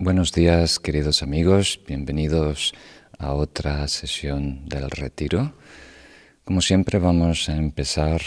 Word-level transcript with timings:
Buenos 0.00 0.30
días, 0.30 0.78
queridos 0.78 1.24
amigos. 1.24 1.80
Bienvenidos 1.84 2.72
a 3.18 3.32
otra 3.32 3.88
sesión 3.88 4.68
del 4.68 4.92
retiro. 4.92 5.54
Como 6.44 6.60
siempre, 6.62 7.00
vamos 7.00 7.48
a 7.48 7.56
empezar 7.56 8.22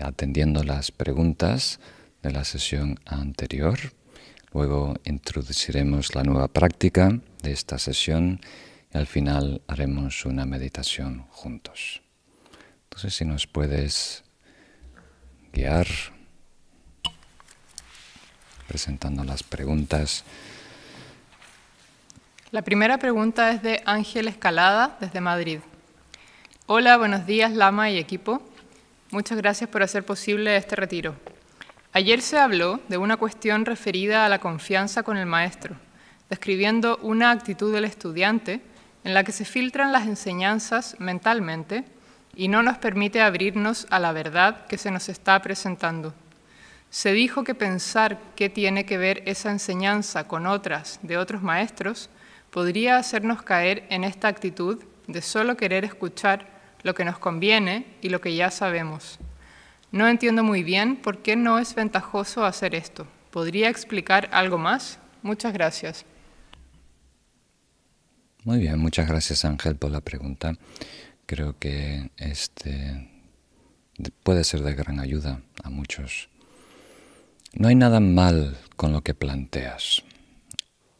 atendiendo 0.00 0.64
las 0.64 0.92
preguntas 0.92 1.80
de 2.22 2.32
la 2.32 2.44
sesión 2.44 2.98
anterior. 3.04 3.78
Luego 4.54 4.94
introduciremos 5.04 6.14
la 6.14 6.22
nueva 6.22 6.48
práctica 6.48 7.20
de 7.42 7.52
esta 7.52 7.78
sesión 7.78 8.40
y 8.94 8.96
al 8.96 9.06
final 9.06 9.60
haremos 9.66 10.24
una 10.24 10.46
meditación 10.46 11.26
juntos. 11.28 12.00
Entonces, 12.84 13.14
si 13.14 13.26
nos 13.26 13.46
puedes 13.46 14.24
guiar 15.52 15.86
presentando 18.66 19.24
las 19.24 19.42
preguntas. 19.42 20.24
La 22.52 22.62
primera 22.62 22.96
pregunta 22.98 23.50
es 23.50 23.60
de 23.60 23.82
Ángel 23.86 24.28
Escalada, 24.28 24.96
desde 25.00 25.20
Madrid. 25.20 25.58
Hola, 26.66 26.96
buenos 26.96 27.26
días, 27.26 27.50
Lama 27.50 27.90
y 27.90 27.98
equipo. 27.98 28.40
Muchas 29.10 29.36
gracias 29.38 29.68
por 29.68 29.82
hacer 29.82 30.06
posible 30.06 30.56
este 30.56 30.76
retiro. 30.76 31.16
Ayer 31.92 32.22
se 32.22 32.38
habló 32.38 32.78
de 32.86 32.98
una 32.98 33.16
cuestión 33.16 33.64
referida 33.64 34.24
a 34.24 34.28
la 34.28 34.38
confianza 34.38 35.02
con 35.02 35.16
el 35.16 35.26
maestro, 35.26 35.74
describiendo 36.30 36.98
una 37.02 37.32
actitud 37.32 37.74
del 37.74 37.84
estudiante 37.84 38.60
en 39.02 39.12
la 39.12 39.24
que 39.24 39.32
se 39.32 39.44
filtran 39.44 39.90
las 39.90 40.06
enseñanzas 40.06 40.94
mentalmente 41.00 41.84
y 42.36 42.46
no 42.46 42.62
nos 42.62 42.78
permite 42.78 43.22
abrirnos 43.22 43.88
a 43.90 43.98
la 43.98 44.12
verdad 44.12 44.66
que 44.66 44.78
se 44.78 44.92
nos 44.92 45.08
está 45.08 45.42
presentando. 45.42 46.14
Se 46.90 47.12
dijo 47.12 47.42
que 47.42 47.56
pensar 47.56 48.20
qué 48.36 48.48
tiene 48.48 48.86
que 48.86 48.98
ver 48.98 49.24
esa 49.26 49.50
enseñanza 49.50 50.28
con 50.28 50.46
otras 50.46 51.00
de 51.02 51.18
otros 51.18 51.42
maestros 51.42 52.08
podría 52.56 52.96
hacernos 52.96 53.42
caer 53.42 53.84
en 53.90 54.02
esta 54.02 54.28
actitud 54.28 54.82
de 55.08 55.20
solo 55.20 55.58
querer 55.58 55.84
escuchar 55.84 56.48
lo 56.84 56.94
que 56.94 57.04
nos 57.04 57.18
conviene 57.18 57.84
y 58.00 58.08
lo 58.08 58.22
que 58.22 58.34
ya 58.34 58.50
sabemos. 58.50 59.18
No 59.92 60.08
entiendo 60.08 60.42
muy 60.42 60.62
bien 60.62 60.96
por 60.96 61.18
qué 61.18 61.36
no 61.36 61.58
es 61.58 61.74
ventajoso 61.74 62.46
hacer 62.46 62.74
esto. 62.74 63.06
¿Podría 63.30 63.68
explicar 63.68 64.30
algo 64.32 64.56
más? 64.56 64.98
Muchas 65.20 65.52
gracias. 65.52 66.06
Muy 68.44 68.60
bien, 68.60 68.78
muchas 68.78 69.06
gracias 69.06 69.44
Ángel 69.44 69.76
por 69.76 69.90
la 69.90 70.00
pregunta. 70.00 70.54
Creo 71.26 71.58
que 71.58 72.10
este 72.16 73.10
puede 74.22 74.44
ser 74.44 74.62
de 74.62 74.74
gran 74.74 74.98
ayuda 74.98 75.42
a 75.62 75.68
muchos. 75.68 76.30
No 77.52 77.68
hay 77.68 77.74
nada 77.74 78.00
mal 78.00 78.56
con 78.76 78.94
lo 78.94 79.02
que 79.02 79.12
planteas. 79.12 80.02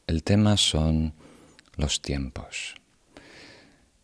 El 0.06 0.22
tema 0.22 0.58
son 0.58 1.14
los 1.76 2.00
tiempos. 2.00 2.74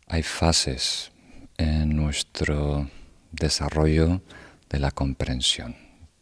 Hay 0.07 0.23
fases 0.23 1.11
en 1.57 1.95
nuestro 1.95 2.89
desarrollo 3.31 4.21
de 4.69 4.79
la 4.79 4.91
comprensión. 4.91 5.75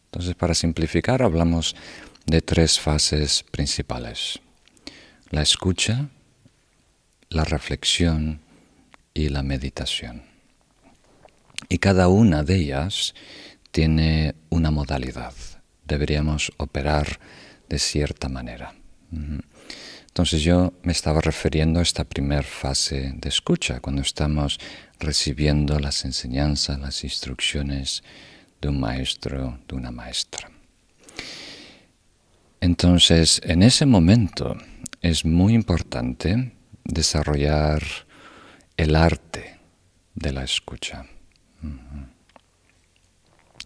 Entonces, 0.06 0.36
para 0.36 0.54
simplificar, 0.54 1.24
hablamos 1.24 1.76
de 2.26 2.42
tres 2.42 2.80
fases 2.80 3.44
principales. 3.44 4.40
La 5.30 5.42
escucha, 5.42 6.10
la 7.30 7.46
reflexión 7.46 8.42
y 9.14 9.30
la 9.30 9.44
meditación. 9.44 10.24
Y 11.70 11.78
cada 11.78 12.08
una 12.10 12.44
de 12.44 12.56
ellas 12.56 13.14
tiene 13.72 14.36
una 14.50 14.72
modalidad 14.72 15.34
deberíamos 15.92 16.52
operar 16.58 17.20
de 17.68 17.78
cierta 17.78 18.30
manera. 18.30 18.74
Entonces 20.12 20.42
yo 20.42 20.74
me 20.84 20.92
estaba 20.92 21.22
refiriendo 21.22 21.80
a 21.80 21.84
esta 21.84 22.04
primera 22.04 22.44
fase 22.44 23.14
de 23.16 23.30
escucha, 23.30 23.80
cuando 23.80 24.02
estamos 24.02 24.60
recibiendo 25.00 25.80
las 25.80 26.06
enseñanzas, 26.06 26.80
las 26.80 27.04
instrucciones 27.04 28.04
de 28.62 28.70
un 28.70 28.80
maestro, 28.80 29.60
de 29.68 29.76
una 29.76 29.92
maestra. 29.92 30.52
Entonces, 32.60 33.42
en 33.44 33.64
ese 33.64 33.86
momento 33.86 34.58
es 35.02 35.26
muy 35.26 35.54
importante 35.54 36.52
desarrollar 36.84 37.82
el 38.78 38.96
arte 38.96 39.60
de 40.14 40.32
la 40.34 40.44
escucha. 40.44 41.06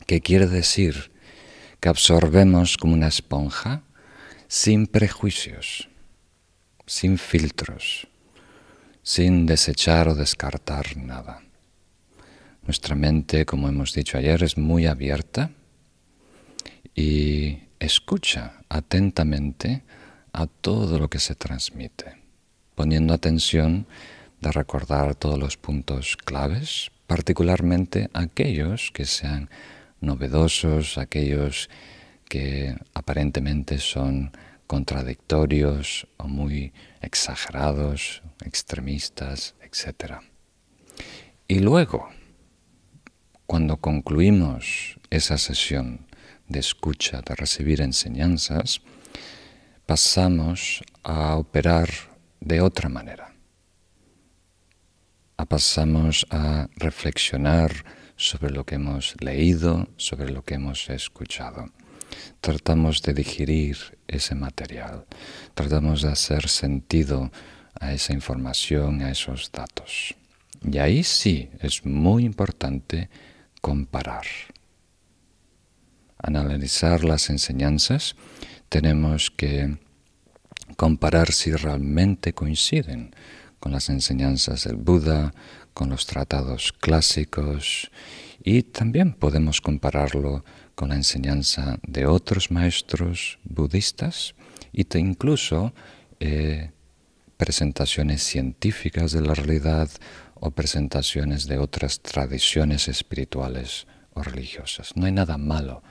¿Qué 0.05 0.22
quiere 0.22 0.47
decir? 0.47 1.11
que 1.85 1.89
absorbemos 1.89 2.78
como 2.78 2.95
una 2.95 3.07
esponja 3.09 3.84
sin 4.47 4.88
prejuicios, 4.88 5.88
sin 6.85 7.18
filtros, 7.18 8.07
sin 9.03 9.46
desechar 9.46 10.07
o 10.07 10.16
descartar 10.16 10.97
nada. 10.97 11.41
Nuestra 12.63 12.96
mente, 12.96 13.46
como 13.46 13.69
hemos 13.69 13.94
dicho 13.94 14.18
ayer, 14.18 14.44
es 14.44 14.57
muy 14.57 14.88
abierta 14.88 15.51
y 16.96 17.59
escucha 17.79 18.53
atentamente 18.69 19.84
a 20.34 20.47
todo 20.47 20.97
lo 20.97 21.09
que 21.09 21.19
se 21.19 21.35
transmite, 21.35 22.18
poniendo 22.73 23.13
atención 23.13 23.85
de 24.41 24.52
recordar 24.52 25.16
todos 25.16 25.40
los 25.40 25.57
puntos 25.57 26.17
claves, 26.17 26.91
particularmente 27.07 28.09
aquellos 28.13 28.91
que 28.91 29.06
sean 29.06 29.50
novedosos, 30.02 30.97
aquellos 30.97 31.69
que 32.28 32.75
aparentemente 32.94 33.78
son 33.78 34.31
contradictorios 34.68 36.08
o 36.18 36.28
muy 36.28 36.74
exagerados, 37.02 38.22
extremistas, 38.44 39.56
etc. 39.62 40.16
Y 41.48 41.59
luego, 41.59 42.09
cuando 43.46 43.78
concluimos 43.78 45.00
esa 45.09 45.38
sesión 45.38 46.08
de 46.48 46.59
escucha, 46.59 47.22
de 47.22 47.36
recibir 47.36 47.81
enseñanzas, 47.81 48.81
pasamos 49.86 50.84
a 51.03 51.36
operar 51.36 51.90
de 52.40 52.62
otra 52.62 52.90
manera. 52.90 53.34
Pasamos 55.47 56.26
a 56.32 56.68
reflexionar 56.76 57.72
sobre 58.16 58.52
lo 58.52 58.66
que 58.66 58.76
hemos 58.76 59.16
leído, 59.22 59.88
sobre 59.97 60.32
lo 60.32 60.42
que 60.42 60.56
hemos 60.56 60.90
escuchado. 60.90 61.68
Tratamos 62.41 63.01
de 63.01 63.13
digerir 63.13 63.77
ese 64.07 64.35
material, 64.35 65.05
tratamos 65.53 66.01
de 66.01 66.09
hacer 66.09 66.47
sentido 66.47 67.31
a 67.79 67.93
esa 67.93 68.13
información, 68.13 69.01
a 69.01 69.11
esos 69.11 69.51
datos. 69.51 70.16
Y 70.61 70.77
ahí 70.77 71.03
sí 71.03 71.49
es 71.59 71.85
muy 71.85 72.25
importante 72.25 73.09
comparar. 73.61 74.25
Analizar 76.17 77.03
las 77.03 77.29
enseñanzas, 77.29 78.16
tenemos 78.69 79.29
que 79.29 79.77
comparar 80.77 81.31
si 81.31 81.51
realmente 81.51 82.33
coinciden 82.33 83.16
con 83.59 83.72
las 83.72 83.89
enseñanzas 83.89 84.63
del 84.63 84.75
Buda, 84.75 85.33
con 85.73 85.89
los 85.89 86.05
tratados 86.05 86.72
clásicos 86.72 87.91
y 88.43 88.63
también 88.63 89.13
podemos 89.13 89.59
compararlo 89.61 90.45
con 90.75 90.90
la 90.90 90.96
enseñanza 90.96 91.80
de 91.84 92.06
otros 92.06 92.52
maestros 92.52 93.40
budistas 93.44 94.36
y 94.72 94.86
incluso 94.97 95.74
eh, 96.19 96.72
presentaciones 97.38 98.24
científicas 98.24 99.12
de 99.12 99.22
la 99.22 99.34
realidad 99.34 99.90
o 100.35 100.52
presentaciones 100.52 101.47
de 101.47 101.58
otras 101.58 102.02
tradiciones 102.02 102.88
espirituales 102.88 103.88
o 104.14 104.22
religiosas. 104.22 104.96
No 104.96 105.06
hay 105.06 105.12
nada 105.12 105.38
malo 105.38 105.81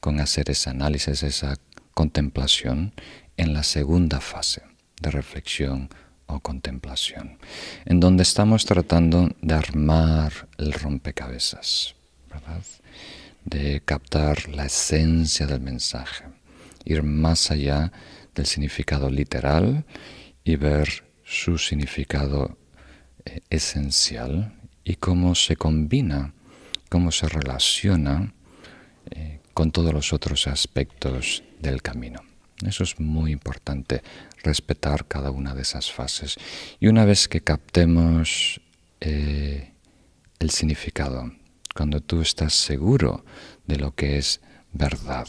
con 0.00 0.20
hacer 0.20 0.50
ese 0.50 0.70
análisis, 0.70 1.22
esa 1.22 1.56
contemplación 1.94 2.92
en 3.36 3.54
la 3.54 3.62
segunda 3.62 4.20
fase 4.20 4.62
de 5.00 5.10
reflexión 5.10 5.88
o 6.26 6.40
contemplación, 6.40 7.38
en 7.84 8.00
donde 8.00 8.22
estamos 8.22 8.66
tratando 8.66 9.30
de 9.40 9.54
armar 9.54 10.32
el 10.58 10.72
rompecabezas, 10.72 11.94
de 13.46 13.80
captar 13.84 14.48
la 14.48 14.66
esencia 14.66 15.46
del 15.46 15.60
mensaje, 15.60 16.24
ir 16.84 17.02
más 17.02 17.50
allá 17.50 17.92
del 18.34 18.46
significado 18.46 19.08
literal 19.08 19.86
y 20.44 20.56
ver 20.56 21.04
su 21.24 21.56
significado 21.56 22.58
eh, 23.24 23.40
esencial 23.50 24.52
y 24.84 24.96
cómo 24.96 25.34
se 25.34 25.56
combina, 25.56 26.34
cómo 26.88 27.10
se 27.12 27.28
relaciona 27.28 28.34
eh, 29.10 29.40
con 29.54 29.70
todos 29.70 29.92
los 29.92 30.12
otros 30.12 30.46
aspectos 30.46 31.42
del 31.60 31.82
camino. 31.82 32.20
Eso 32.64 32.84
es 32.84 32.98
muy 32.98 33.32
importante, 33.32 34.02
respetar 34.42 35.06
cada 35.06 35.30
una 35.30 35.54
de 35.54 35.62
esas 35.62 35.92
fases. 35.92 36.36
Y 36.80 36.88
una 36.88 37.04
vez 37.04 37.28
que 37.28 37.42
captemos 37.42 38.60
eh, 39.00 39.72
el 40.38 40.50
significado, 40.50 41.32
cuando 41.76 42.00
tú 42.00 42.22
estás 42.22 42.54
seguro 42.54 43.24
de 43.66 43.76
lo 43.76 43.94
que 43.94 44.16
es 44.16 44.40
verdad, 44.72 45.28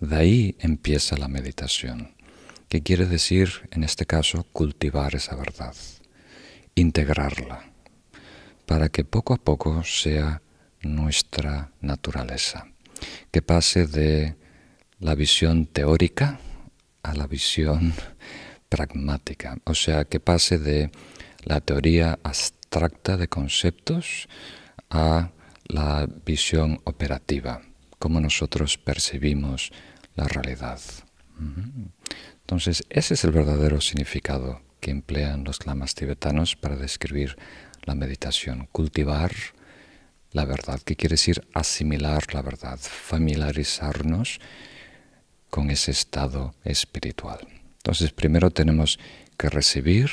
De 0.00 0.16
ahí 0.16 0.56
empieza 0.58 1.16
la 1.16 1.28
meditación, 1.28 2.14
que 2.68 2.82
quiere 2.82 3.06
decir, 3.06 3.68
en 3.70 3.84
este 3.84 4.04
caso, 4.04 4.44
cultivar 4.52 5.14
esa 5.14 5.36
verdad, 5.36 5.76
integrarla, 6.74 7.70
para 8.66 8.88
que 8.88 9.04
poco 9.04 9.34
a 9.34 9.36
poco 9.36 9.84
sea 9.84 10.42
nuestra 10.80 11.70
naturaleza, 11.80 12.66
que 13.30 13.42
pase 13.42 13.86
de 13.86 14.34
la 14.98 15.14
visión 15.14 15.66
teórica 15.66 16.40
a 17.04 17.14
la 17.14 17.28
visión 17.28 17.94
pragmática, 18.68 19.58
o 19.64 19.74
sea, 19.74 20.04
que 20.04 20.18
pase 20.18 20.58
de 20.58 20.90
la 21.44 21.60
teoría 21.60 22.18
abstracta 22.72 23.18
de 23.18 23.28
conceptos 23.28 24.28
a 24.88 25.30
la 25.66 26.08
visión 26.24 26.80
operativa, 26.84 27.60
cómo 27.98 28.18
nosotros 28.18 28.78
percibimos 28.78 29.72
la 30.14 30.26
realidad. 30.26 30.80
Entonces, 32.40 32.84
ese 32.88 33.12
es 33.12 33.24
el 33.24 33.32
verdadero 33.32 33.82
significado 33.82 34.62
que 34.80 34.90
emplean 34.90 35.44
los 35.44 35.66
lamas 35.66 35.94
tibetanos 35.94 36.56
para 36.56 36.76
describir 36.76 37.36
la 37.84 37.94
meditación, 37.94 38.68
cultivar 38.72 39.32
la 40.30 40.46
verdad, 40.46 40.80
que 40.80 40.96
quiere 40.96 41.14
decir 41.14 41.46
asimilar 41.52 42.32
la 42.32 42.40
verdad, 42.40 42.78
familiarizarnos 42.80 44.40
con 45.50 45.70
ese 45.70 45.90
estado 45.90 46.54
espiritual. 46.64 47.40
Entonces, 47.76 48.12
primero 48.12 48.50
tenemos 48.50 48.98
que 49.36 49.50
recibir 49.50 50.10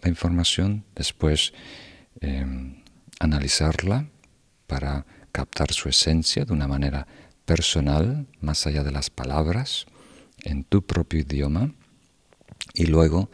la 0.00 0.08
información, 0.08 0.84
después 0.94 1.52
em, 2.20 2.82
analizarla 3.20 4.08
para 4.66 5.06
captar 5.32 5.72
su 5.72 5.88
esencia 5.88 6.44
de 6.44 6.52
una 6.52 6.68
manera 6.68 7.06
personal, 7.44 8.26
más 8.40 8.66
allá 8.66 8.84
de 8.84 8.92
las 8.92 9.10
palabras, 9.10 9.86
en 10.44 10.64
tu 10.64 10.82
propio 10.82 11.20
idioma, 11.20 11.72
y 12.74 12.86
luego 12.86 13.30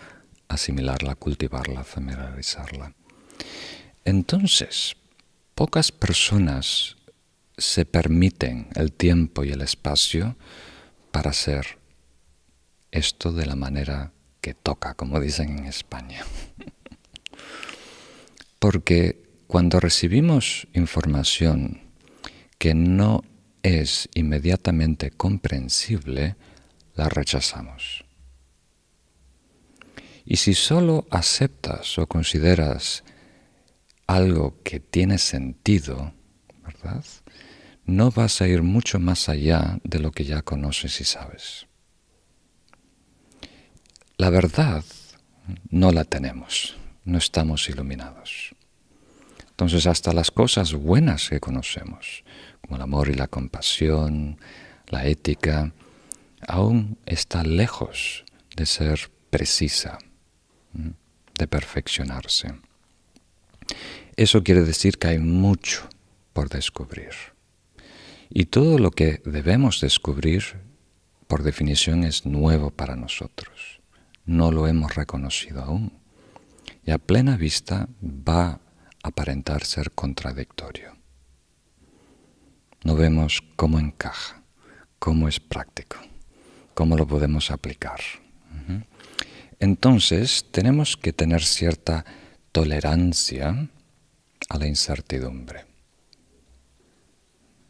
asimilarla, 0.48 1.14
cultivarla, 1.16 1.84
familiarizarla. 1.84 2.94
Entonces, 4.04 4.96
pocas 5.54 5.92
personas 5.92 6.96
se 7.56 7.84
permiten 7.84 8.68
el 8.74 8.92
tiempo 8.92 9.44
y 9.44 9.50
el 9.50 9.60
espacio 9.60 10.36
para 11.10 11.30
hacer 11.30 11.78
esto 12.90 13.32
de 13.32 13.46
la 13.46 13.56
manera 13.56 14.13
que 14.44 14.52
toca, 14.52 14.92
como 14.92 15.20
dicen 15.20 15.56
en 15.56 15.64
España. 15.64 16.22
Porque 18.58 19.22
cuando 19.46 19.80
recibimos 19.80 20.68
información 20.74 21.80
que 22.58 22.74
no 22.74 23.22
es 23.62 24.10
inmediatamente 24.12 25.10
comprensible, 25.10 26.36
la 26.94 27.08
rechazamos. 27.08 28.04
Y 30.26 30.36
si 30.36 30.52
solo 30.52 31.06
aceptas 31.10 31.98
o 31.98 32.06
consideras 32.06 33.02
algo 34.06 34.58
que 34.62 34.78
tiene 34.78 35.16
sentido, 35.16 36.12
¿verdad? 36.62 37.02
No 37.86 38.10
vas 38.10 38.42
a 38.42 38.46
ir 38.46 38.62
mucho 38.62 38.98
más 38.98 39.30
allá 39.30 39.78
de 39.84 40.00
lo 40.00 40.12
que 40.12 40.26
ya 40.26 40.42
conoces 40.42 41.00
y 41.00 41.04
sabes. 41.04 41.66
La 44.16 44.30
verdad 44.30 44.84
no 45.70 45.90
la 45.90 46.04
tenemos, 46.04 46.76
no 47.04 47.18
estamos 47.18 47.68
iluminados. 47.68 48.54
Entonces 49.50 49.86
hasta 49.86 50.12
las 50.12 50.30
cosas 50.30 50.72
buenas 50.72 51.28
que 51.28 51.40
conocemos, 51.40 52.22
como 52.60 52.76
el 52.76 52.82
amor 52.82 53.08
y 53.08 53.14
la 53.14 53.26
compasión, 53.26 54.38
la 54.86 55.06
ética, 55.06 55.72
aún 56.46 56.96
está 57.06 57.42
lejos 57.42 58.24
de 58.54 58.66
ser 58.66 59.10
precisa, 59.30 59.98
de 60.72 61.48
perfeccionarse. 61.48 62.54
Eso 64.14 64.44
quiere 64.44 64.62
decir 64.62 64.96
que 64.98 65.08
hay 65.08 65.18
mucho 65.18 65.88
por 66.32 66.48
descubrir. 66.48 67.10
Y 68.30 68.46
todo 68.46 68.78
lo 68.78 68.92
que 68.92 69.20
debemos 69.24 69.80
descubrir, 69.80 70.60
por 71.26 71.42
definición, 71.42 72.04
es 72.04 72.24
nuevo 72.26 72.70
para 72.70 72.94
nosotros. 72.94 73.73
No 74.24 74.50
lo 74.50 74.66
hemos 74.66 74.94
reconocido 74.94 75.62
aún. 75.62 75.92
Y 76.84 76.90
a 76.90 76.98
plena 76.98 77.36
vista 77.36 77.88
va 78.02 78.46
a 78.46 78.60
aparentar 79.02 79.64
ser 79.64 79.90
contradictorio 79.92 80.94
no 82.84 82.94
vemos 82.94 83.42
cómo 83.56 83.78
encaja, 83.78 84.42
cómo 84.98 85.26
es 85.26 85.40
práctico, 85.40 85.96
cómo 86.74 86.96
lo 86.96 87.06
podemos 87.06 87.50
aplicar. 87.50 88.00
Entonces, 89.58 90.46
tenemos 90.50 90.96
que 90.96 91.12
tener 91.12 91.42
cierta 91.42 92.04
tolerancia 92.52 93.68
a 94.50 94.58
la 94.58 94.66
incertidumbre. 94.66 95.64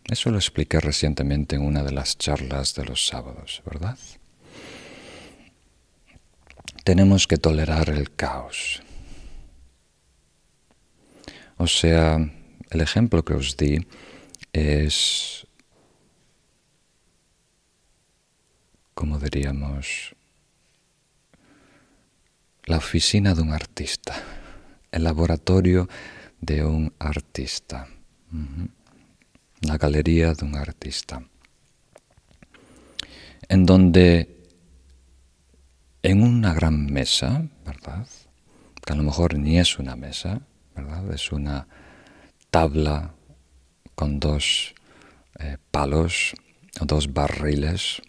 Eso 0.04 0.30
lo 0.30 0.36
expliqué 0.36 0.80
recientemente 0.80 1.56
en 1.56 1.62
una 1.62 1.82
de 1.84 1.92
las 1.92 2.18
charlas 2.18 2.74
de 2.74 2.84
los 2.84 3.06
sábados, 3.06 3.62
¿verdad? 3.64 3.98
Tenemos 6.84 7.26
que 7.26 7.38
tolerar 7.38 7.88
el 7.88 8.14
caos. 8.14 8.82
O 11.56 11.66
sea, 11.66 12.18
el 12.70 12.80
ejemplo 12.80 13.24
que 13.24 13.32
os 13.32 13.56
di 13.56 13.86
es, 14.52 15.46
como 18.92 19.18
diríamos, 19.18 20.14
la 22.66 22.76
oficina 22.76 23.34
de 23.34 23.40
un 23.40 23.52
artista, 23.52 24.14
el 24.92 25.04
laboratorio 25.04 25.88
de 26.40 26.64
un 26.64 26.92
artista, 26.98 27.88
la 29.62 29.78
galería 29.78 30.34
de 30.34 30.44
un 30.44 30.56
artista, 30.56 31.22
en 33.48 33.64
donde 33.64 34.33
en 36.04 36.22
una 36.22 36.52
gran 36.52 36.84
mesa, 36.84 37.48
¿verdad? 37.64 38.06
Que 38.84 38.92
a 38.92 38.96
lo 38.96 39.02
mejor 39.02 39.38
ni 39.38 39.58
es 39.58 39.78
una 39.78 39.96
mesa, 39.96 40.42
¿verdad? 40.76 41.10
Es 41.14 41.32
una 41.32 41.66
tabla 42.50 43.14
con 43.94 44.20
dos 44.20 44.74
eh, 45.40 45.56
palos 45.70 46.34
o 46.78 46.84
dos 46.84 47.10
barriles, 47.14 48.02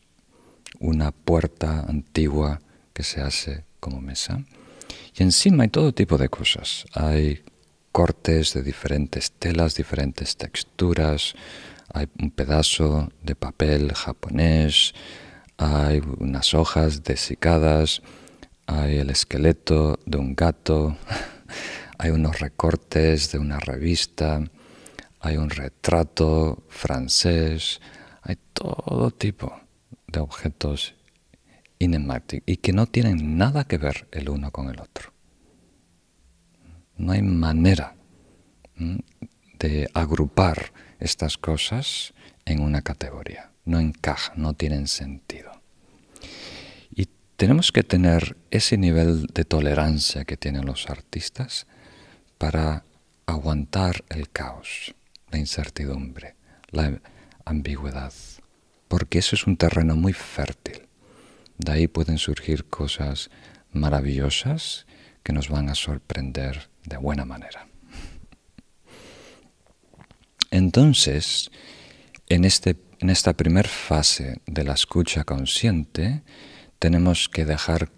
una 0.78 1.12
puerta 1.12 1.86
antigua 1.88 2.60
que 2.94 3.04
se 3.04 3.22
hace 3.22 3.64
como 3.80 4.02
mesa. 4.02 4.44
Y 5.16 5.24
encima 5.24 5.64
hay 5.64 5.70
todo 5.70 5.94
tipo 5.94 6.18
de 6.18 6.28
cosas. 6.28 6.86
Hay 6.94 7.46
cortes 7.94 8.54
de 8.54 8.62
diferentes 8.62 9.32
telas, 9.32 9.75
diferentes 9.75 10.36
texturas, 10.36 11.34
hay 11.94 12.10
un 12.20 12.30
pedazo 12.30 13.10
de 13.24 13.36
papel 13.36 13.94
japonés, 13.94 14.94
hay 15.58 16.02
unas 16.20 16.54
hojas 16.54 17.04
desicadas, 17.04 18.02
hay 18.68 18.98
el 18.98 19.10
esqueleto 19.10 20.00
de 20.06 20.18
un 20.18 20.36
gato, 20.36 20.98
hay 21.98 22.12
unos 22.12 22.40
recortes 22.40 23.32
de 23.32 23.40
una 23.40 23.60
revista, 23.60 24.44
hay 25.20 25.38
un 25.38 25.50
retrato 25.50 26.64
francés, 26.70 27.82
hay 28.22 28.38
todo 28.54 29.12
tipo 29.12 29.60
de 30.08 30.20
objetos 30.20 30.96
inemáticos 31.80 32.44
y 32.46 32.58
que 32.58 32.74
no 32.74 32.86
tienen 32.86 33.38
nada 33.38 33.66
que 33.66 33.78
ver 33.78 34.08
el 34.12 34.30
uno 34.30 34.52
con 34.52 34.70
el 34.70 34.80
otro. 34.80 35.14
No 36.98 37.12
hay 37.12 37.22
manera 37.22 37.96
de 39.60 39.90
agrupar 39.94 40.72
estas 41.00 41.38
cosas 41.38 42.14
en 42.46 42.62
una 42.62 42.82
categoría. 42.82 43.52
No 43.66 43.80
encajan, 43.80 44.42
no 44.42 44.54
tienen 44.54 44.88
sentido. 44.88 45.52
Y 46.90 47.10
tenemos 47.36 47.72
que 47.72 47.84
tener 47.84 48.38
ese 48.52 48.78
nivel 48.78 49.28
de 49.28 49.44
tolerancia 49.44 50.24
que 50.26 50.38
tienen 50.38 50.66
los 50.66 50.90
artistas 50.90 51.68
para 52.38 52.84
aguantar 53.26 54.04
el 54.10 54.30
caos 54.30 54.96
la 55.32 55.40
incertidumbre, 55.40 56.36
la 56.72 57.02
ambigüedad, 57.46 58.14
porque 58.88 59.20
eso 59.20 59.36
es 59.36 59.48
un 59.48 59.58
terreno 59.58 59.96
muy 59.96 60.14
fértil. 60.14 60.88
De 61.58 61.72
ahí 61.72 61.88
pueden 61.88 62.18
surgir 62.18 62.66
cosas 62.66 63.30
maravillosas 63.72 64.86
que 65.24 65.34
nos 65.34 65.50
van 65.50 65.70
a 65.70 65.76
sorprender 65.76 66.70
de 66.86 66.98
buena 66.98 67.26
manera. 67.26 67.68
Entonces, 70.52 71.50
en, 72.28 72.46
este, 72.46 72.76
en 73.00 73.10
esta 73.10 73.34
primera 73.34 73.70
fase 73.70 74.42
de 74.46 74.64
la 74.64 74.74
escucha 74.74 75.24
consciente, 75.24 76.24
tenemos 76.80 77.30
que 77.30 77.46
dejar 77.46 77.92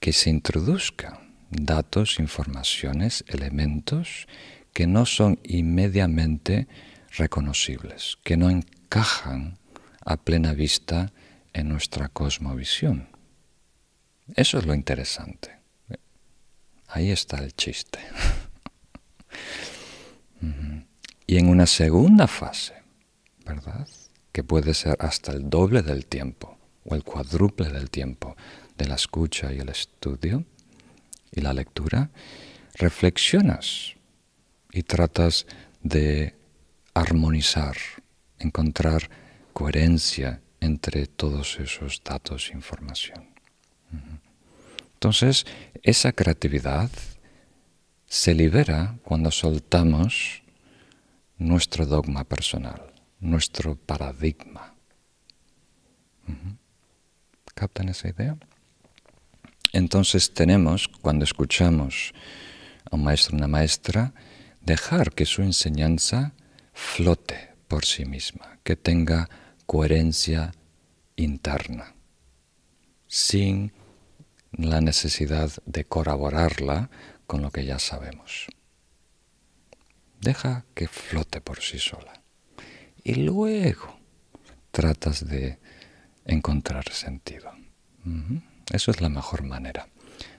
que 0.00 0.12
se 0.12 0.30
introduzcan 0.30 1.34
datos, 1.50 2.18
informaciones, 2.18 3.24
elementos 3.28 4.28
que 4.72 4.86
no 4.86 5.06
son 5.06 5.38
inmediatamente 5.44 6.68
reconocibles, 7.16 8.18
que 8.24 8.36
no 8.36 8.50
encajan 8.50 9.58
a 10.04 10.16
plena 10.16 10.52
vista 10.52 11.12
en 11.52 11.68
nuestra 11.68 12.08
cosmovisión. 12.08 13.08
Eso 14.34 14.58
es 14.58 14.66
lo 14.66 14.74
interesante. 14.74 15.58
Ahí 16.88 17.10
está 17.10 17.38
el 17.38 17.54
chiste. 17.54 17.98
y 21.26 21.38
en 21.38 21.48
una 21.48 21.66
segunda 21.66 22.26
fase, 22.26 22.83
¿verdad? 23.44 23.88
Que 24.32 24.42
puede 24.42 24.74
ser 24.74 24.96
hasta 25.00 25.32
el 25.32 25.48
doble 25.48 25.82
del 25.82 26.06
tiempo 26.06 26.58
o 26.84 26.94
el 26.94 27.04
cuádruple 27.04 27.68
del 27.70 27.90
tiempo 27.90 28.36
de 28.76 28.86
la 28.86 28.94
escucha 28.94 29.52
y 29.52 29.58
el 29.58 29.68
estudio 29.68 30.44
y 31.32 31.40
la 31.40 31.52
lectura, 31.52 32.10
reflexionas 32.74 33.94
y 34.72 34.82
tratas 34.82 35.46
de 35.82 36.34
armonizar, 36.94 37.76
encontrar 38.38 39.10
coherencia 39.52 40.40
entre 40.60 41.06
todos 41.06 41.58
esos 41.60 42.02
datos 42.04 42.50
e 42.50 42.54
información. 42.54 43.28
Entonces, 44.94 45.44
esa 45.82 46.12
creatividad 46.12 46.90
se 48.06 48.34
libera 48.34 48.96
cuando 49.02 49.30
soltamos 49.30 50.42
nuestro 51.36 51.84
dogma 51.84 52.24
personal, 52.24 52.93
nuestro 53.20 53.76
paradigma. 53.76 54.74
¿Captan 57.54 57.88
esa 57.88 58.08
idea? 58.08 58.36
Entonces 59.72 60.32
tenemos, 60.32 60.88
cuando 60.88 61.24
escuchamos 61.24 62.12
a 62.90 62.96
un 62.96 63.04
maestro 63.04 63.34
o 63.34 63.38
una 63.38 63.48
maestra, 63.48 64.12
dejar 64.60 65.12
que 65.12 65.26
su 65.26 65.42
enseñanza 65.42 66.32
flote 66.72 67.54
por 67.68 67.84
sí 67.84 68.04
misma, 68.04 68.58
que 68.62 68.76
tenga 68.76 69.28
coherencia 69.66 70.52
interna, 71.16 71.94
sin 73.06 73.72
la 74.52 74.80
necesidad 74.80 75.50
de 75.66 75.84
corroborarla 75.84 76.90
con 77.26 77.42
lo 77.42 77.50
que 77.50 77.64
ya 77.64 77.78
sabemos. 77.78 78.46
Deja 80.20 80.64
que 80.74 80.88
flote 80.88 81.40
por 81.40 81.60
sí 81.60 81.78
sola. 81.78 82.23
Y 83.04 83.16
luego 83.16 83.98
tratas 84.70 85.28
de 85.28 85.58
encontrar 86.24 86.88
sentido. 86.90 87.52
Eso 88.72 88.90
es 88.90 89.00
la 89.02 89.10
mejor 89.10 89.42
manera 89.42 89.88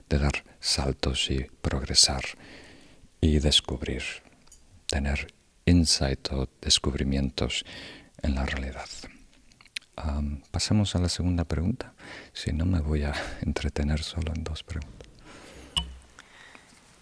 de 0.10 0.18
dar 0.18 0.44
saltos 0.60 1.30
y 1.30 1.46
progresar 1.62 2.24
y 3.22 3.40
descubrir, 3.40 4.02
tener 4.88 5.28
insight 5.66 6.32
o 6.32 6.50
descubrimientos 6.60 7.66
en 8.24 8.36
la 8.36 8.46
realidad. 8.46 8.90
pasemos 10.52 10.96
a 10.96 11.00
la 11.00 11.10
segunda 11.10 11.44
pregunta. 11.44 11.94
Si 12.34 12.52
no, 12.52 12.66
me 12.66 12.80
voy 12.80 13.04
a 13.04 13.14
entretener 13.42 14.02
solo 14.02 14.34
en 14.36 14.44
dos 14.44 14.64
preguntas. 14.64 15.08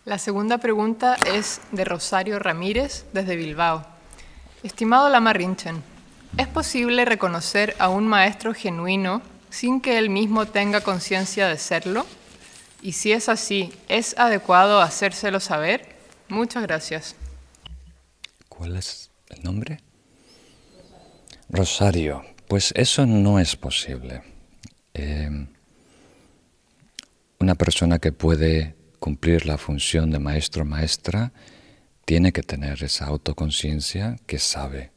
La 0.06 0.18
segunda 0.18 0.58
pregunta 0.58 1.16
es 1.34 1.62
de 1.72 1.86
Rosario 1.86 2.38
Ramírez, 2.38 3.06
desde 3.14 3.38
Bilbao. 3.38 3.93
Estimado 4.64 5.10
Lama 5.10 5.34
Rinchen, 5.34 5.84
¿es 6.38 6.48
posible 6.48 7.04
reconocer 7.04 7.76
a 7.80 7.90
un 7.90 8.08
maestro 8.08 8.54
genuino 8.54 9.22
sin 9.50 9.82
que 9.82 9.98
él 9.98 10.10
mismo 10.10 10.46
tenga 10.46 10.80
conciencia 10.80 11.50
de 11.50 11.58
serlo? 11.58 12.06
Y 12.82 12.94
si 12.94 13.12
es 13.12 13.28
así, 13.28 13.74
¿es 13.90 14.18
adecuado 14.18 14.80
hacérselo 14.80 15.42
saber? 15.42 15.98
Muchas 16.30 16.64
gracias. 16.64 17.18
¿Cuál 18.48 18.78
es 18.78 19.12
el 19.32 19.44
nombre? 19.44 19.80
Rosario. 21.50 22.24
Pues 22.48 22.72
eso 22.78 23.06
no 23.06 23.40
es 23.40 23.58
posible. 23.58 24.22
Eh, 24.94 25.46
una 27.38 27.56
persona 27.56 28.00
que 28.00 28.14
puede 28.14 28.76
cumplir 29.00 29.46
la 29.46 29.58
función 29.58 30.10
de 30.10 30.20
maestro 30.20 30.64
maestra 30.64 31.34
tiene 32.06 32.32
que 32.32 32.44
tener 32.44 32.84
esa 32.84 33.06
autoconciencia 33.06 34.18
que 34.26 34.40
sabe 34.40 34.92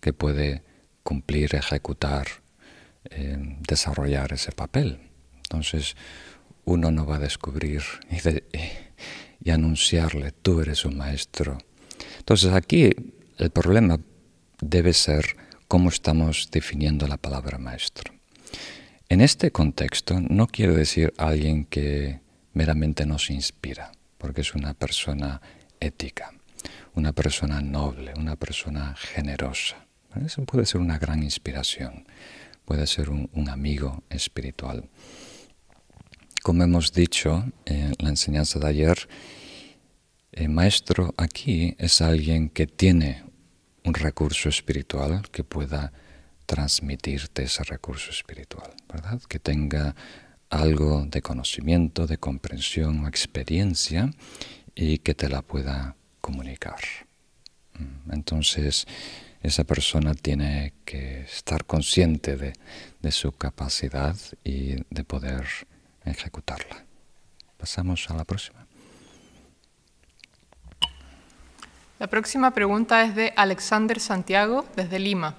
que 0.00 0.12
puede 0.12 0.62
cumplir, 1.02 1.54
ejecutar, 1.54 2.26
eh, 3.04 3.36
desarrollar 3.66 4.32
ese 4.32 4.52
papel. 4.52 5.00
Entonces, 5.36 5.96
uno 6.68 6.90
no 6.90 7.06
va 7.06 7.16
a 7.16 7.20
descubrir 7.20 7.82
y, 9.40 9.50
anunciarle, 9.50 10.32
tú 10.32 10.60
eres 10.60 10.84
un 10.84 10.98
maestro. 10.98 11.56
Entonces 12.18 12.52
aquí 12.52 12.90
el 13.38 13.50
problema 13.50 13.98
debe 14.60 14.92
ser 14.92 15.36
cómo 15.66 15.88
estamos 15.88 16.50
definiendo 16.50 17.06
la 17.06 17.16
palabra 17.16 17.56
maestro. 17.56 18.12
En 19.08 19.22
este 19.22 19.50
contexto 19.50 20.20
no 20.20 20.46
quiero 20.46 20.74
decir 20.74 21.14
alguien 21.16 21.64
que 21.64 22.20
meramente 22.52 23.06
nos 23.06 23.30
inspira, 23.30 23.92
porque 24.18 24.42
es 24.42 24.54
una 24.54 24.74
persona 24.74 25.40
ética, 25.80 26.34
una 26.94 27.12
persona 27.12 27.60
noble, 27.60 28.12
una 28.16 28.36
persona 28.36 28.94
generosa. 28.96 29.86
Eso 30.24 30.44
puede 30.44 30.66
ser 30.66 30.80
una 30.80 30.98
gran 30.98 31.22
inspiración, 31.22 32.06
puede 32.64 32.86
ser 32.86 33.10
un, 33.10 33.48
amigo 33.48 34.02
espiritual. 34.10 34.88
Como 36.42 36.64
hemos 36.64 36.92
dicho 36.92 37.44
en 37.64 37.92
la 37.98 38.08
enseñanza 38.08 38.58
de 38.58 38.68
ayer, 38.68 39.08
el 40.32 40.48
maestro 40.48 41.14
aquí 41.16 41.74
es 41.78 42.00
alguien 42.00 42.48
que 42.48 42.66
tiene 42.66 43.24
un 43.84 43.94
recurso 43.94 44.48
espiritual 44.48 45.22
que 45.30 45.44
pueda 45.44 45.92
transmitirte 46.46 47.44
ese 47.44 47.62
recurso 47.64 48.10
espiritual, 48.10 48.70
¿verdad? 48.88 49.20
Que 49.28 49.38
tenga 49.38 49.94
algo 50.48 51.04
de 51.06 51.20
conocimiento, 51.20 52.06
de 52.06 52.18
comprensión 52.18 53.04
o 53.04 53.08
experiencia 53.08 54.10
y 54.74 54.98
que 54.98 55.14
te 55.14 55.28
la 55.28 55.42
pueda 55.42 55.97
comunicar. 56.28 56.80
Mm, 57.72 58.12
entonces, 58.12 58.86
esa 59.42 59.64
persona 59.64 60.12
tiene 60.12 60.74
que 60.84 61.22
estar 61.22 61.64
consciente 61.64 62.36
de, 62.36 62.52
su 63.10 63.32
capacidad 63.32 64.14
y 64.44 64.74
de 64.90 65.04
poder 65.04 65.46
ejecutarla. 66.04 66.84
Pasamos 67.56 68.10
a 68.10 68.14
la 68.14 68.24
próxima. 68.24 68.66
La 71.98 72.08
próxima 72.08 72.50
pregunta 72.50 73.02
es 73.04 73.14
de 73.14 73.32
Alexander 73.34 73.98
Santiago, 73.98 74.66
desde 74.76 74.98
Lima. 74.98 75.34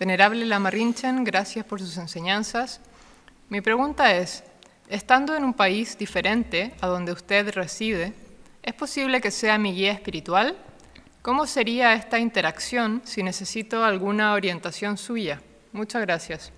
Venerable 0.00 0.46
Lama 0.46 0.70
Rinchen, 0.70 1.22
gracias 1.22 1.66
por 1.66 1.80
sus 1.80 1.98
enseñanzas. 1.98 2.80
Mi 3.50 3.60
pregunta 3.60 4.14
es, 4.16 4.42
estando 4.88 5.36
en 5.36 5.44
un 5.44 5.52
país 5.52 5.98
diferente 5.98 6.72
a 6.80 6.86
donde 6.86 7.12
usted 7.12 7.50
reside, 7.52 8.14
¿es 8.62 8.74
posible 8.74 9.20
que 9.20 9.30
sea 9.30 9.58
mi 9.58 9.72
guía 9.72 9.92
espiritual? 9.92 10.56
¿Cómo 11.22 11.46
sería 11.46 11.94
esta 11.94 12.18
interacción 12.18 13.02
si 13.04 13.22
necesito 13.22 13.84
alguna 13.84 14.32
orientación 14.32 14.96
suya? 14.96 15.42
Muchas 15.72 16.02
gracias. 16.02 16.52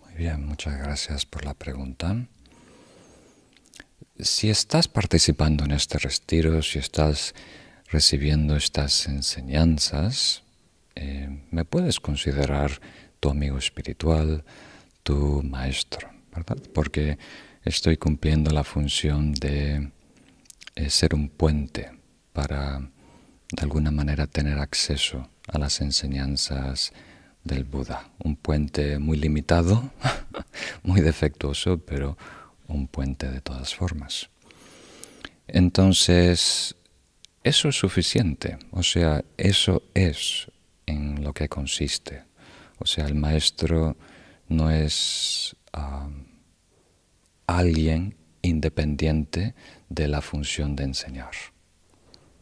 Muy 0.00 0.14
bien, 0.14 0.44
muchas 0.44 0.78
gracias 0.78 1.24
por 1.24 1.44
la 1.44 1.54
pregunta. 1.54 2.26
Si 4.18 4.50
estás 4.50 4.88
participando 4.88 5.64
en 5.64 5.70
este 5.72 5.98
retiro, 5.98 6.62
si 6.62 6.78
estás 6.78 7.34
recibiendo 7.88 8.56
estas 8.56 9.06
enseñanzas, 9.06 10.42
eh, 10.94 11.28
me 11.50 11.64
puedes 11.64 12.00
considerar 12.00 12.80
tu 13.20 13.30
amigo 13.30 13.56
espiritual, 13.58 14.44
tu 15.02 15.42
maestro, 15.42 16.10
¿verdad? 16.34 16.58
Porque 16.74 17.18
estoy 17.64 17.96
cumpliendo 17.96 18.50
la 18.50 18.64
función 18.64 19.32
de 19.32 19.90
eh, 20.74 20.90
ser 20.90 21.14
un 21.14 21.28
puente 21.28 21.90
para, 22.32 22.78
de 22.78 23.62
alguna 23.62 23.90
manera, 23.90 24.26
tener 24.26 24.58
acceso 24.58 25.28
a 25.48 25.58
las 25.58 25.80
enseñanzas 25.80 26.92
del 27.44 27.64
Buda. 27.64 28.10
Un 28.18 28.36
puente 28.36 28.98
muy 28.98 29.18
limitado, 29.18 29.90
muy 30.82 31.00
defectuoso, 31.00 31.78
pero 31.78 32.16
un 32.68 32.88
puente 32.88 33.28
de 33.30 33.40
todas 33.40 33.74
formas. 33.74 34.30
Entonces, 35.48 36.76
eso 37.44 37.68
es 37.68 37.76
suficiente, 37.76 38.58
o 38.70 38.82
sea, 38.82 39.24
eso 39.36 39.82
es 39.94 40.46
en 40.86 41.22
lo 41.22 41.32
que 41.32 41.48
consiste. 41.48 42.24
O 42.78 42.86
sea, 42.86 43.06
el 43.06 43.14
maestro 43.14 43.96
no 44.48 44.70
es 44.70 45.56
alguien 47.46 48.16
independiente 48.42 49.54
de 49.94 50.08
la 50.08 50.20
función 50.20 50.76
de 50.76 50.84
enseñar, 50.84 51.32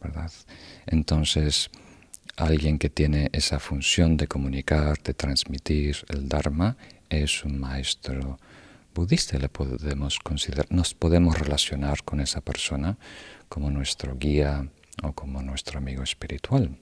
¿verdad? 0.01 0.31
Entonces, 0.85 1.69
alguien 2.35 2.79
que 2.79 2.89
tiene 2.89 3.29
esa 3.33 3.59
función 3.59 4.17
de 4.17 4.27
comunicar, 4.27 5.01
de 5.03 5.13
transmitir 5.13 5.97
el 6.09 6.27
Dharma, 6.27 6.77
es 7.09 7.43
un 7.43 7.59
maestro 7.59 8.39
budista. 8.93 9.37
Le 9.37 9.49
podemos 9.49 10.19
considerar, 10.19 10.67
nos 10.69 10.93
podemos 10.93 11.37
relacionar 11.37 12.03
con 12.03 12.19
esa 12.19 12.41
persona 12.41 12.97
como 13.49 13.69
nuestro 13.69 14.17
guía, 14.17 14.69
o 15.03 15.13
como 15.13 15.41
nuestro 15.41 15.77
amigo 15.79 16.03
espiritual. 16.03 16.77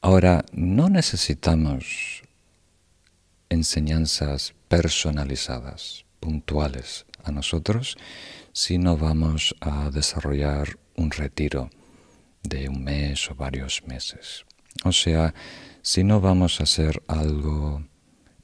Ahora, 0.00 0.44
no 0.52 0.88
necesitamos 0.88 2.22
enseñanzas 3.48 4.54
personalizadas, 4.68 6.04
puntuales 6.20 7.06
a 7.24 7.32
nosotros, 7.32 7.96
si 8.52 8.78
no 8.78 8.96
vamos 8.96 9.54
a 9.60 9.90
desarrollar 9.90 10.78
un 10.96 11.10
retiro 11.10 11.70
de 12.42 12.68
un 12.68 12.84
mes 12.84 13.30
o 13.30 13.34
varios 13.34 13.82
meses. 13.86 14.44
O 14.84 14.92
sea, 14.92 15.34
si 15.82 16.04
no 16.04 16.20
vamos 16.20 16.60
a 16.60 16.64
hacer 16.64 17.02
algo 17.06 17.84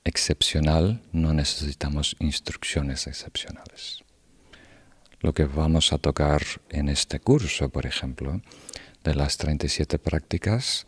excepcional, 0.05 1.03
no 1.13 1.33
necesitamos 1.33 2.17
instrucciones 2.21 3.07
excepcionales. 3.07 4.05
Lo 5.21 5.33
que 5.35 5.45
vamos 5.45 5.93
a 5.93 5.99
tocar 5.99 6.43
en 6.71 6.89
este 6.89 7.21
curso, 7.21 7.69
por 7.71 7.87
ejemplo, 7.87 8.41
de 9.03 9.15
las 9.15 9.37
37 9.37 9.99
prácticas, 9.99 10.87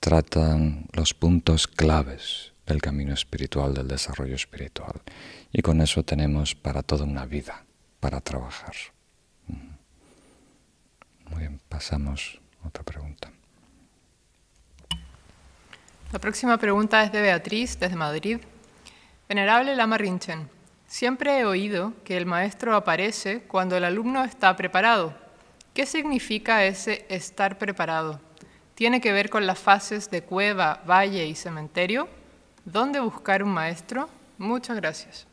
tratan 0.00 0.86
los 0.92 1.14
puntos 1.14 1.66
claves 1.66 2.52
del 2.66 2.82
camino 2.82 3.14
espiritual, 3.14 3.72
del 3.74 3.88
desarrollo 3.88 4.34
espiritual. 4.34 5.00
Y 5.52 5.62
con 5.62 5.80
eso 5.80 6.02
tenemos 6.02 6.54
para 6.54 6.82
toda 6.82 7.04
una 7.04 7.24
vida, 7.24 7.64
para 8.02 8.20
trabajar. 8.20 8.74
Muy 9.46 11.38
bien, 11.38 11.60
pasamos 11.68 12.40
a 12.62 12.66
otra 12.66 12.82
pregunta. 12.82 13.30
La 16.10 16.18
próxima 16.18 16.58
pregunta 16.58 17.04
es 17.04 17.12
de 17.12 17.22
Beatriz, 17.22 17.78
desde 17.78 17.94
Madrid. 17.94 18.40
Venerable 19.28 19.76
Lama 19.76 19.98
Rinchen, 19.98 20.50
siempre 20.88 21.38
he 21.38 21.44
oído 21.44 21.92
que 22.04 22.16
el 22.16 22.26
maestro 22.26 22.74
aparece 22.74 23.42
cuando 23.42 23.76
el 23.76 23.84
alumno 23.84 24.24
está 24.24 24.56
preparado. 24.56 25.14
¿Qué 25.72 25.86
significa 25.86 26.64
ese 26.64 27.06
estar 27.08 27.56
preparado? 27.56 28.20
¿Tiene 28.74 29.00
que 29.00 29.12
ver 29.12 29.30
con 29.30 29.46
las 29.46 29.60
fases 29.60 30.10
de 30.10 30.22
cueva, 30.22 30.82
valle 30.88 31.24
y 31.24 31.36
cementerio? 31.36 32.08
¿Dónde 32.64 32.98
buscar 32.98 33.44
un 33.44 33.50
maestro? 33.50 34.08
Muchas 34.38 34.76
gracias. 34.76 35.31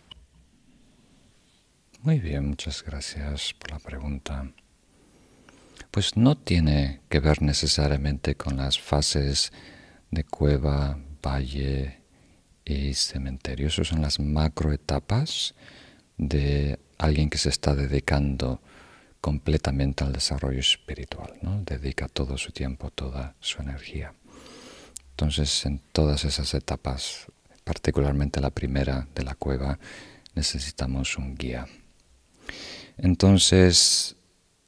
Muy 2.02 2.22
bien, 2.22 2.48
muchas 2.48 2.82
gracias 2.82 3.54
por 3.60 3.72
la 3.72 3.80
pregunta. 3.80 4.50
Pues 5.92 6.16
no 6.16 6.38
tiene 6.38 7.02
que 7.10 7.20
ver 7.20 7.42
necesariamente 7.42 8.36
con 8.36 8.56
las 8.56 8.80
fases 8.80 9.52
de 10.10 10.24
cueva, 10.24 10.98
valle 11.22 12.00
y 12.64 12.94
cementerio. 12.94 13.68
Esas 13.68 13.90
son 13.90 14.02
las 14.02 14.18
macroetapas 14.18 15.56
de 16.18 16.80
alguien 16.98 17.30
que 17.30 17.38
se 17.38 17.50
está 17.50 17.76
dedicando 17.76 18.62
completamente 19.20 20.06
al 20.06 20.14
desarrollo 20.14 20.60
espiritual, 20.60 21.34
¿no? 21.42 21.62
dedica 21.64 22.08
todo 22.08 22.38
su 22.38 22.54
tiempo, 22.54 22.92
toda 22.92 23.36
su 23.42 23.62
energía. 23.62 24.14
Entonces, 25.12 25.66
en 25.66 25.80
todas 25.92 26.24
esas 26.24 26.54
etapas, 26.54 27.26
particularmente 27.66 28.40
la 28.40 28.52
primera 28.52 29.06
de 29.14 29.24
la 29.24 29.36
cueva, 29.36 29.78
necesitamos 30.34 31.18
un 31.18 31.36
guía. 31.36 31.68
Entonces, 32.98 34.16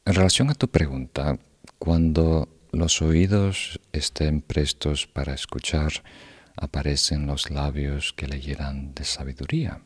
en 0.05 0.13
relación 0.13 0.49
a 0.49 0.55
tu 0.55 0.67
pregunta, 0.69 1.37
cuando 1.77 2.49
los 2.71 3.01
oídos 3.01 3.79
estén 3.91 4.41
prestos 4.41 5.07
para 5.07 5.33
escuchar, 5.33 5.91
aparecen 6.55 7.27
los 7.27 7.49
labios 7.49 8.13
que 8.13 8.27
le 8.27 8.39
llenan 8.39 8.93
de 8.93 9.03
sabiduría. 9.03 9.81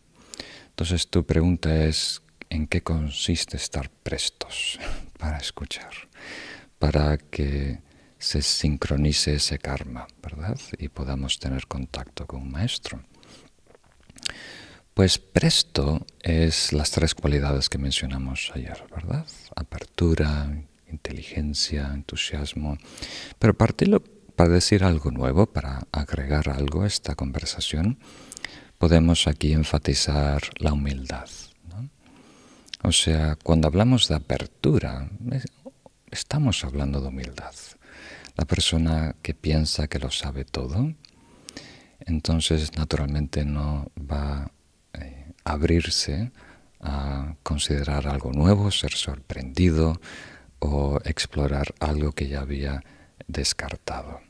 Entonces 0.70 1.08
tu 1.08 1.25
pregunta 1.25 1.86
es, 1.86 2.22
¿en 2.50 2.68
qué 2.68 2.82
consiste 2.82 3.58
estar 3.58 3.90
prestos 3.90 4.80
para 5.18 5.38
escuchar? 5.38 5.92
Para 6.80 7.18
que 7.18 7.80
se 8.20 8.42
sincronice 8.42 9.36
ese 9.36 9.58
karma, 9.60 10.08
¿verdad? 10.22 10.60
Y 10.78 10.90
podamos 10.90 11.40
tener 11.40 11.68
contacto 11.68 12.25
con 12.25 12.42
un 12.42 12.52
maestro. 12.52 13.02
Pues 14.96 15.18
presto 15.18 16.05
es 16.24 16.72
las 16.72 16.90
tres 16.90 17.16
cualidades 17.16 17.68
que 17.68 17.77
mencionamos 17.77 18.50
ayer, 18.55 18.81
¿verdad? 18.96 19.25
Apertura, 19.53 20.50
inteligencia, 20.90 21.92
entusiasmo. 21.94 22.77
Pero 23.38 23.55
para 23.55 24.50
decir 24.50 24.86
algo 24.86 25.12
nuevo, 25.12 25.48
para 25.48 25.86
agregar 25.92 26.48
algo 26.48 26.84
a 26.84 26.88
esta 26.88 27.14
conversación, 27.14 28.00
podemos 28.77 29.27
aquí 29.27 29.51
enfatizar 29.51 30.42
la 30.60 30.72
humildad. 30.72 31.27
O 32.81 32.94
sea, 32.94 33.36
cuando 33.44 33.68
hablamos 33.68 34.08
de 34.08 34.16
apertura, 34.16 35.10
estamos 36.10 36.64
hablando 36.64 37.01
de 37.01 37.10
humildad. 37.10 37.53
La 38.38 38.46
persona 38.46 39.18
que 39.22 39.34
piensa 39.34 39.90
que 39.90 40.00
lo 40.00 40.10
sabe 40.10 40.46
todo, 40.46 40.94
entonces 42.00 42.77
naturalmente 42.77 43.44
no 43.44 43.92
va 44.00 44.51
abrirse 45.46 46.31
a 46.81 47.36
considerar 47.44 48.08
algo 48.08 48.34
nuevo, 48.34 48.72
ser 48.72 48.92
sorprendido, 48.92 50.01
o 50.60 51.00
explorar 51.05 51.74
algo 51.79 52.12
que 52.12 52.27
ya 52.27 52.42
había 52.42 52.84
descartado. 53.27 54.22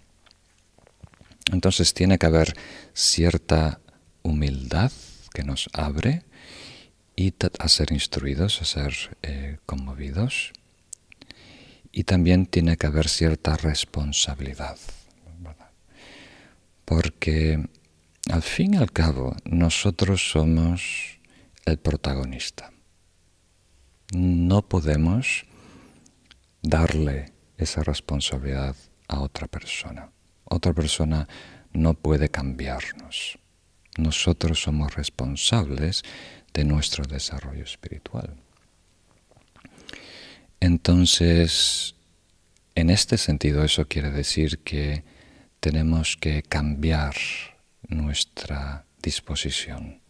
Entonces 1.51 1.93
tiene 1.93 2.17
que 2.17 2.25
haber 2.25 2.53
cierta 2.93 3.79
humildad 4.23 4.91
que 5.33 5.43
nos 5.43 5.69
abre 5.73 6.23
y 7.15 7.33
a 7.59 7.69
ser 7.69 7.91
instruidos, 7.91 8.61
a 8.61 8.65
ser 8.65 9.17
eh, 9.21 9.57
conmovidos. 9.65 10.53
Y 11.91 12.03
también 12.03 12.45
tiene 12.45 12.77
que 12.77 12.87
haber 12.87 13.07
cierta 13.07 13.55
responsabilidad. 13.55 14.77
Porque 16.83 17.67
al 18.31 18.41
fin 18.41 18.73
y 18.73 18.77
al 18.77 18.91
cabo 18.91 19.35
nosotros 19.45 20.31
somos 20.31 21.19
el 21.65 21.77
protagonista. 21.77 22.71
No 24.13 24.67
podemos 24.67 25.45
darle 26.61 27.33
esa 27.57 27.83
responsabilidad 27.83 28.75
a 29.07 29.19
otra 29.19 29.47
persona. 29.47 30.11
Otra 30.45 30.73
persona 30.73 31.27
no 31.73 31.93
puede 31.93 32.29
cambiarnos. 32.29 33.37
Nosotros 33.97 34.61
somos 34.61 34.95
responsables 34.95 36.03
de 36.53 36.65
nuestro 36.65 37.05
desarrollo 37.05 37.63
espiritual. 37.63 38.35
Entonces, 40.59 41.95
en 42.75 42.89
este 42.89 43.17
sentido, 43.17 43.63
eso 43.63 43.87
quiere 43.87 44.11
decir 44.11 44.59
que 44.59 45.03
tenemos 45.59 46.17
que 46.17 46.43
cambiar 46.43 47.15
nuestra 47.97 48.85
disposición. 49.01 50.01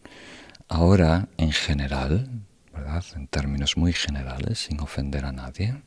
Ahora, 0.68 1.28
en 1.36 1.52
general, 1.52 2.28
¿verdad? 2.72 3.04
en 3.14 3.28
términos 3.28 3.76
muy 3.76 3.92
generales, 3.92 4.66
sin 4.66 4.80
ofender 4.80 5.24
a 5.24 5.32
nadie, 5.32 5.82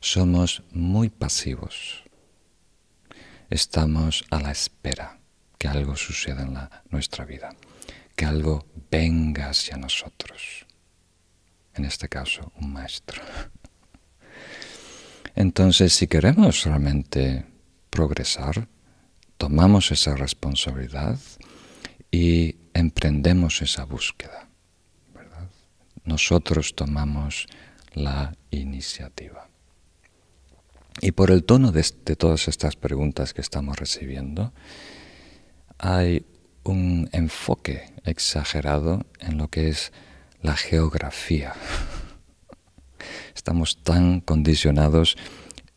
somos 0.00 0.62
muy 0.72 1.08
pasivos. 1.08 2.04
Estamos 3.48 4.24
a 4.30 4.40
la 4.40 4.50
espera 4.50 5.18
que 5.58 5.68
algo 5.68 5.96
suceda 5.96 6.42
en 6.42 6.58
nuestra 6.90 7.24
vida, 7.24 7.54
que 8.16 8.24
algo 8.24 8.66
venga 8.90 9.50
hacia 9.50 9.76
nosotros. 9.76 10.66
En 11.74 11.84
este 11.84 12.08
caso, 12.08 12.52
un 12.60 12.72
maestro. 12.72 13.22
Entonces, 15.34 15.92
si 15.92 16.06
queremos 16.06 16.64
realmente 16.64 17.46
progresar, 17.90 18.68
tomamos 19.40 19.90
esa 19.90 20.14
responsabilidad 20.16 21.18
y 22.10 22.56
emprendemos 22.74 23.62
esa 23.62 23.86
búsqueda. 23.86 24.50
Nosotros 26.04 26.74
tomamos 26.74 27.46
la 27.94 28.36
iniciativa. 28.50 29.48
Y 31.00 31.12
por 31.12 31.30
el 31.30 31.44
tono 31.44 31.72
de, 31.72 31.82
todas 32.18 32.48
estas 32.48 32.76
preguntas 32.76 33.32
que 33.32 33.40
estamos 33.40 33.78
recibiendo, 33.78 34.52
hay 35.78 36.26
un 36.62 37.08
enfoque 37.12 37.94
exagerado 38.04 39.06
en 39.20 39.38
lo 39.38 39.48
que 39.48 39.70
es 39.70 39.90
la 40.42 40.54
geografía. 40.54 41.54
Estamos 43.34 43.82
tan 43.82 44.20
condicionados 44.20 45.16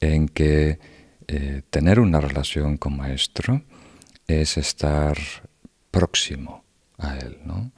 en 0.02 0.28
que 0.28 0.80
eh, 1.28 1.62
tener 1.70 2.00
una 2.00 2.20
relación 2.20 2.78
con 2.78 2.98
maestro 2.98 3.64
es 4.28 4.58
estar 4.58 5.18
próximo 5.92 6.64
a 6.98 7.18
él. 7.18 7.40
¿no? 7.46 7.72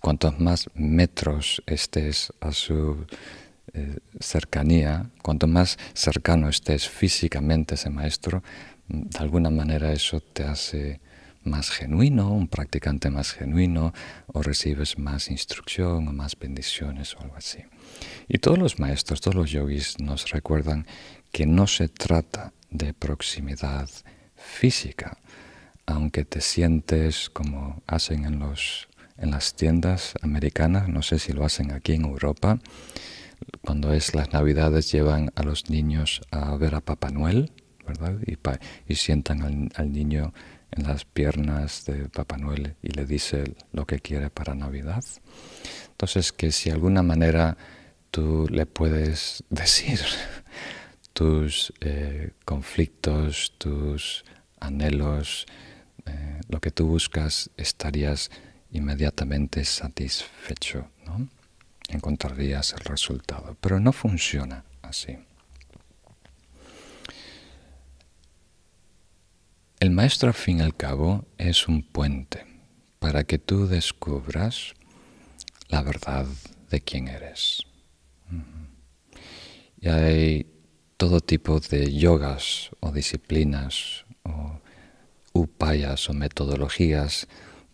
Cuantos 0.00 0.38
más 0.40 0.68
metros 0.74 1.62
estés 1.66 2.32
a 2.40 2.52
su 2.52 3.06
eh, 3.74 3.98
cercanía, 4.20 5.10
cuanto 5.22 5.46
más 5.46 5.78
cercano 5.94 6.48
estés 6.48 6.88
físicamente 6.88 7.74
a 7.74 7.76
ese 7.76 7.90
maestro, 7.90 8.42
de 8.88 9.18
alguna 9.18 9.50
manera 9.50 9.92
eso 9.92 10.20
te 10.20 10.44
hace 10.44 11.00
más 11.44 11.70
genuino, 11.70 12.32
un 12.32 12.48
practicante 12.48 13.10
más 13.10 13.32
genuino, 13.32 13.92
o 14.26 14.42
recibes 14.42 14.98
más 14.98 15.30
instrucción 15.30 16.06
o 16.08 16.12
más 16.12 16.38
bendiciones 16.38 17.14
o 17.14 17.20
algo 17.20 17.36
así. 17.36 17.58
Y 18.28 18.38
todos 18.38 18.58
los 18.58 18.78
maestros, 18.78 19.20
todos 19.20 19.34
los 19.34 19.50
yogis 19.50 19.98
nos 19.98 20.30
recuerdan 20.30 20.86
que 21.32 21.46
no 21.46 21.66
se 21.66 21.88
trata 21.88 22.52
de 22.72 22.94
proximidad 22.94 23.88
física, 24.34 25.18
aunque 25.86 26.24
te 26.24 26.40
sientes 26.40 27.30
como 27.30 27.82
hacen 27.86 28.24
en, 28.24 28.38
los, 28.38 28.88
en 29.18 29.30
las 29.30 29.54
tiendas 29.54 30.14
americanas, 30.22 30.88
no 30.88 31.02
sé 31.02 31.18
si 31.18 31.32
lo 31.32 31.44
hacen 31.44 31.72
aquí 31.72 31.92
en 31.92 32.04
Europa, 32.04 32.58
cuando 33.60 33.92
es 33.92 34.14
las 34.14 34.32
navidades 34.32 34.90
llevan 34.90 35.32
a 35.34 35.42
los 35.42 35.68
niños 35.68 36.22
a 36.30 36.56
ver 36.56 36.74
a 36.74 36.80
Papá 36.80 37.10
Noel, 37.10 37.52
¿verdad? 37.86 38.16
Y, 38.86 38.94
sientan 38.94 39.42
al, 39.42 39.68
al, 39.74 39.92
niño 39.92 40.32
en 40.70 40.84
las 40.84 41.04
piernas 41.04 41.84
de 41.84 42.08
Papá 42.08 42.38
Noel 42.38 42.76
y 42.82 42.90
le 42.90 43.04
dice 43.04 43.54
lo 43.72 43.86
que 43.86 43.98
quiere 43.98 44.30
para 44.30 44.54
Navidad. 44.54 45.02
Entonces, 45.90 46.32
que 46.32 46.52
si 46.52 46.70
de 46.70 46.74
alguna 46.74 47.02
manera 47.02 47.56
tú 48.12 48.46
le 48.48 48.66
puedes 48.66 49.42
decir 49.50 49.98
tus 51.12 51.72
eh, 51.80 52.32
conflictos, 52.44 53.54
tus 53.58 54.24
anhelos, 54.60 55.46
eh, 56.06 56.40
lo 56.48 56.60
que 56.60 56.70
tú 56.70 56.86
buscas, 56.86 57.50
estarías 57.56 58.30
inmediatamente 58.70 59.64
satisfecho, 59.64 60.88
¿no? 61.04 61.28
encontrarías 61.88 62.72
el 62.72 62.80
resultado. 62.80 63.56
Pero 63.60 63.80
no 63.80 63.92
funciona 63.92 64.64
así. 64.82 65.18
El 69.80 69.90
maestro, 69.90 70.28
al 70.28 70.34
fin 70.34 70.58
y 70.58 70.62
al 70.62 70.76
cabo, 70.76 71.26
es 71.38 71.66
un 71.68 71.82
puente 71.82 72.46
para 72.98 73.24
que 73.24 73.38
tú 73.38 73.66
descubras 73.66 74.74
la 75.68 75.82
verdad 75.82 76.26
de 76.70 76.80
quién 76.80 77.08
eres. 77.08 77.66
Y 79.80 79.88
hay 79.88 80.51
todo 81.02 81.20
tipo 81.20 81.58
de 81.58 81.92
yogas 81.92 82.70
o 82.78 82.92
disciplinas 82.92 84.06
o 84.22 84.62
upayas 85.34 86.08
o 86.08 86.14
metodologías 86.14 87.26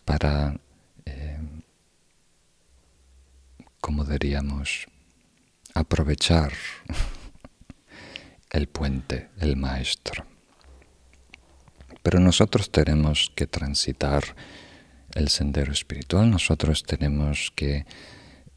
para, 0.03 0.57
eh, 1.05 1.37
como 3.79 4.03
diríamos, 4.03 4.87
aprovechar 5.75 6.53
el 8.49 8.67
puente, 8.67 9.29
el 9.37 9.57
maestro. 9.57 10.25
Pero 12.01 12.19
nosotros 12.19 12.71
tenemos 12.71 13.31
que 13.35 13.45
transitar 13.45 14.23
el 15.13 15.29
sendero 15.29 15.71
espiritual, 15.71 16.31
nosotros 16.31 16.81
tenemos 16.81 17.53
que 17.55 17.85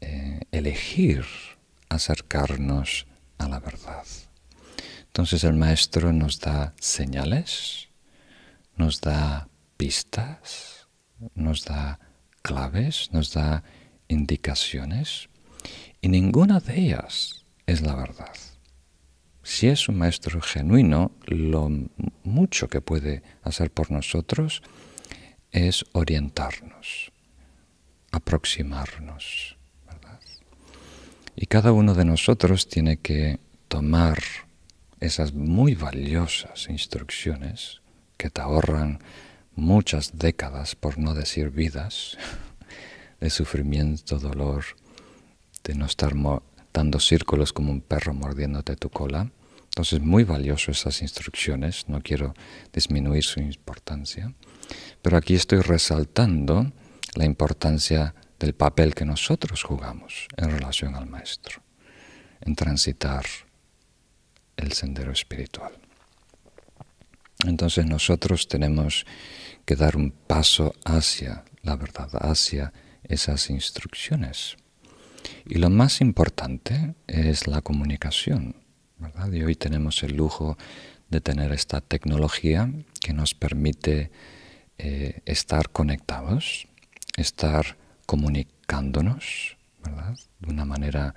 eh, 0.01 0.39
elegir 0.51 1.27
acercarnos 1.89 3.05
a 3.37 3.47
la 3.47 3.59
verdad. 3.59 4.03
Entonces 5.13 5.43
el 5.43 5.53
maestro 5.53 6.11
nos 6.11 6.39
da 6.39 6.73
señales, 6.79 7.89
nos 8.75 8.99
da 8.99 9.47
pistas, 9.77 10.87
nos 11.35 11.65
da 11.65 11.99
claves, 12.41 13.11
nos 13.11 13.31
da 13.31 13.63
indicaciones 14.07 15.29
y 16.01 16.09
ninguna 16.09 16.59
de 16.59 16.79
ellas 16.79 17.45
es 17.67 17.81
la 17.81 17.95
verdad. 17.95 18.33
Si 19.43 19.67
es 19.67 19.87
un 19.87 19.99
maestro 19.99 20.41
genuino, 20.41 21.11
lo 21.27 21.69
mucho 22.23 22.67
que 22.67 22.81
puede 22.81 23.21
hacer 23.43 23.69
por 23.69 23.91
nosotros 23.91 24.63
es 25.51 25.85
orientarnos, 25.91 27.11
aproximarnos. 28.11 29.57
Y 31.35 31.45
cada 31.45 31.71
uno 31.71 31.93
de 31.93 32.05
nosotros 32.05 32.67
tiene 32.67 32.97
que 32.97 33.39
tomar 33.67 34.17
esas 35.03 35.33
muy 35.33 35.75
valiosas 35.75 36.67
instrucciones 36.69 37.81
que 38.17 38.29
te 38.29 38.41
ahorran 38.41 38.99
muchas 39.53 40.17
décadas, 40.17 40.75
por 40.75 40.97
no 40.97 41.13
decir 41.13 41.49
vidas, 41.49 42.17
de 43.19 43.29
sufrimiento, 43.29 44.17
dolor, 44.17 44.63
de 45.63 45.75
no 45.75 45.85
estar 45.85 46.13
dando 46.73 46.99
círculos 46.99 47.51
como 47.51 47.71
un 47.71 47.81
perro 47.81 48.13
mordiéndote 48.13 48.75
tu 48.77 48.89
cola. 48.89 49.29
Entonces, 49.65 49.99
muy 49.99 50.23
valioso 50.23 50.71
esas 50.71 51.01
instrucciones, 51.01 51.89
no 51.89 52.01
quiero 52.01 52.33
disminuir 52.71 53.23
su 53.23 53.39
importancia, 53.39 54.33
pero 55.01 55.17
aquí 55.17 55.35
estoy 55.35 55.59
resaltando 55.59 56.71
la 57.15 57.25
importancia 57.25 58.15
del 58.39 58.53
papel 58.53 58.95
que 58.95 59.05
nosotros 59.05 59.63
jugamos 59.63 60.27
en 60.37 60.51
relación 60.51 60.95
al 60.95 61.07
Maestro, 61.07 61.61
en 62.41 62.55
transitar 62.55 63.25
el 64.57 64.71
sendero 64.73 65.11
espiritual. 65.11 65.73
Entonces 67.45 67.85
nosotros 67.85 68.47
tenemos 68.47 69.05
que 69.65 69.75
dar 69.75 69.95
un 69.95 70.11
paso 70.11 70.73
hacia 70.85 71.43
la 71.63 71.75
verdad, 71.75 72.09
hacia 72.13 72.73
esas 73.03 73.49
instrucciones. 73.49 74.57
Y 75.45 75.55
lo 75.55 75.69
más 75.69 76.01
importante 76.01 76.95
es 77.07 77.47
la 77.47 77.61
comunicación. 77.61 78.55
¿verdad? 78.97 79.31
Y 79.31 79.43
hoy 79.43 79.55
tenemos 79.55 80.03
el 80.03 80.15
lujo 80.15 80.57
de 81.09 81.21
tener 81.21 81.51
esta 81.51 81.81
tecnología 81.81 82.71
que 83.01 83.13
nos 83.13 83.33
permite 83.33 84.11
eh, 84.77 85.21
estar 85.25 85.69
conectados, 85.69 86.67
estar 87.17 87.77
comunicándonos, 88.05 89.57
¿verdad? 89.83 90.17
De 90.39 90.49
una 90.49 90.65
manera 90.65 91.15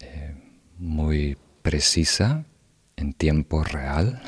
eh, 0.00 0.34
muy 0.78 1.36
precisa, 1.62 2.44
en 2.96 3.12
tiempo 3.12 3.62
real. 3.62 4.22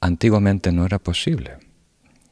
Antiguamente 0.00 0.72
no 0.72 0.86
era 0.86 0.98
posible. 0.98 1.58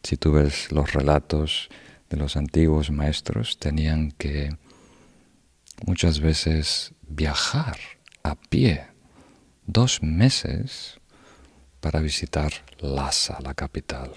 Si 0.02 0.16
tú 0.16 0.32
ves 0.32 0.72
los 0.72 0.92
relatos 0.92 1.68
de 2.08 2.16
los 2.16 2.36
antiguos 2.36 2.90
maestros, 2.90 3.58
tenían 3.58 4.12
que 4.12 4.56
muchas 5.84 6.20
veces 6.20 6.94
viajar 7.02 7.76
a 8.22 8.34
pie 8.34 8.86
dos 9.66 10.02
meses 10.02 10.98
para 11.80 12.00
visitar 12.00 12.52
Lhasa, 12.80 13.38
la 13.42 13.54
capital. 13.54 14.12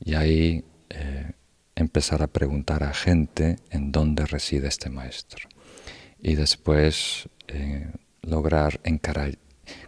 Y 0.00 0.14
ahí 0.14 0.64
eh, 0.88 1.32
empezar 1.74 2.22
a 2.22 2.26
preguntar 2.26 2.82
a 2.82 2.94
gente 2.94 3.56
en 3.70 3.92
dónde 3.92 4.26
reside 4.26 4.68
este 4.68 4.90
maestro. 4.90 5.48
Y 6.20 6.34
después 6.34 7.28
eh, 7.48 7.90
lograr 8.22 8.80
encarar, 8.84 9.38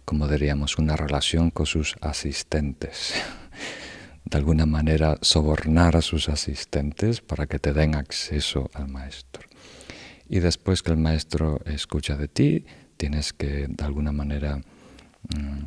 como 0.04 0.28
diríamos, 0.28 0.78
una 0.78 0.96
relación 0.96 1.50
con 1.50 1.66
sus 1.66 1.96
asistentes. 2.00 3.14
De 4.24 4.38
alguna 4.38 4.66
manera 4.66 5.18
sobornar 5.20 5.96
a 5.96 6.02
sus 6.02 6.28
asistentes 6.28 7.20
para 7.20 7.46
que 7.46 7.58
te 7.58 7.74
den 7.74 7.94
acceso 7.94 8.70
al 8.72 8.88
maestro. 8.88 9.46
Y 10.28 10.40
después 10.40 10.82
que 10.82 10.92
el 10.92 10.96
maestro 10.96 11.60
escucha 11.66 12.16
de 12.16 12.28
ti, 12.28 12.64
tienes 12.96 13.34
que 13.34 13.66
de 13.68 13.84
alguna 13.84 14.12
manera 14.12 14.56
mm, 14.56 15.62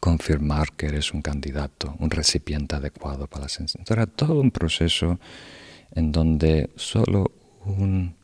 confirmar 0.00 0.72
que 0.72 0.86
eres 0.86 1.12
un 1.12 1.22
candidato, 1.22 1.94
un 1.98 2.10
recipiente 2.10 2.76
adecuado 2.76 3.26
para 3.26 3.42
la 3.42 3.46
enseñanza. 3.46 3.94
Era 3.94 4.06
todo 4.06 4.40
un 4.40 4.50
proceso 4.50 5.20
en 5.92 6.12
donde 6.12 6.70
solo 6.76 7.32
un, 7.64 8.14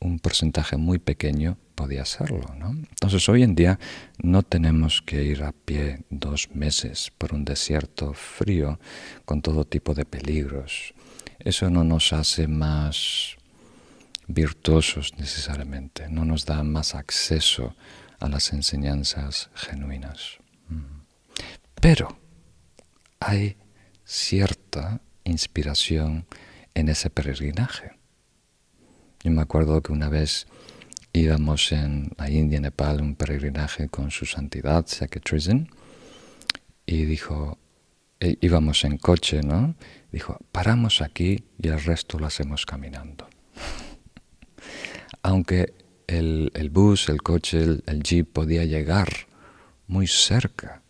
un 0.00 0.18
porcentaje 0.18 0.76
muy 0.76 0.98
pequeño 0.98 1.58
podía 1.74 2.02
hacerlo. 2.02 2.54
¿no? 2.56 2.70
Entonces 2.70 3.28
hoy 3.28 3.42
en 3.42 3.54
día 3.54 3.78
no 4.22 4.42
tenemos 4.42 5.02
que 5.02 5.22
ir 5.24 5.42
a 5.42 5.52
pie 5.52 6.04
dos 6.10 6.48
meses 6.54 7.12
por 7.16 7.34
un 7.34 7.44
desierto 7.44 8.12
frío 8.14 8.78
con 9.24 9.42
todo 9.42 9.64
tipo 9.64 9.94
de 9.94 10.04
peligros. 10.04 10.94
Eso 11.38 11.70
no 11.70 11.84
nos 11.84 12.12
hace 12.12 12.48
más 12.48 13.36
virtuosos 14.26 15.12
necesariamente, 15.18 16.08
no 16.08 16.24
nos 16.24 16.46
da 16.46 16.62
más 16.62 16.94
acceso 16.94 17.76
a 18.18 18.28
las 18.28 18.52
enseñanzas 18.52 19.50
genuinas. 19.54 20.38
Pero 21.80 22.18
hay 23.20 23.56
cierta 24.04 25.00
inspiración 25.24 26.26
en 26.74 26.88
ese 26.88 27.10
peregrinaje. 27.10 27.95
Yo 29.26 29.32
me 29.32 29.42
acuerdo 29.42 29.82
que 29.82 29.90
una 29.90 30.08
vez 30.08 30.46
íbamos 31.12 31.72
en 31.72 32.12
la 32.16 32.30
India, 32.30 32.60
Nepal, 32.60 33.00
un 33.00 33.16
peregrinaje 33.16 33.88
con 33.88 34.12
su 34.12 34.24
santidad, 34.24 34.86
Secretarizen, 34.86 35.68
y 36.86 37.06
dijo, 37.06 37.58
e 38.20 38.38
íbamos 38.40 38.84
en 38.84 38.98
coche, 38.98 39.40
¿no? 39.42 39.74
Dijo, 40.12 40.38
paramos 40.52 41.02
aquí 41.02 41.42
y 41.58 41.66
el 41.66 41.82
resto 41.82 42.20
lo 42.20 42.26
hacemos 42.26 42.64
caminando. 42.66 43.28
Aunque 45.22 45.74
el, 46.06 46.52
el, 46.54 46.70
bus, 46.70 47.08
el 47.08 47.20
coche, 47.20 47.80
el 47.84 48.02
jeep 48.04 48.32
podía 48.32 48.64
llegar 48.64 49.08
muy 49.88 50.06
cerca 50.06 50.82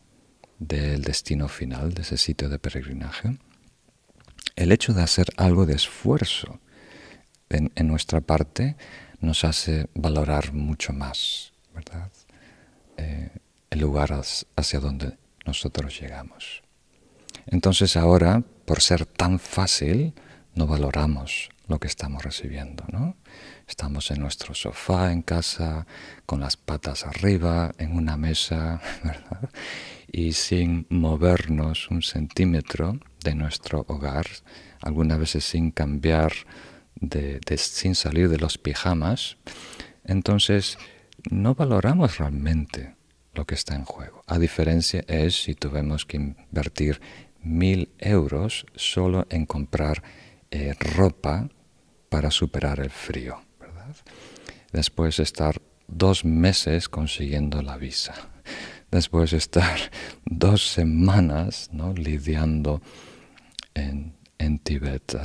del 0.59 1.01
destino 1.01 1.49
final, 1.49 1.95
de 1.95 2.03
ese 2.03 2.19
sitio 2.19 2.51
de 2.51 2.59
peregrinaje, 2.59 3.39
el 4.57 4.73
hecho 4.73 4.93
de 4.93 5.03
hacer 5.03 5.29
algo 5.39 5.65
de 5.65 5.73
esfuerzo 5.73 6.61
en, 7.51 7.71
nuestra 7.87 8.21
parte 8.21 8.77
nos 9.21 9.45
hace 9.45 9.89
valorar 9.95 10.53
mucho 10.53 10.93
más, 10.93 11.53
¿verdad? 11.75 12.11
Eh, 12.97 13.31
el 13.71 13.81
lugar 13.81 14.13
hacia 14.57 14.81
donde 14.81 15.17
nosotros 15.45 15.99
llegamos. 16.01 16.63
Entonces 17.47 17.97
ahora, 17.97 18.43
por 18.65 18.81
ser 18.81 19.07
tan 19.07 19.39
fácil, 19.39 20.15
no 20.55 20.67
valoramos 20.67 21.51
lo 21.69 21.79
que 21.79 21.89
estamos 21.89 22.23
recibiendo, 22.23 22.85
¿no? 22.91 23.17
Estamos 23.67 24.11
en 24.11 24.21
nuestro 24.21 24.55
sofá 24.55 25.13
en 25.13 25.23
casa, 25.23 25.87
con 26.25 26.41
las 26.41 26.57
patas 26.57 27.05
arriba, 27.05 27.73
en 27.79 27.97
una 27.97 28.17
mesa. 28.17 28.81
Y 30.13 30.33
sin 30.33 30.87
movernos 30.89 31.91
un 31.91 32.01
centímetro 32.01 32.99
de 33.23 33.35
nuestro 33.35 33.85
hogar, 33.89 34.25
algunas 34.81 35.19
veces 35.19 35.45
sin 35.45 35.73
cambiar, 35.73 36.33
de, 37.01 37.41
sin 37.57 37.95
salir 37.95 38.29
de 38.29 38.39
los 38.39 38.59
pijamas, 38.59 39.37
entonces 40.05 40.79
no 41.31 41.55
valoramos 41.55 42.19
realmente 42.19 42.95
lo 43.35 43.45
que 43.45 43.55
está 43.55 43.75
en 43.75 43.85
juego. 43.85 44.23
A 44.27 44.39
diferencia 44.39 45.05
es 45.07 45.43
si 45.43 45.55
tuvimos 45.55 46.07
que 46.07 46.17
invertir 46.17 47.01
mil 47.43 47.91
euros 47.99 48.67
solo 48.75 49.27
en 49.31 49.47
comprar 49.47 50.03
eh, 50.51 50.75
ropa 50.79 51.49
para 52.09 52.31
superar 52.31 52.81
el 52.81 52.91
frío, 52.91 53.43
¿verdad? 53.61 53.95
Después 54.73 55.19
estar 55.19 55.61
dos 55.87 56.25
meses 56.25 56.89
consiguiendo 56.89 57.63
la 57.63 57.77
visa. 57.77 58.15
Después 58.91 59.33
estar 59.33 59.79
dos 60.25 60.67
semanas 60.67 61.71
¿no? 61.73 61.93
lidiando 61.93 62.81
en, 63.75 64.15
en 64.39 64.59
Tibet. 64.59 65.17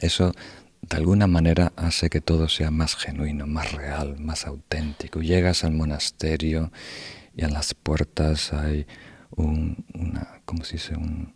Eso 0.00 0.32
de 0.82 0.96
alguna 0.96 1.26
manera 1.26 1.72
hace 1.76 2.10
que 2.10 2.20
todo 2.20 2.48
sea 2.48 2.70
más 2.70 2.96
genuino, 2.96 3.46
más 3.46 3.72
real, 3.72 4.18
más 4.20 4.46
auténtico. 4.46 5.20
Llegas 5.20 5.64
al 5.64 5.72
monasterio 5.72 6.70
y 7.34 7.44
en 7.44 7.52
las 7.52 7.74
puertas 7.74 8.52
hay 8.52 8.86
un, 9.30 9.84
¿cómo 10.44 10.64
se 10.64 10.74
dice? 10.74 10.96
Un, 10.96 11.34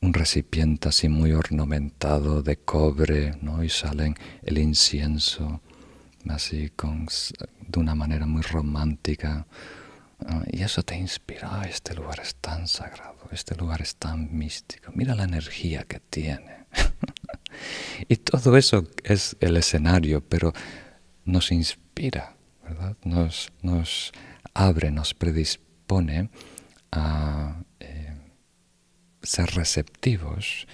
recipiente 0.00 0.88
así 0.88 1.08
muy 1.08 1.32
ornamentado 1.32 2.42
de 2.42 2.56
cobre, 2.56 3.34
¿no? 3.42 3.62
Y 3.64 3.68
salen 3.68 4.14
el 4.42 4.58
incienso, 4.58 5.60
así 6.28 6.70
con, 6.70 7.06
de 7.66 7.78
una 7.78 7.94
manera 7.94 8.24
muy 8.26 8.42
romántica. 8.42 9.46
Y 10.50 10.62
eso 10.62 10.82
te 10.82 10.96
inspira, 10.96 11.62
este 11.68 11.94
lugar 11.94 12.20
es 12.20 12.36
tan 12.36 12.68
sagrado, 12.68 13.28
este 13.32 13.54
lugar 13.56 13.82
es 13.82 13.96
tan 13.96 14.36
místico, 14.36 14.92
mira 14.94 15.14
la 15.14 15.24
energía 15.24 15.84
que 15.84 16.00
tiene. 16.00 16.66
y 18.08 18.16
todo 18.16 18.56
eso 18.56 18.84
es 19.04 19.36
el 19.40 19.56
escenario, 19.56 20.20
pero 20.20 20.52
nos 21.24 21.52
inspira, 21.52 22.36
¿verdad? 22.62 22.96
Nos, 23.04 23.52
nos 23.62 24.12
abre, 24.54 24.90
nos 24.90 25.14
predispone 25.14 26.30
a 26.92 27.62
eh, 27.80 28.16
ser 29.22 29.50
receptivos 29.54 30.66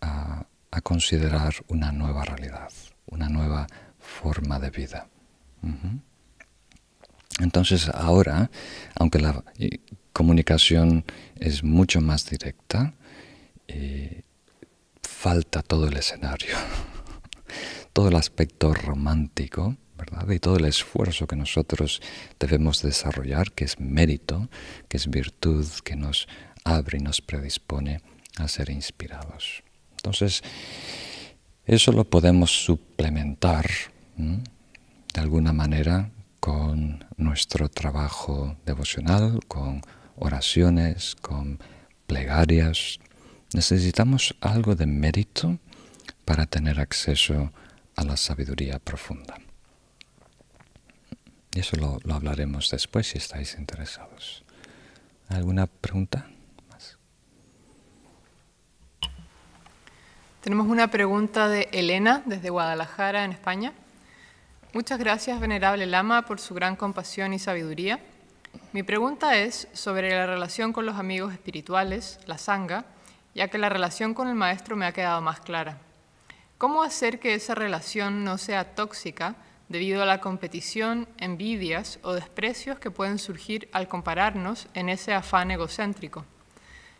a, 0.00 0.46
considerar 0.82 1.54
una 1.68 1.92
nueva 1.92 2.24
realidad, 2.24 2.68
una 3.06 3.28
nueva 3.28 3.68
forma 4.00 4.58
de 4.58 4.70
vida. 4.70 5.06
Entonces 7.38 7.88
ahora, 7.88 8.50
aunque 8.96 9.20
la 9.20 9.44
eh, 9.56 9.78
comunicación 10.12 11.04
es 11.36 11.62
mucho 11.62 12.00
más 12.00 12.28
directa, 12.28 12.92
eh, 13.68 14.22
falta 15.24 15.62
todo 15.62 15.88
el 15.88 15.96
escenario, 15.96 16.54
todo 17.94 18.08
el 18.08 18.16
aspecto 18.16 18.74
romántico, 18.74 19.74
¿verdad? 19.96 20.28
Y 20.28 20.38
todo 20.38 20.58
el 20.58 20.66
esfuerzo 20.66 21.26
que 21.26 21.34
nosotros 21.34 22.02
debemos 22.38 22.82
desarrollar, 22.82 23.52
que 23.52 23.64
es 23.64 23.80
mérito, 23.80 24.50
que 24.86 24.98
es 24.98 25.08
virtud, 25.08 25.66
que 25.82 25.96
nos 25.96 26.28
abre 26.62 26.98
y 26.98 27.00
nos 27.00 27.22
predispone 27.22 28.02
a 28.36 28.48
ser 28.48 28.68
inspirados. 28.68 29.62
Entonces, 29.92 30.42
eso 31.64 31.92
lo 31.92 32.04
podemos 32.04 32.50
suplementar 32.50 33.64
de 34.18 35.20
alguna 35.22 35.54
manera 35.54 36.10
con 36.38 37.02
nuestro 37.16 37.70
trabajo 37.70 38.58
devocional, 38.66 39.40
con 39.48 39.80
oraciones, 40.16 41.14
con 41.14 41.60
plegarias, 42.06 42.98
Necesitamos 43.52 44.34
algo 44.40 44.74
de 44.74 44.86
mérito 44.86 45.58
para 46.24 46.46
tener 46.46 46.80
acceso 46.80 47.52
a 47.96 48.04
la 48.04 48.16
sabiduría 48.16 48.78
profunda. 48.78 49.38
Y 51.54 51.60
eso 51.60 51.76
lo, 51.76 52.14
hablaremos 52.14 52.70
después 52.70 53.08
si 53.08 53.18
estáis 53.18 53.56
interesados. 53.56 54.44
¿Alguna 55.28 55.66
pregunta 55.68 56.26
más? 56.68 56.98
Tenemos 60.40 60.66
una 60.66 60.90
pregunta 60.90 61.48
de 61.48 61.68
Elena 61.72 62.22
desde 62.26 62.50
Guadalajara, 62.50 63.24
en 63.24 63.32
España. 63.32 63.72
Muchas 64.72 64.98
gracias, 64.98 65.38
Venerable 65.38 65.86
Lama, 65.86 66.22
por 66.22 66.40
su 66.40 66.54
gran 66.54 66.74
compasión 66.74 67.32
y 67.32 67.38
sabiduría. 67.38 68.00
Mi 68.72 68.82
pregunta 68.82 69.36
es 69.38 69.68
sobre 69.72 70.10
la 70.10 70.26
relación 70.26 70.72
con 70.72 70.86
los 70.86 70.96
amigos 70.96 71.32
espirituales, 71.32 72.18
la 72.26 72.38
sangha, 72.38 72.84
ya 73.34 73.48
que 73.48 73.58
la 73.58 73.68
relación 73.68 74.14
con 74.14 74.28
el 74.28 74.34
maestro 74.34 74.76
me 74.76 74.86
ha 74.86 74.92
quedado 74.92 75.20
más 75.20 75.40
clara. 75.40 75.78
¿Cómo 76.58 76.82
hacer 76.82 77.18
que 77.18 77.34
esa 77.34 77.54
relación 77.54 78.24
no 78.24 78.38
sea 78.38 78.74
tóxica 78.74 79.34
debido 79.68 80.02
a 80.02 80.06
la 80.06 80.20
competición, 80.20 81.08
envidias 81.18 81.98
o 82.02 82.12
desprecios 82.12 82.78
que 82.78 82.90
pueden 82.90 83.18
surgir 83.18 83.68
al 83.72 83.88
compararnos 83.88 84.68
en 84.74 84.88
ese 84.88 85.12
afán 85.12 85.50
egocéntrico? 85.50 86.24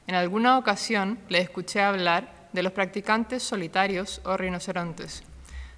En 0.06 0.16
alguna 0.16 0.58
ocasión 0.58 1.18
le 1.28 1.38
escuché 1.38 1.80
hablar 1.80 2.48
de 2.52 2.62
los 2.62 2.72
practicantes 2.72 3.42
solitarios 3.42 4.20
o 4.24 4.36
rinocerontes. 4.36 5.22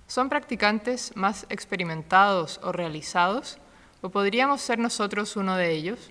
¿Son 0.08 0.28
practicantes 0.28 1.12
más 1.16 1.46
experimentados 1.48 2.60
o 2.62 2.72
realizados? 2.72 3.58
¿O 4.02 4.08
podríamos 4.08 4.60
ser 4.60 4.78
nosotros 4.78 5.36
uno 5.36 5.56
de 5.56 5.72
ellos? 5.72 6.10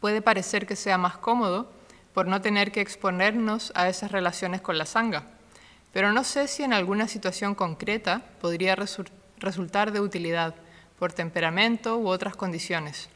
Puede 0.00 0.22
parecer 0.22 0.66
que 0.66 0.76
sea 0.76 0.98
más 0.98 1.16
cómodo 1.18 1.70
por 2.14 2.26
no 2.26 2.40
tener 2.40 2.72
que 2.72 2.80
exponernos 2.80 3.72
a 3.74 3.88
esas 3.88 4.12
relaciones 4.12 4.60
con 4.60 4.78
la 4.78 4.86
sanga. 4.86 5.24
Pero 5.92 6.12
no 6.12 6.24
sé 6.24 6.48
si 6.48 6.62
en 6.62 6.72
alguna 6.72 7.08
situación 7.08 7.54
concreta 7.54 8.22
podría 8.40 8.76
resultar 8.76 9.92
de 9.92 10.00
utilidad 10.00 10.54
por 10.98 11.12
temperamento 11.12 11.96
u 11.98 12.08
otras 12.08 12.36
condiciones, 12.36 13.08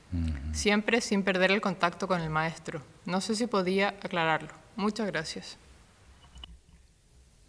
siempre 0.52 1.00
sin 1.00 1.22
perder 1.22 1.50
el 1.50 1.60
contacto 1.60 2.06
con 2.08 2.20
el 2.20 2.30
maestro. 2.30 2.82
No 3.04 3.20
sé 3.20 3.34
si 3.34 3.46
podía 3.46 3.88
aclararlo. 4.02 4.50
Muchas 4.76 5.06
gracias. 5.08 5.58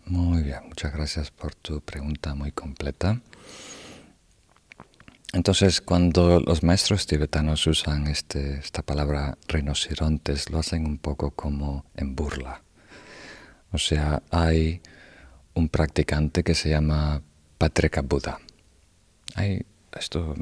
Muy 0.06 0.44
bien, 0.44 0.68
muchas 0.68 0.92
gracias 0.92 1.32
por 1.32 1.56
tu 1.56 1.80
pregunta 1.80 2.36
muy 2.36 2.52
completa. 2.52 3.22
Entonces, 5.34 5.82
cuando 5.82 6.40
los 6.40 6.62
maestros 6.62 7.08
tibetanos 7.08 7.66
usan 7.66 8.08
este, 8.08 8.60
esta 8.60 8.84
palabra 8.84 9.38
rinocerontes, 9.48 10.52
lo 10.52 10.60
hacen 10.60 10.86
un 10.86 11.00
poco 11.00 11.32
como 11.32 11.86
en 11.96 12.16
burla. 12.16 12.62
O 13.72 13.80
sea, 13.80 14.22
hay 14.30 14.82
un 15.56 15.70
practicante 15.70 16.44
que 16.44 16.54
se 16.54 16.70
llama 16.70 17.24
Patrika 17.58 18.02
Buddha. 18.02 18.40
Hay, 19.34 19.66
esto, 20.00 20.36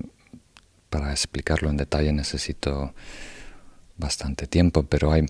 para 0.89 1.11
explicarlo 1.11 1.69
en 1.69 1.77
detalle 1.77 2.11
necesito 2.11 2.93
bastante 3.95 4.47
tiempo, 4.47 4.83
pero 4.83 5.13
hay, 5.13 5.25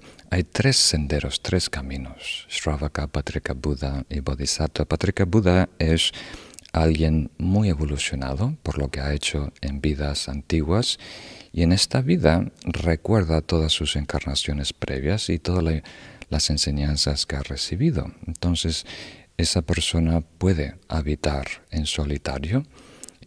tres 0.52 0.78
senderos, 0.78 1.42
tres 1.42 1.70
caminos, 1.70 2.48
Shravaka, 2.50 3.06
Patrika 3.08 3.54
Buddha 3.54 4.06
y 4.10 4.22
Bodhisattva. 4.22 4.86
Patrika 4.86 5.26
Buddha 5.26 5.70
es 5.78 6.12
alguien 6.74 7.32
muy 7.38 7.70
evolucionado 7.70 8.56
por 8.64 8.78
lo 8.78 8.90
que 8.90 9.02
ha 9.02 9.14
hecho 9.14 9.52
en 9.62 9.82
vidas 9.82 10.30
antiguas 10.30 11.00
y 11.52 11.64
en 11.64 11.72
esta 11.72 12.02
vida 12.02 12.52
recuerda 12.64 13.42
todas 13.42 13.74
sus 13.74 13.96
encarnaciones 13.96 14.74
previas 14.74 15.30
y 15.30 15.40
todas 15.40 15.84
las 16.30 16.50
enseñanzas 16.50 17.26
que 17.26 17.36
ha 17.36 17.44
recibido. 17.44 18.12
Entonces, 18.26 18.86
esa 19.38 19.62
persona 19.62 20.22
puede 20.22 20.76
habitar 20.88 21.48
en 21.72 21.86
solitario 21.86 22.64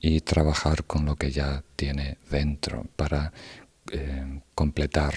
y 0.00 0.20
trabajar 0.20 0.85
con 0.85 1.04
lo 1.04 1.16
que 1.16 1.30
ya 1.30 1.64
tiene 1.76 2.18
dentro 2.30 2.87
para 2.96 3.33
eh, 3.92 4.40
completar 4.54 5.14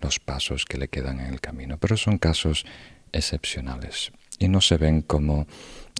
los 0.00 0.18
pasos 0.18 0.64
que 0.64 0.78
le 0.78 0.88
quedan 0.88 1.20
en 1.20 1.32
el 1.32 1.40
camino. 1.40 1.78
Pero 1.78 1.96
son 1.96 2.18
casos 2.18 2.66
excepcionales 3.12 4.12
y 4.38 4.48
no 4.48 4.60
se 4.60 4.76
ven 4.76 5.02
como 5.02 5.46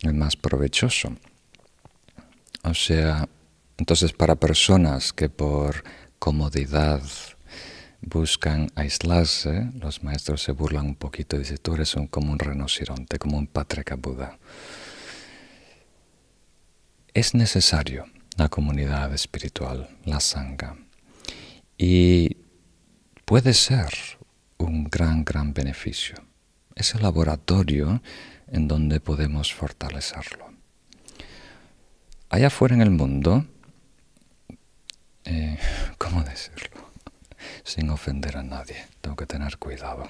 el 0.02 0.14
más 0.14 0.36
provechoso. 0.36 1.16
O 2.64 2.74
sea, 2.74 3.28
entonces 3.78 4.12
para 4.12 4.36
personas 4.36 5.12
que 5.12 5.28
por 5.28 5.84
comodidad 6.18 7.02
buscan 8.00 8.70
aislarse, 8.74 9.70
los 9.80 10.02
maestros 10.02 10.42
se 10.42 10.52
burlan 10.52 10.86
un 10.86 10.94
poquito 10.96 11.36
y 11.36 11.40
dicen, 11.40 11.58
tú 11.58 11.74
eres 11.74 11.94
como 12.10 12.32
un 12.32 12.38
rinoceronte, 12.38 13.18
como 13.18 13.38
un 13.38 13.46
patrika 13.46 13.94
Buda. 13.96 14.38
Es 17.14 17.34
necesario 17.34 18.06
la 18.36 18.48
comunidad 18.48 19.12
espiritual, 19.12 19.88
la 20.04 20.20
sangha. 20.20 20.76
Y 21.76 22.36
puede 23.24 23.54
ser 23.54 23.88
un 24.58 24.84
gran, 24.84 25.24
gran 25.24 25.52
beneficio. 25.52 26.16
Es 26.74 26.94
el 26.94 27.02
laboratorio 27.02 28.02
en 28.52 28.68
donde 28.68 29.00
podemos 29.00 29.52
fortalecerlo. 29.52 30.52
Allá 32.28 32.48
afuera 32.48 32.74
en 32.74 32.82
el 32.82 32.90
mundo, 32.90 33.46
eh, 35.24 35.58
¿cómo 35.98 36.22
decirlo? 36.22 36.82
Sin 37.64 37.90
ofender 37.90 38.36
a 38.36 38.42
nadie, 38.42 38.86
tengo 39.00 39.16
que 39.16 39.26
tener 39.26 39.56
cuidado, 39.56 40.08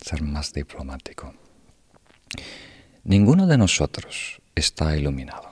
ser 0.00 0.22
más 0.22 0.52
diplomático. 0.52 1.34
Ninguno 3.04 3.46
de 3.46 3.58
nosotros 3.58 4.40
está 4.54 4.96
iluminado, 4.96 5.50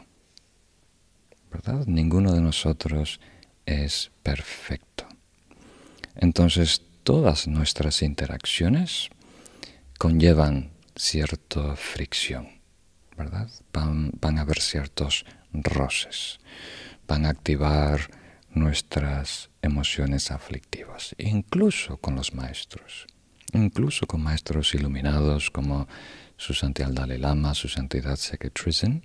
¿verdad? 1.53 1.87
Ninguno 1.87 2.33
de 2.33 2.41
nosotros 2.41 3.21
es 3.67 4.11
perfecto. 4.23 5.07
Entonces, 6.17 6.83
todas 7.05 7.47
nuestras 7.47 8.03
interacciones 8.03 9.11
conllevan 9.99 10.74
cierta 10.97 11.77
fricción, 11.77 12.61
¿verdad? 13.17 13.51
Van, 13.73 14.39
a 14.39 14.41
haber 14.41 14.61
ciertos 14.61 15.25
roces, 15.53 16.41
van 17.07 17.27
a 17.27 17.31
activar 17.31 18.11
nuestras 18.51 19.51
emociones 19.63 20.31
aflictivas, 20.31 21.15
incluso 21.19 21.97
con 21.97 22.15
los 22.15 22.35
maestros, 22.35 23.07
incluso 23.53 24.07
con 24.07 24.23
maestros 24.23 24.75
iluminados 24.75 25.51
como 25.51 25.89
su 26.37 26.55
santidad 26.55 26.91
Dalai 26.91 27.19
Lama, 27.19 27.55
su 27.55 27.69
santidad 27.69 28.17
Seketrizin. 28.17 29.05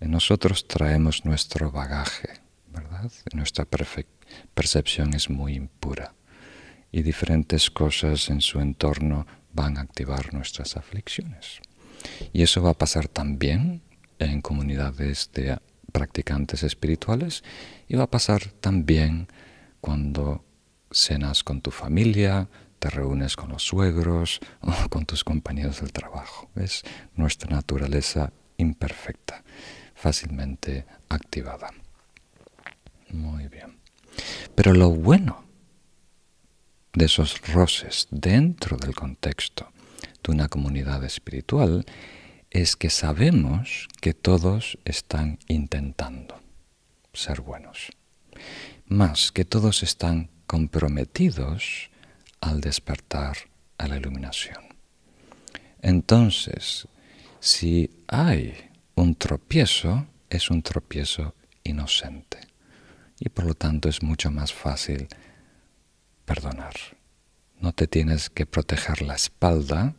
Nosotros 0.00 0.68
traemos 0.68 1.24
nuestro 1.24 1.70
bagaje, 1.70 2.40
¿verdad? 2.68 3.10
Nuestra 3.32 3.66
percepción 4.54 5.14
es 5.14 5.30
muy 5.30 5.54
impura 5.54 6.14
y 6.92 7.02
diferentes 7.02 7.70
cosas 7.70 8.28
en 8.28 8.40
su 8.40 8.60
entorno 8.60 9.26
van 9.54 9.78
a 9.78 9.82
activar 9.82 10.34
nuestras 10.34 10.76
aflicciones. 10.76 11.60
Y 12.32 12.42
eso 12.42 12.62
va 12.62 12.70
a 12.70 12.78
pasar 12.78 13.08
también 13.08 13.82
en 14.18 14.42
comunidades 14.42 15.30
de 15.32 15.58
practicantes 15.92 16.62
espirituales 16.62 17.44
y 17.88 17.94
va 17.94 18.04
a 18.04 18.10
pasar 18.10 18.48
también 18.60 19.28
cuando 19.80 20.44
cenas 20.90 21.44
con 21.44 21.60
tu 21.60 21.70
familia, 21.70 22.48
te 22.78 22.90
reúnes 22.90 23.36
con 23.36 23.50
los 23.50 23.62
suegros 23.62 24.40
o 24.60 24.88
con 24.88 25.06
tus 25.06 25.24
compañeros 25.24 25.80
del 25.80 25.92
trabajo. 25.92 26.50
Es 26.56 26.82
nuestra 27.14 27.50
naturaleza 27.50 28.32
imperfecta, 28.56 29.42
fácilmente 29.94 30.84
activada. 31.08 31.70
Muy 33.10 33.48
bien. 33.48 33.78
Pero 34.54 34.72
lo 34.74 34.90
bueno 34.90 35.43
de 36.94 37.06
esos 37.06 37.40
roces 37.52 38.06
dentro 38.10 38.76
del 38.76 38.94
contexto 38.94 39.70
de 40.22 40.32
una 40.32 40.48
comunidad 40.48 41.04
espiritual 41.04 41.84
es 42.50 42.76
que 42.76 42.88
sabemos 42.88 43.88
que 44.00 44.14
todos 44.14 44.78
están 44.84 45.38
intentando 45.48 46.40
ser 47.12 47.40
buenos, 47.40 47.90
más 48.86 49.32
que 49.32 49.44
todos 49.44 49.82
están 49.82 50.30
comprometidos 50.46 51.90
al 52.40 52.60
despertar 52.60 53.36
a 53.78 53.88
la 53.88 53.96
iluminación. 53.96 54.62
Entonces, 55.82 56.86
si 57.40 57.90
hay 58.06 58.54
un 58.94 59.16
tropiezo, 59.16 60.06
es 60.30 60.50
un 60.50 60.62
tropiezo 60.62 61.34
inocente 61.64 62.38
y 63.18 63.28
por 63.28 63.44
lo 63.46 63.54
tanto 63.54 63.88
es 63.88 64.02
mucho 64.02 64.30
más 64.30 64.52
fácil 64.52 65.08
perdonar. 66.24 66.74
No 67.60 67.72
te 67.72 67.86
tienes 67.86 68.30
que 68.30 68.46
proteger 68.46 69.02
la 69.02 69.14
espalda 69.14 69.94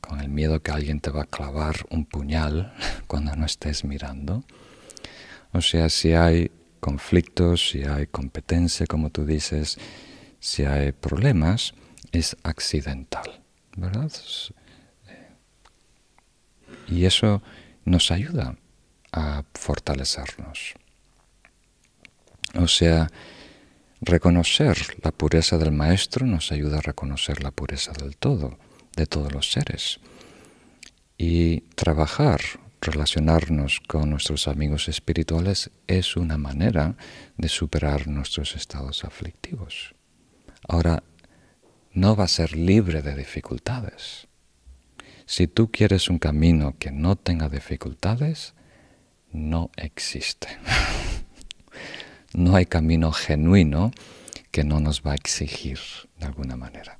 con 0.00 0.20
el 0.20 0.28
miedo 0.28 0.62
que 0.62 0.70
alguien 0.70 1.00
te 1.00 1.10
va 1.10 1.22
a 1.22 1.26
clavar 1.26 1.86
un 1.90 2.04
puñal 2.04 2.74
cuando 3.06 3.34
no 3.36 3.46
estés 3.46 3.84
mirando. 3.84 4.44
O 5.52 5.60
sea, 5.60 5.88
si 5.88 6.12
hay 6.12 6.50
conflictos, 6.80 7.70
si 7.70 7.82
hay 7.82 8.06
competencia, 8.06 8.86
como 8.86 9.10
tú 9.10 9.24
dices, 9.24 9.78
si 10.40 10.64
hay 10.64 10.92
problemas, 10.92 11.74
es 12.12 12.36
accidental, 12.42 13.42
¿verdad? 13.76 14.10
Y 16.86 17.04
eso 17.04 17.42
nos 17.84 18.10
ayuda 18.10 18.56
a 19.12 19.44
fortalecernos. 19.54 20.74
O 22.54 22.68
sea, 22.68 23.08
reconocer 24.00 24.78
la 25.02 25.12
pureza 25.12 25.58
del 25.58 25.72
Maestro 25.72 26.26
nos 26.26 26.52
ayuda 26.52 26.78
a 26.78 26.82
reconocer 26.82 27.42
la 27.42 27.50
pureza 27.50 27.92
del 27.92 28.16
todo 28.16 28.58
de 28.98 29.06
todos 29.06 29.32
los 29.32 29.50
seres. 29.52 30.00
Y 31.16 31.60
trabajar, 31.76 32.40
relacionarnos 32.80 33.80
con 33.80 34.10
nuestros 34.10 34.48
amigos 34.48 34.88
espirituales 34.88 35.70
es 35.86 36.16
una 36.16 36.36
manera 36.36 36.96
de 37.36 37.48
superar 37.48 38.08
nuestros 38.08 38.56
estados 38.56 39.04
aflictivos. 39.04 39.94
Ahora, 40.68 41.02
no 41.92 42.16
va 42.16 42.24
a 42.24 42.28
ser 42.28 42.56
libre 42.56 43.02
de 43.02 43.14
dificultades. 43.14 44.28
Si 45.26 45.46
tú 45.46 45.70
quieres 45.70 46.08
un 46.08 46.18
camino 46.18 46.76
que 46.78 46.90
no 46.90 47.16
tenga 47.16 47.48
dificultades, 47.48 48.54
no 49.32 49.70
existe. 49.76 50.48
no 52.34 52.56
hay 52.56 52.66
camino 52.66 53.12
genuino 53.12 53.92
que 54.50 54.64
no 54.64 54.80
nos 54.80 55.02
va 55.02 55.12
a 55.12 55.16
exigir 55.16 55.78
de 56.18 56.26
alguna 56.26 56.56
manera. 56.56 56.98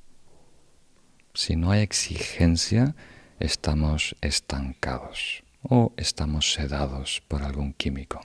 Si 1.33 1.55
no 1.55 1.71
hay 1.71 1.81
exigencia, 1.81 2.95
estamos 3.39 4.15
estancados 4.21 5.43
o 5.61 5.93
estamos 5.97 6.53
sedados 6.53 7.21
por 7.27 7.43
algún 7.43 7.73
químico. 7.73 8.21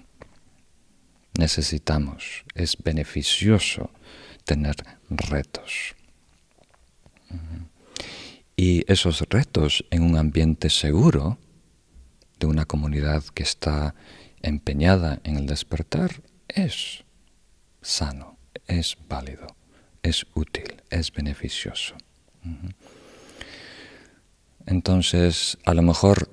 Necesitamos, 1.39 2.45
es 2.55 2.77
beneficioso 2.83 3.91
tener 4.45 4.77
retos. 5.11 5.95
Y 8.57 8.91
esos 8.91 9.21
retos 9.29 9.85
en 9.91 10.03
un 10.03 10.17
ambiente 10.17 10.71
seguro 10.71 11.39
de 12.39 12.47
una 12.47 12.65
comunidad 12.67 13.25
que 13.35 13.43
está 13.43 13.95
empeñada 14.43 15.21
en 15.25 15.37
el 15.37 15.47
despertar 15.47 16.23
es 16.55 17.05
sano, 17.83 18.39
es 18.67 18.97
válido, 19.09 19.47
es 20.03 20.27
útil, 20.35 20.83
es 20.91 21.13
beneficioso. 21.13 21.97
Entonces, 24.67 25.59
a 25.65 25.75
lo 25.75 25.83
mejor 25.83 26.31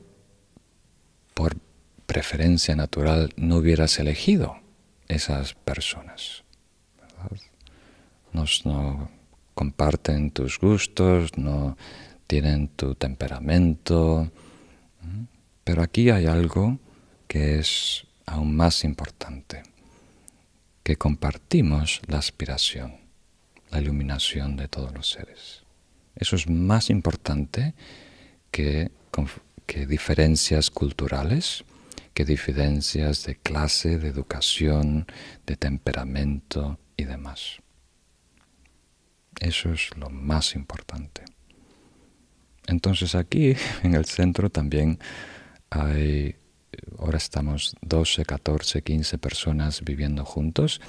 por 1.34 1.58
preferencia 2.06 2.76
natural 2.76 3.34
no 3.36 3.58
hubieras 3.58 4.00
elegido 4.00 4.58
esas 5.08 5.54
personas. 5.54 6.44
no 8.64 9.10
comparten 9.54 10.32
tus 10.32 10.60
gustos, 10.60 11.38
no 11.38 11.78
tienen 12.28 12.70
tu 12.70 12.96
temperamento. 12.96 14.32
Pero 15.64 15.84
aquí 15.84 16.10
hay 16.10 16.26
algo 16.26 16.80
que 17.28 17.60
es 17.60 18.06
aún 18.26 18.56
más 18.56 18.84
importante, 18.84 19.64
que 20.92 20.98
compartimos 20.98 22.02
la 22.08 22.18
aspiración, 22.18 22.98
la 23.70 23.80
iluminación 23.80 24.58
de 24.58 24.68
todos 24.68 24.94
los 24.94 25.10
seres. 25.10 25.64
Eso 26.18 26.36
es 26.36 26.50
más 26.50 26.90
importante 26.90 27.76
que, 28.52 28.92
diferencias 29.88 30.70
culturales, 30.70 31.64
que 32.14 32.26
diferencias 32.26 33.24
de 33.24 33.38
clase, 33.38 34.00
de 34.00 34.10
educación, 34.10 35.08
de 35.46 35.56
temperamento 35.56 36.78
y 36.98 37.06
demás. 37.06 37.60
Eso 39.40 39.72
es 39.72 39.96
lo 39.96 40.10
más 40.10 40.56
importante. 40.56 41.24
Entonces 42.68 43.16
aquí 43.16 43.56
en 43.84 43.96
el 43.96 44.04
centro 44.04 44.50
también 44.50 45.00
hay, 45.70 46.36
ahora 47.00 47.18
estamos 47.18 47.76
12, 47.82 48.26
14, 48.26 48.82
15 48.82 49.18
personas 49.18 49.82
viviendo 49.84 50.26
juntos, 50.26 50.82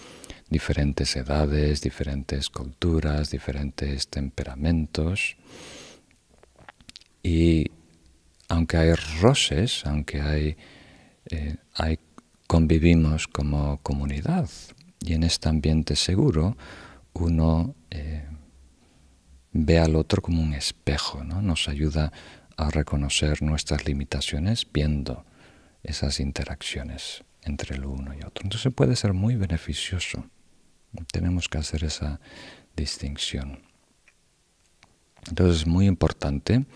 diferentes 0.48 1.16
edades, 1.16 1.80
diferentes 1.80 2.50
culturas, 2.50 3.30
diferentes 3.30 4.08
temperamentos. 4.08 5.36
Y 7.22 7.70
aunque 8.48 8.76
hay 8.76 8.94
roces, 9.20 9.84
aunque 9.86 10.20
hay, 10.20 10.56
eh, 11.30 11.56
convivimos 12.46 13.28
como 13.28 13.78
comunidad 13.82 14.48
y 15.00 15.14
en 15.14 15.24
este 15.24 15.48
ambiente 15.48 15.96
seguro, 15.96 16.56
uno 17.14 17.74
eh, 17.90 18.26
ve 19.52 19.78
al 19.78 19.96
otro 19.96 20.22
como 20.22 20.42
un 20.42 20.54
espejo, 20.54 21.24
¿no? 21.24 21.42
nos 21.42 21.68
ayuda 21.68 22.12
a 22.56 22.70
reconocer 22.70 23.42
nuestras 23.42 23.86
limitaciones 23.86 24.66
viendo 24.70 25.24
esas 25.82 26.20
interacciones 26.20 27.24
entre 27.42 27.76
el 27.76 27.84
uno 27.84 28.14
y 28.14 28.18
otro. 28.18 28.44
Entonces 28.44 28.72
puede 28.72 28.96
ser 28.96 29.12
muy 29.12 29.36
beneficioso. 29.36 30.24
Tenemos 31.12 31.48
que 31.48 31.58
hacer 31.58 31.84
esa 31.84 32.20
distinción. 32.76 33.62
Entonces 35.28 35.62
es 35.62 35.66
muy 35.66 35.86
importante 35.86 36.66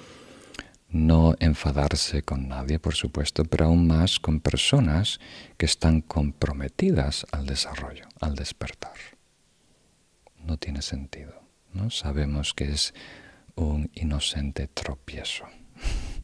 no 0.89 1.35
enfadarse 1.41 2.23
con 2.23 2.49
nadie, 2.49 2.79
por 2.79 2.95
supuesto, 2.95 3.45
pero 3.45 3.67
aún 3.67 3.87
más 3.87 4.19
con 4.21 4.41
personas 4.41 5.21
que 5.57 5.67
están 5.67 6.01
comprometidas 6.01 7.27
al 7.33 7.47
desarrollo, 7.47 8.07
al 8.21 8.35
despertar. 8.35 8.95
No 10.45 10.57
tiene 10.57 10.83
sentido. 10.83 11.43
¿no? 11.73 11.91
Sabemos 11.91 12.55
que 12.55 12.73
es 12.73 12.95
un 13.55 13.91
inocente 13.95 14.69
tropiezo. 14.69 15.45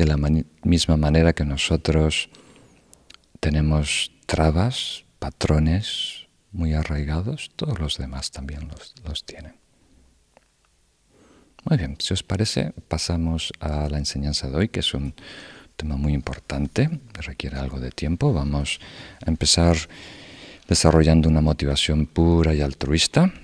De 0.00 0.06
la 0.06 0.16
misma 0.62 0.96
manera 0.96 1.34
que 1.34 1.44
nosotros 1.44 2.30
tenemos 3.38 4.10
trabas, 4.24 5.04
patrones 5.18 6.26
muy 6.52 6.72
arraigados, 6.72 7.50
todos 7.54 7.78
los 7.78 7.98
demás 7.98 8.30
también 8.30 8.66
los, 8.66 8.94
los 9.04 9.26
tienen. 9.26 9.56
Muy 11.68 11.76
bien, 11.76 11.98
si 11.98 12.14
os 12.14 12.22
parece, 12.22 12.72
pasamos 12.88 13.52
a 13.60 13.90
la 13.90 13.98
enseñanza 13.98 14.48
de 14.48 14.56
hoy, 14.56 14.68
que 14.70 14.80
es 14.80 14.94
un 14.94 15.12
tema 15.76 15.98
muy 15.98 16.14
importante, 16.14 16.88
requiere 17.12 17.58
algo 17.58 17.78
de 17.78 17.90
tiempo. 17.90 18.32
Vamos 18.32 18.80
a 19.22 19.28
empezar 19.28 19.76
desarrollando 20.66 21.28
una 21.28 21.42
motivación 21.42 22.06
pura 22.06 22.54
y 22.54 22.62
altruista. 22.62 23.34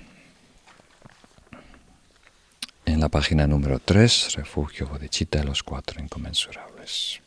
En 2.87 3.01
la 3.01 3.09
página 3.09 3.45
número 3.45 3.79
3, 3.79 4.35
Refugio 4.37 4.87
Bodhicitta 4.87 5.39
de 5.39 5.43
los 5.43 5.61
Cuatro 5.61 6.01
Inconmensurables. 6.01 7.19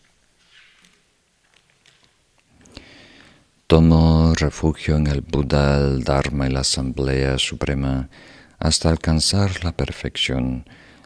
Tomo 3.66 4.34
refugio 4.36 4.96
en 4.96 5.06
el 5.06 5.20
Buda, 5.20 5.76
el 5.76 6.02
Dharma 6.02 6.46
y 6.48 6.50
la 6.50 6.60
Asamblea 6.60 7.36
Suprema 7.36 8.08
hasta 8.58 8.88
alcanzar 8.88 9.62
la 9.62 9.72
perfección 9.72 10.64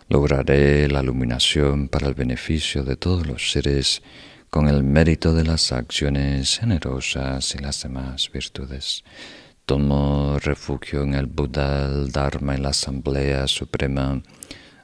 lograré 0.08 0.88
la 0.88 1.02
iluminación 1.02 1.88
para 1.88 2.06
el 2.06 2.14
beneficio 2.14 2.84
de 2.84 2.94
todos 2.94 3.26
los 3.26 3.50
seres 3.50 4.02
con 4.50 4.68
el 4.68 4.84
mérito 4.84 5.34
de 5.34 5.42
las 5.42 5.72
acciones 5.72 6.60
generosas 6.60 7.56
y 7.56 7.58
las 7.58 7.82
demás 7.82 8.30
virtudes. 8.32 9.02
Tomo 9.66 10.38
refugio 10.40 11.04
en 11.04 11.14
el 11.14 11.24
Buda, 11.24 11.86
el 11.86 12.12
Dharma 12.12 12.54
y 12.54 12.60
la 12.60 12.68
Asamblea 12.68 13.48
Suprema 13.48 14.22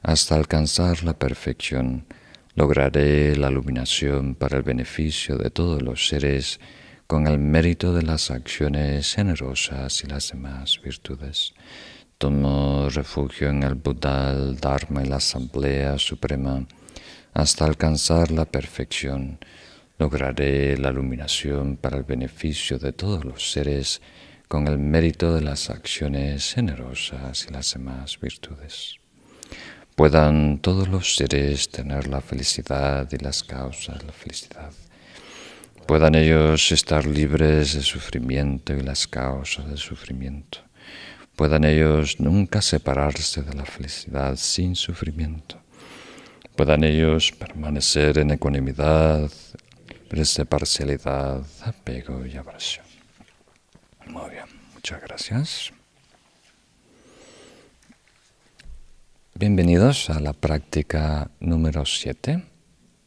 hasta 0.01 0.37
alcanzar 0.37 1.05
la 1.05 1.13
perfección. 1.19 2.07
Lograré 2.55 3.37
la 3.37 3.51
iluminación 3.51 4.35
para 4.35 4.57
el 4.57 4.63
beneficio 4.63 5.37
de 5.37 5.51
todos 5.51 5.83
los 5.83 6.09
seres 6.09 6.61
con 7.07 7.27
el 7.27 7.39
mérito 7.39 7.93
de 7.93 8.05
las 8.05 8.31
acciones 8.31 9.13
generosas 9.15 10.03
y 10.03 10.07
las 10.07 10.31
demás 10.31 10.81
virtudes. 10.83 11.53
Tomo 12.17 12.89
refugio 12.89 13.51
en 13.51 13.65
el 13.65 13.75
Buda, 13.75 14.33
el 14.33 14.57
Dharma 14.57 15.03
y 15.03 15.09
la 15.09 15.17
Asamblea 15.17 15.99
Suprema 15.99 16.67
hasta 17.35 17.67
alcanzar 17.67 18.31
la 18.31 18.47
perfección. 18.47 19.41
Lograré 19.99 20.79
la 20.79 20.89
iluminación 20.89 21.77
para 21.77 21.99
el 21.99 22.05
beneficio 22.05 22.79
de 22.79 22.95
todos 22.95 23.27
los 23.27 23.53
seres 23.53 24.01
con 24.51 24.67
el 24.67 24.79
mérito 24.79 25.33
de 25.33 25.43
las 25.43 25.71
acciones 25.71 26.53
generosas 26.53 27.47
y 27.49 27.53
las 27.53 27.73
demás 27.73 28.19
virtudes. 28.21 28.97
Puedan 29.95 30.59
todos 30.59 30.89
los 30.89 31.15
seres 31.15 31.71
tener 31.71 32.09
la 32.09 32.21
felicidad 32.21 33.09
y 33.13 33.19
las 33.19 33.45
causas 33.45 34.01
de 34.01 34.07
la 34.07 34.13
felicidad. 34.13 34.73
Puedan 35.87 36.17
ellos 36.17 36.73
estar 36.73 37.07
libres 37.07 37.75
de 37.75 37.83
sufrimiento 37.83 38.75
y 38.75 38.83
las 38.83 39.07
causas 39.07 39.69
del 39.69 39.79
sufrimiento 39.79 40.59
puedan 41.41 41.65
ellos 41.65 42.21
nunca 42.21 42.61
separarse 42.61 43.41
de 43.43 43.55
la 43.55 43.65
felicidad 43.65 44.37
sin 44.37 44.77
sufrimiento, 44.77 45.57
puedan 46.55 46.85
ellos 46.85 47.33
permanecer 47.33 48.19
en 48.19 48.33
ecuanimidad, 48.33 49.31
de 50.11 50.45
parcialidad, 50.45 51.43
apego 51.63 52.27
y 52.27 52.37
aversión. 52.37 52.90
Muy 54.13 54.31
bien, 54.31 54.47
muchas 54.75 55.01
gracias. 55.03 55.73
Bienvenidos 59.35 60.11
a 60.11 60.19
la 60.19 60.33
práctica 60.33 61.31
número 61.39 61.87
7 61.87 62.43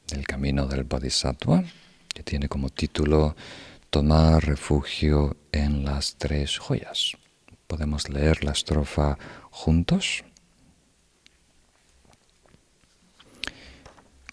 del 0.08 0.26
camino 0.26 0.66
del 0.66 0.86
Bodhisattva, 0.86 1.66
que 2.08 2.24
tiene 2.24 2.48
como 2.48 2.70
título 2.70 3.36
Tomar 3.90 4.46
refugio 4.46 5.36
en 5.52 5.84
las 5.84 6.16
tres 6.16 6.58
joyas. 6.58 7.18
Podemos 7.68 8.08
leer 8.08 8.46
la 8.46 8.54
estrofa 8.54 9.18
juntos. 9.52 10.24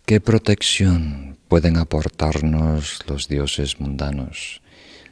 ¿Qué 0.06 0.20
protección 0.20 1.36
pueden 1.48 1.78
aportarnos 1.78 3.00
los 3.08 3.26
dioses 3.26 3.80
mundanos 3.80 4.62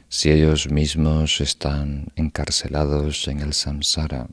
si 0.09 0.31
ellos 0.31 0.69
mismos 0.69 1.39
están 1.39 2.07
encarcelados 2.15 3.27
en 3.27 3.39
el 3.39 3.53
samsara? 3.53 4.27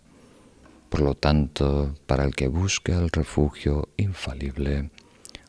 Por 0.88 1.00
lo 1.00 1.14
tanto, 1.14 1.94
para 2.06 2.24
el 2.24 2.34
que 2.34 2.48
busque 2.48 2.92
el 2.92 3.10
refugio 3.10 3.90
infalible, 3.96 4.90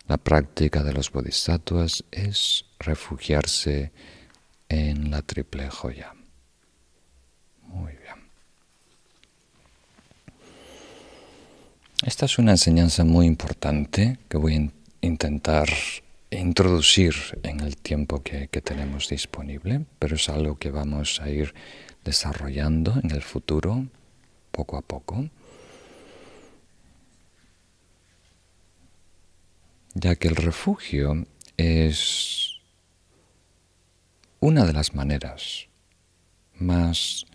la 0.08 0.18
práctica 0.18 0.84
de 0.84 0.94
los 0.94 1.12
bodhisattvas 1.12 2.04
es 2.12 2.66
refugiarse 2.80 3.92
en 4.70 5.12
la 5.12 5.22
triple 5.22 5.70
joya. 5.70 6.14
Muy 7.64 7.94
bien. 7.94 8.28
Esta 12.04 12.26
es 12.26 12.38
una 12.38 12.52
enseñanza 12.52 13.04
muy 13.04 13.26
importante 13.26 14.20
que 14.30 14.38
voy 14.38 14.56
a 14.56 15.06
intentar 15.06 15.68
introducir 16.30 17.16
en 17.44 17.62
el 17.62 17.78
tiempo 17.78 18.22
que, 18.22 18.48
tenemos 18.48 19.08
disponible, 19.10 19.86
pero 20.00 20.16
es 20.16 20.30
algo 20.30 20.58
que 20.58 20.72
vamos 20.72 21.22
a 21.22 21.30
ir 21.30 21.54
desarrollando 22.04 23.00
en 23.02 23.12
el 23.12 23.22
futuro, 23.22 23.88
poco 24.52 24.78
a 24.78 24.82
poco, 24.82 25.30
ya 29.94 30.16
que 30.16 30.28
el 30.28 30.36
refugio 30.36 31.26
es 31.56 32.60
una 34.40 34.66
de 34.66 34.74
las 34.74 34.94
maneras 34.94 35.68
más 36.56 37.26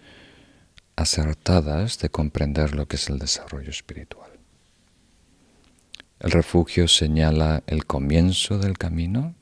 acertadas 0.97 1.99
de 1.99 2.11
comprender 2.11 2.74
lo 2.74 2.86
que 2.86 2.97
es 2.97 3.09
el 3.09 3.18
desarrollo 3.18 3.70
espiritual. 3.70 4.21
El 6.22 6.30
refugio 6.30 6.86
señala 6.86 7.64
el 7.66 7.84
comienzo 7.84 8.56
del 8.56 8.78
camino 8.78 9.34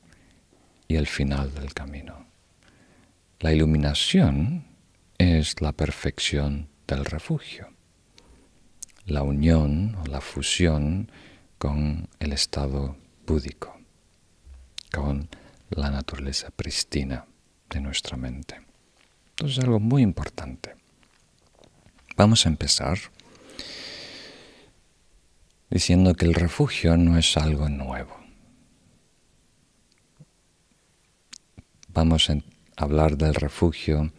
y 0.89 0.97
el 0.97 1.07
final 1.07 1.53
del 1.53 1.74
camino. 1.74 2.24
La 3.39 3.53
iluminación 3.53 4.64
es 5.18 5.61
la 5.61 5.72
perfección 5.72 6.70
del 6.87 7.05
refugio, 7.05 7.68
la 9.05 9.22
unión 9.22 9.95
o 9.97 10.07
la 10.07 10.22
fusión 10.22 11.12
con 11.59 12.09
el 12.18 12.33
estado 12.33 12.97
búdico, 13.26 13.78
con 14.91 15.28
la 15.68 15.91
naturaleza 15.91 16.49
pristina 16.51 17.26
de 17.68 17.81
nuestra 17.83 18.16
mente. 18.16 18.59
Entonces 19.33 19.59
es 19.59 19.64
algo 19.64 19.81
muy 19.81 20.01
importante. 20.01 20.76
Vamos 22.16 22.47
a 22.47 22.49
empezar 22.49 22.99
diciendo 25.71 26.14
que 26.14 26.27
el 26.27 26.35
refugio 26.35 26.97
no 26.97 27.16
es 27.16 27.37
algo 27.37 27.68
nuevo. 27.68 28.18
Vamos 31.89 32.31
a 32.31 32.37
hablar 32.77 33.16
del 33.16 33.35
refugio 33.35 34.12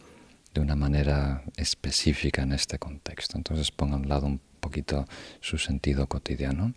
de 0.54 0.60
una 0.60 0.76
manera 0.76 1.42
específica 1.56 2.42
en 2.42 2.52
este 2.52 2.78
contexto. 2.78 3.36
Entonces 3.36 3.70
pongo 3.70 3.96
a 3.96 4.00
lado 4.00 4.26
un 4.26 4.40
poquito 4.60 5.06
su 5.40 5.58
sentido 5.58 6.06
cotidiano. 6.06 6.74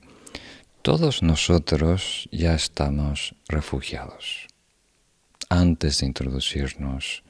Todos 0.81 1.23
nosotros 1.23 2.29
ya 2.31 2.53
estamos 2.53 3.35
refugiados 3.47 4.47
antes 5.49 5.99
de 5.99 6.07
introducirnos 6.07 7.23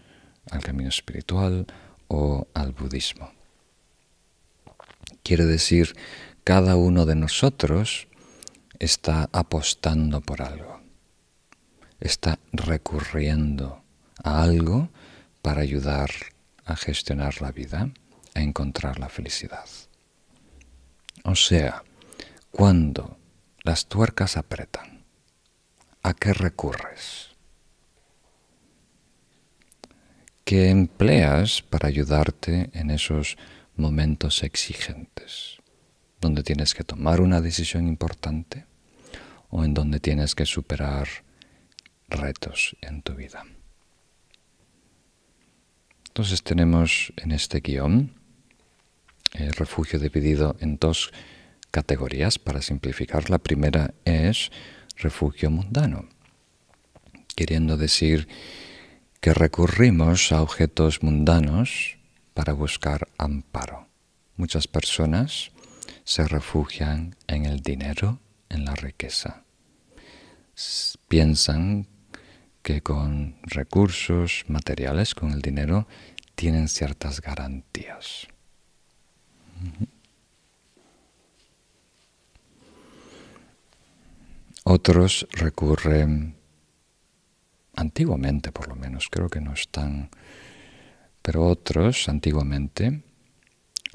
al 0.51 0.61
camino 0.61 0.89
espiritual 0.89 1.65
o 2.07 2.47
al 2.53 2.71
budismo. 2.71 3.31
Quiere 5.23 5.45
decir 5.45 5.95
cada 6.45 6.75
uno 6.75 7.07
de 7.07 7.15
nosotros 7.15 8.07
está 8.77 9.27
apostando 9.33 10.21
por 10.21 10.43
algo, 10.43 10.79
está 11.99 12.37
recurriendo 12.53 13.81
a 14.23 14.43
algo 14.43 14.89
para 15.41 15.61
ayudar 15.61 16.11
a 16.63 16.75
gestionar 16.75 17.41
la 17.41 17.51
vida, 17.51 17.89
a 18.35 18.41
encontrar 18.41 18.99
la 18.99 19.09
felicidad. 19.09 19.65
O 21.23 21.35
sea, 21.35 21.83
cuando 22.51 23.17
las 23.63 23.87
tuercas 23.87 24.37
apretan, 24.37 25.03
¿a 26.03 26.13
qué 26.13 26.31
recurres? 26.31 27.29
¿Qué 30.43 30.69
empleas 30.69 31.63
para 31.63 31.87
ayudarte 31.87 32.69
en 32.73 32.91
esos 32.91 33.35
momentos 33.75 34.43
exigentes? 34.43 35.54
Donde 36.21 36.43
tienes 36.43 36.73
que 36.73 36.83
tomar 36.83 37.21
una 37.21 37.41
decisión 37.41 37.87
importante 37.87 38.65
o 39.49 39.63
en 39.63 39.73
donde 39.73 39.99
tienes 39.99 40.35
que 40.35 40.45
superar 40.45 41.07
retos 42.09 42.75
en 42.81 43.01
tu 43.01 43.13
vida. 43.13 43.43
Entonces 46.07 46.43
tenemos 46.43 47.13
en 47.17 47.31
este 47.31 47.59
guion 47.59 48.13
el 49.33 49.51
refugio 49.53 49.99
dividido 49.99 50.55
en 50.59 50.77
dos 50.77 51.11
categorías 51.71 52.39
para 52.39 52.61
simplificar. 52.61 53.29
La 53.29 53.37
primera 53.37 53.93
es 54.05 54.49
refugio 54.95 55.51
mundano, 55.51 56.07
queriendo 57.35 57.75
decir 57.75 58.29
que 59.19 59.33
recurrimos 59.33 60.31
a 60.31 60.41
objetos 60.41 61.03
mundanos 61.03 61.97
para 62.33 62.53
buscar 62.53 63.09
amparo. 63.17 63.87
Muchas 64.37 64.67
personas 64.67 65.51
se 66.05 66.25
refugian 66.27 67.15
en 67.27 67.45
el 67.45 67.59
dinero, 67.59 68.19
en 68.47 68.63
la 68.63 68.75
riqueza. 68.75 69.43
Piensan 71.09 71.87
que 72.61 72.81
con 72.81 73.35
recursos 73.43 74.45
materiales, 74.47 75.13
con 75.13 75.31
el 75.31 75.41
dinero, 75.41 75.87
tienen 76.35 76.67
ciertas 76.67 77.21
garantías. 77.21 78.27
Otros 84.63 85.27
recurren, 85.31 86.35
antiguamente 87.75 88.51
por 88.51 88.67
lo 88.67 88.75
menos, 88.75 89.09
creo 89.09 89.29
que 89.29 89.41
no 89.41 89.53
están, 89.53 90.09
pero 91.21 91.45
otros 91.45 92.09
antiguamente 92.09 93.03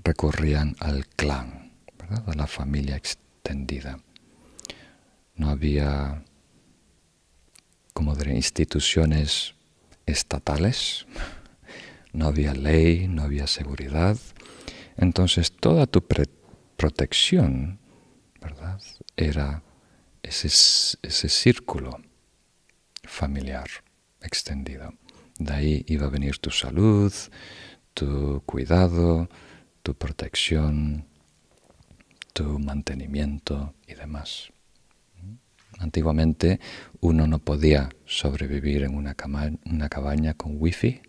recurrían 0.05 0.77
al 0.79 1.07
clan, 1.07 1.60
a 2.11 2.35
la 2.35 2.47
familia 2.47 2.97
extendida. 2.97 4.01
No 5.35 5.51
había 5.51 6.23
como 7.93 8.15
de 8.15 8.35
instituciones 8.35 9.55
estatales, 10.07 11.07
no 12.13 12.27
había 12.27 12.55
ley, 12.55 13.09
no 13.09 13.23
había 13.23 13.47
seguridad. 13.47 14.17
Entonces 14.97 15.53
toda 15.53 15.87
tu 15.87 16.05
protección, 16.77 17.79
¿verdad? 18.41 18.81
Era 19.17 19.63
ese, 20.23 20.49
ese 21.03 21.29
círculo 21.29 22.01
familiar 23.05 23.69
extendido. 24.23 24.95
De 25.39 25.53
ahí 25.53 25.85
iba 25.89 26.07
a 26.07 26.11
venir 26.11 26.39
tu 26.39 26.51
salud, 26.51 27.13
tu 27.95 28.43
cuidado, 28.45 29.29
tu 29.83 29.95
protección, 29.95 31.07
tu 32.33 32.59
mantenimiento 32.59 33.75
y 33.87 33.95
demás. 33.95 34.53
Antiguamente 35.79 36.61
uno 37.01 37.27
no 37.27 37.39
podía 37.39 37.89
sobrevivir 38.05 38.83
en 38.83 38.95
una, 38.95 39.15
cabaña 39.15 40.35
con 40.35 40.57
wifi 40.59 41.01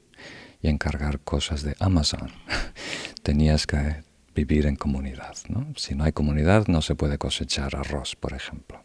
y 0.61 0.69
encargar 0.69 1.19
cosas 1.19 1.63
de 1.63 1.75
Amazon. 1.79 2.31
Tenías 3.23 3.67
que 3.67 4.03
vivir 4.33 4.65
en 4.65 4.75
comunidad. 4.75 5.35
¿no? 5.49 5.73
Si 5.75 5.93
no 5.93 6.05
hay 6.05 6.13
comunidad 6.13 6.67
no 6.67 6.81
se 6.81 6.95
puede 6.95 7.17
cosechar 7.17 7.75
arroz, 7.75 8.15
por 8.15 8.33
ejemplo. 8.33 8.83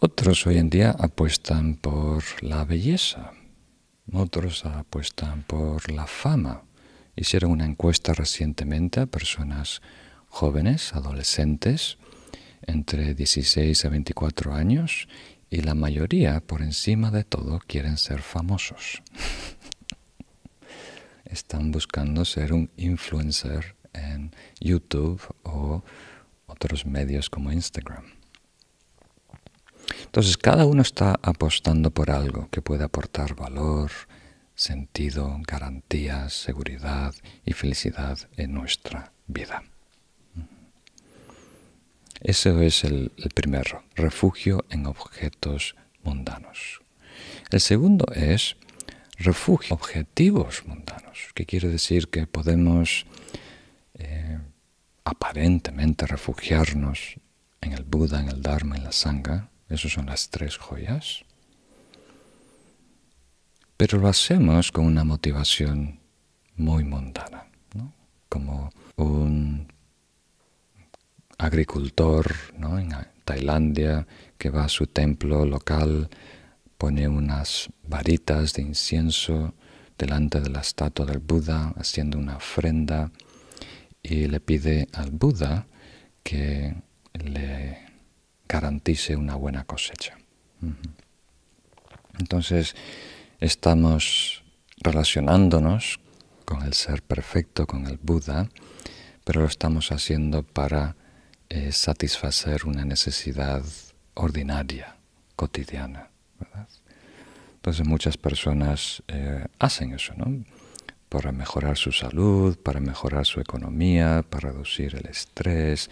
Otros 0.00 0.46
hoy 0.46 0.58
en 0.58 0.70
día 0.70 0.94
apuestan 0.98 1.74
por 1.74 2.22
la 2.40 2.64
belleza, 2.64 3.32
otros 4.12 4.64
apuestan 4.64 5.42
por 5.42 5.90
la 5.90 6.06
fama. 6.06 6.62
Hicieron 7.18 7.50
una 7.50 7.64
encuesta 7.64 8.14
recientemente 8.14 9.00
a 9.00 9.06
personas 9.06 9.82
jóvenes, 10.28 10.94
adolescentes, 10.94 11.98
entre 12.62 13.12
16 13.12 13.84
a 13.84 13.88
24 13.88 14.54
años, 14.54 15.08
y 15.50 15.62
la 15.62 15.74
mayoría, 15.74 16.38
por 16.38 16.62
encima 16.62 17.10
de 17.10 17.24
todo, 17.24 17.58
quieren 17.66 17.96
ser 17.96 18.22
famosos. 18.22 19.02
Están 21.24 21.72
buscando 21.72 22.24
ser 22.24 22.52
un 22.52 22.70
influencer 22.76 23.74
en 23.94 24.30
YouTube 24.60 25.20
o 25.42 25.82
otros 26.46 26.86
medios 26.86 27.28
como 27.30 27.50
Instagram. 27.50 28.04
Entonces 30.04 30.36
cada 30.36 30.66
uno 30.66 30.82
está 30.82 31.18
apostando 31.20 31.90
por 31.90 32.12
algo 32.12 32.48
que 32.52 32.62
puede 32.62 32.84
aportar 32.84 33.34
valor, 33.34 33.90
sentido, 34.58 35.40
garantías, 35.46 36.32
seguridad 36.32 37.14
y 37.44 37.52
felicidad 37.52 38.18
en 38.36 38.52
nuestra 38.52 39.12
vida. 39.28 39.62
Ese 42.20 42.66
es 42.66 42.82
el, 42.82 43.12
primero, 43.34 43.84
refugio 43.94 44.64
en 44.70 44.86
objetos 44.86 45.76
mundanos. 46.02 46.80
El 47.52 47.60
segundo 47.60 48.06
es 48.12 48.56
refugio 49.16 49.68
en 49.68 49.74
objetivos 49.74 50.66
mundanos, 50.66 51.28
que 51.34 51.46
quiere 51.46 51.68
decir 51.68 52.08
que 52.08 52.26
podemos 52.26 53.06
eh, 53.94 54.40
aparentemente 55.04 56.04
refugiarnos 56.06 57.14
en 57.60 57.74
el 57.74 57.84
Buda, 57.84 58.18
en 58.20 58.28
el 58.28 58.42
Dharma, 58.42 58.76
en 58.76 58.82
la 58.82 58.92
Sangha, 58.92 59.50
esas 59.68 59.92
son 59.92 60.06
las 60.06 60.30
tres 60.30 60.56
joyas, 60.56 61.24
pero 63.78 63.96
lo 63.98 64.08
hacemos 64.08 64.72
con 64.72 64.86
una 64.86 65.04
motivación 65.04 66.00
muy 66.56 66.82
mundana, 66.82 67.46
como 68.28 68.70
un 68.96 69.68
agricultor 71.38 72.34
en 72.60 72.92
Tailandia 73.24 74.04
que 74.36 74.50
va 74.50 74.64
a 74.64 74.68
su 74.68 74.88
templo 74.88 75.46
local, 75.46 76.10
pone 76.76 77.06
unas 77.06 77.68
varitas 77.84 78.52
de 78.54 78.62
incienso 78.62 79.54
delante 79.96 80.40
de 80.40 80.50
la 80.50 80.60
estatua 80.60 81.06
del 81.06 81.20
Buda 81.20 81.72
haciendo 81.76 82.18
una 82.18 82.36
ofrenda 82.36 83.12
y 84.02 84.26
le 84.26 84.40
pide 84.40 84.88
al 84.92 85.12
Buda 85.12 85.68
que 86.24 86.74
le 87.12 87.78
garantice 88.48 89.14
una 89.14 89.36
buena 89.36 89.62
cosecha. 89.62 90.18
Entonces 92.18 92.74
estamos 93.40 94.42
relacionándonos 94.78 96.00
con 96.44 96.62
el 96.62 96.74
ser 96.74 97.02
perfecto, 97.02 97.66
con 97.66 97.86
el 97.86 97.98
Buda, 97.98 98.48
pero 99.24 99.42
lo 99.42 99.46
estamos 99.46 99.92
haciendo 99.92 100.42
para 100.42 100.96
es 101.48 101.76
satisfacer 101.76 102.66
una 102.66 102.84
necesidad 102.84 103.62
ordinaria, 104.14 104.96
cotidiana. 105.36 106.10
Entonces 107.56 107.86
muchas 107.86 108.16
personas 108.16 109.02
eh, 109.08 109.46
hacen 109.58 109.92
eso, 109.92 110.14
¿no? 110.16 110.44
Para 111.08 111.32
mejorar 111.32 111.76
su 111.76 111.92
salud, 111.92 112.58
para 112.58 112.80
mejorar 112.80 113.24
su 113.24 113.40
economía, 113.40 114.24
para 114.28 114.50
reducir 114.50 114.94
el 114.94 115.06
estrés, 115.06 115.90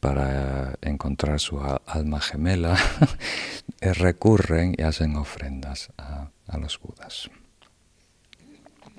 para 0.00 0.74
encontrar 0.82 1.40
su 1.40 1.60
alma 1.86 2.20
gemela, 2.20 2.76
eh, 3.80 3.92
recurren 3.94 4.74
y 4.76 4.82
hacen 4.82 5.16
ofrendas 5.16 5.90
a, 5.96 6.30
los 6.56 6.78
budas. 6.78 7.28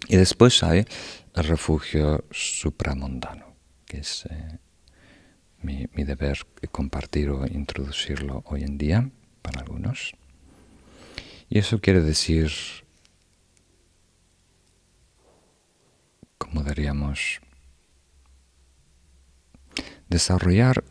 Y 0.07 0.15
después 0.17 0.61
hay 0.63 0.85
el 1.35 1.43
refugio 1.43 2.25
supramundano, 2.31 3.55
que 3.85 3.99
es 3.99 4.25
eh, 4.29 4.59
mi, 5.61 5.87
deber 6.03 6.39
compartir 6.71 7.29
o 7.29 7.45
introducirlo 7.45 8.43
hoy 8.45 8.63
en 8.63 8.77
día 8.77 9.09
para 9.41 9.61
algunos. 9.61 10.13
Y 11.49 11.59
eso 11.59 11.79
quiere 11.79 12.01
decir, 12.01 12.51
como 16.37 16.63
diríamos, 16.63 17.41
desarrollar 20.07 20.83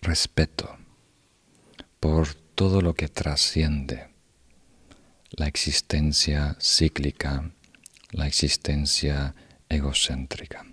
respeto 0.00 0.76
por 2.00 2.34
todo 2.34 2.80
lo 2.80 2.94
que 2.94 3.08
trasciende 3.08 4.11
la 5.32 5.46
existencia 5.46 6.56
cíclica, 6.60 7.52
la 8.12 8.26
existencia 8.26 9.34
egocéntrica 9.68 10.66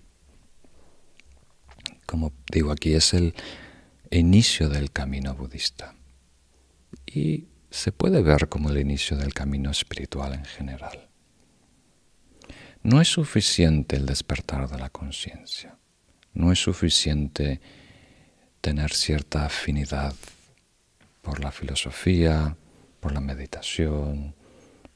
como 2.10 2.34
digo 2.51 2.72
aquí, 2.72 2.95
es 2.95 3.14
el 3.14 3.36
inicio 4.10 4.68
del 4.68 4.91
camino 4.91 5.36
budista. 5.36 5.93
Y 7.05 7.45
se 7.70 7.91
puede 7.91 8.24
ver 8.24 8.49
como 8.49 8.72
el 8.72 8.80
inicio 8.80 9.16
del 9.16 9.36
camino 9.36 9.70
espiritual 9.70 10.34
en 10.34 10.43
general. 10.43 11.07
No 12.82 12.99
es 12.99 13.10
suficiente 13.10 13.95
el 13.95 14.07
despertar 14.07 14.68
de 14.68 14.80
la 14.80 14.89
conciencia. 14.89 15.78
No 16.34 16.51
es 16.51 16.57
suficiente 16.57 17.62
tener 18.60 18.91
cierta 18.91 19.45
afinidad 19.45 20.16
por 21.22 21.43
la 21.43 21.51
filosofía, 21.51 22.57
por 22.99 23.12
la 23.12 23.22
meditación, 23.22 24.34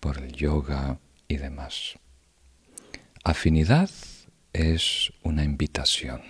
por 0.03 0.17
el 0.17 0.33
yoga 0.33 0.99
y 1.29 1.37
demás. 1.37 1.97
Afinidad 3.23 3.89
es 4.51 5.13
una 5.23 5.45
invitación. 5.45 6.21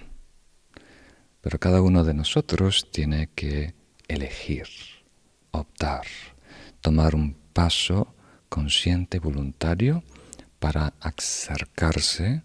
Pero 1.41 1.57
cada 1.57 1.81
uno 1.81 2.03
de 2.03 2.13
nosotros 2.13 2.91
tiene 2.91 3.31
que 3.33 3.73
elegir, 4.07 4.67
optar, 5.49 6.05
tomar 6.81 7.15
un 7.15 7.33
paso 7.51 8.13
consciente, 8.47 9.17
voluntario, 9.17 10.03
para 10.59 10.93
acercarse 10.99 12.43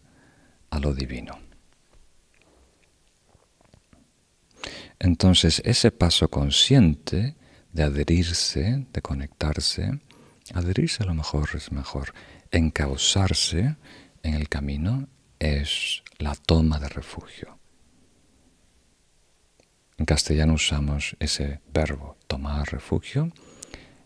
a 0.71 0.79
lo 0.79 0.95
divino. 0.95 1.39
Entonces 4.99 5.61
ese 5.67 5.91
paso 5.91 6.29
consciente 6.29 7.37
de 7.75 7.83
adherirse, 7.83 8.87
de 8.91 9.03
conectarse, 9.03 10.01
adherirse 10.55 11.03
a 11.03 11.07
lo 11.07 11.15
mejor 11.15 11.51
es 11.55 11.73
mejor, 11.73 12.15
encauzarse 12.51 13.77
en 14.23 14.35
el 14.35 14.49
camino 14.49 15.09
es 15.39 16.03
la 16.19 16.35
toma 16.35 16.79
de 16.79 16.89
refugio. 16.89 17.59
En 19.99 20.05
castellano 20.05 20.55
usamos 20.55 21.17
ese 21.19 21.61
verbo, 21.73 22.17
tomar 22.29 22.71
refugio. 22.71 23.33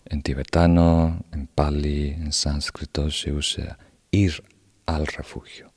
En 0.07 0.23
tibetano, 0.23 1.25
en 1.33 1.47
pali, 1.47 2.11
en 2.11 2.33
sánscrito 2.33 3.11
se 3.11 3.33
usa 3.33 3.79
ir 4.11 4.43
al 4.87 5.07
refugio. 5.07 5.73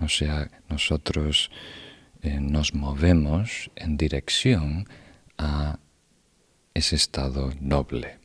O 0.00 0.08
sea, 0.08 0.48
nosotros 0.68 1.50
eh, 2.22 2.38
nos 2.40 2.72
movemos 2.74 3.70
en 3.74 3.96
dirección 3.96 4.88
a 5.36 5.80
ese 6.72 6.94
estado 6.94 7.52
noble, 7.60 8.19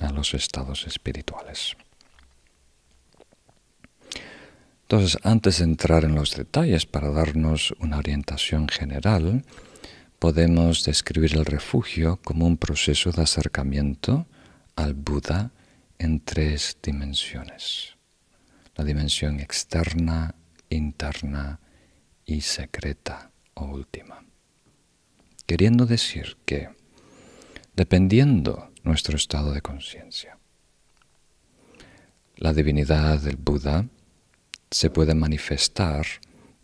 a 0.00 0.10
los 0.10 0.34
estados 0.34 0.86
espirituales. 0.86 1.76
Entonces, 4.82 5.18
antes 5.24 5.58
de 5.58 5.64
entrar 5.64 6.04
en 6.04 6.14
los 6.14 6.36
detalles 6.36 6.86
para 6.86 7.10
darnos 7.10 7.74
una 7.80 7.98
orientación 7.98 8.68
general, 8.68 9.44
podemos 10.20 10.84
describir 10.84 11.34
el 11.34 11.44
refugio 11.44 12.20
como 12.22 12.46
un 12.46 12.56
proceso 12.56 13.10
de 13.10 13.22
acercamiento 13.22 14.26
al 14.76 14.94
Buda 14.94 15.50
en 15.98 16.20
tres 16.20 16.76
dimensiones. 16.82 17.96
La 18.76 18.84
dimensión 18.84 19.40
externa, 19.40 20.36
interna 20.70 21.58
y 22.24 22.42
secreta 22.42 23.30
o 23.54 23.64
última. 23.64 24.24
Queriendo 25.46 25.86
decir 25.86 26.36
que, 26.44 26.68
dependiendo 27.74 28.70
nuestro 28.86 29.16
estado 29.16 29.52
de 29.52 29.60
conciencia, 29.60 30.38
la 32.36 32.52
divinidad 32.52 33.20
del 33.20 33.36
Buda 33.36 33.84
se 34.70 34.90
puede 34.90 35.14
manifestar 35.14 36.06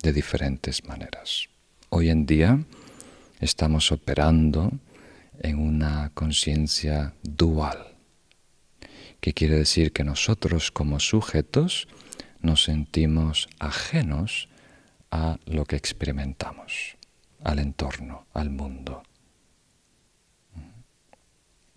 de 0.02 0.12
diferentes 0.12 0.84
maneras. 0.84 1.48
Hoy 1.88 2.10
en 2.10 2.24
día 2.24 2.64
estamos 3.40 3.90
operando 3.90 4.70
en 5.40 5.58
una 5.58 6.10
conciencia 6.14 7.14
dual, 7.22 7.96
que 9.20 9.32
quiere 9.32 9.56
decir 9.56 9.92
que 9.92 10.04
nosotros 10.04 10.70
como 10.70 11.00
sujetos 11.00 11.88
nos 12.40 12.62
sentimos 12.62 13.48
ajenos 13.58 14.48
a 15.10 15.38
lo 15.46 15.64
que 15.64 15.76
experimentamos, 15.76 16.96
al 17.42 17.58
entorno, 17.58 18.26
al 18.32 18.50
mundo. 18.50 19.02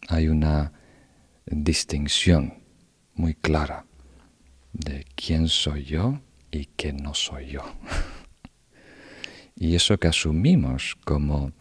Hay 0.07 0.27
una 0.27 0.71
distinción 1.45 2.63
muy 3.13 3.33
clara 3.33 3.85
de 4.73 5.05
quién 5.15 5.47
soy 5.47 5.85
yo 5.85 6.21
y 6.51 6.65
qué 6.65 6.93
no 6.93 7.13
soy 7.13 7.47
yo. 7.47 7.63
y 9.55 9.75
eso 9.75 9.97
que 9.97 10.07
asumimos 10.07 10.95
como 11.05 11.51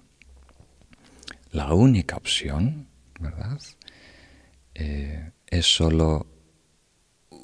la 1.53 1.73
única 1.73 2.17
opción, 2.17 2.89
¿verdad? 3.21 3.61
Eh, 4.75 5.31
es 5.47 5.67
solo 5.67 6.27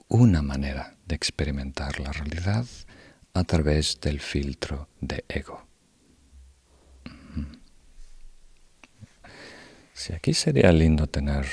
una 0.09 0.43
manera 0.43 0.97
de 1.07 1.15
experimentar 1.15 2.01
la 2.01 2.11
realidad 2.11 2.67
a 3.33 3.45
través 3.45 4.01
del 4.01 4.21
filtro 4.21 4.89
de 5.01 5.25
ego. 5.29 5.70
Si 10.01 10.15
aquí 10.15 10.33
sería 10.33 10.73
lindo 10.73 11.09
tener 11.09 11.45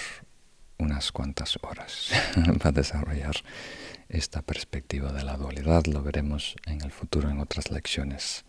unas 0.78 1.12
cuantas 1.12 1.60
horas 1.62 2.12
para 2.60 2.72
desarrollar 2.72 3.36
esta 4.08 4.42
perspectiva 4.42 5.12
de 5.12 5.26
la 5.26 5.36
dualidad, 5.36 5.86
lo 5.88 6.02
veremos 6.02 6.56
en 6.66 6.82
el 6.82 6.92
futuro 6.92 7.30
en 7.30 7.42
otras 7.42 7.72
lecciones. 7.72 8.46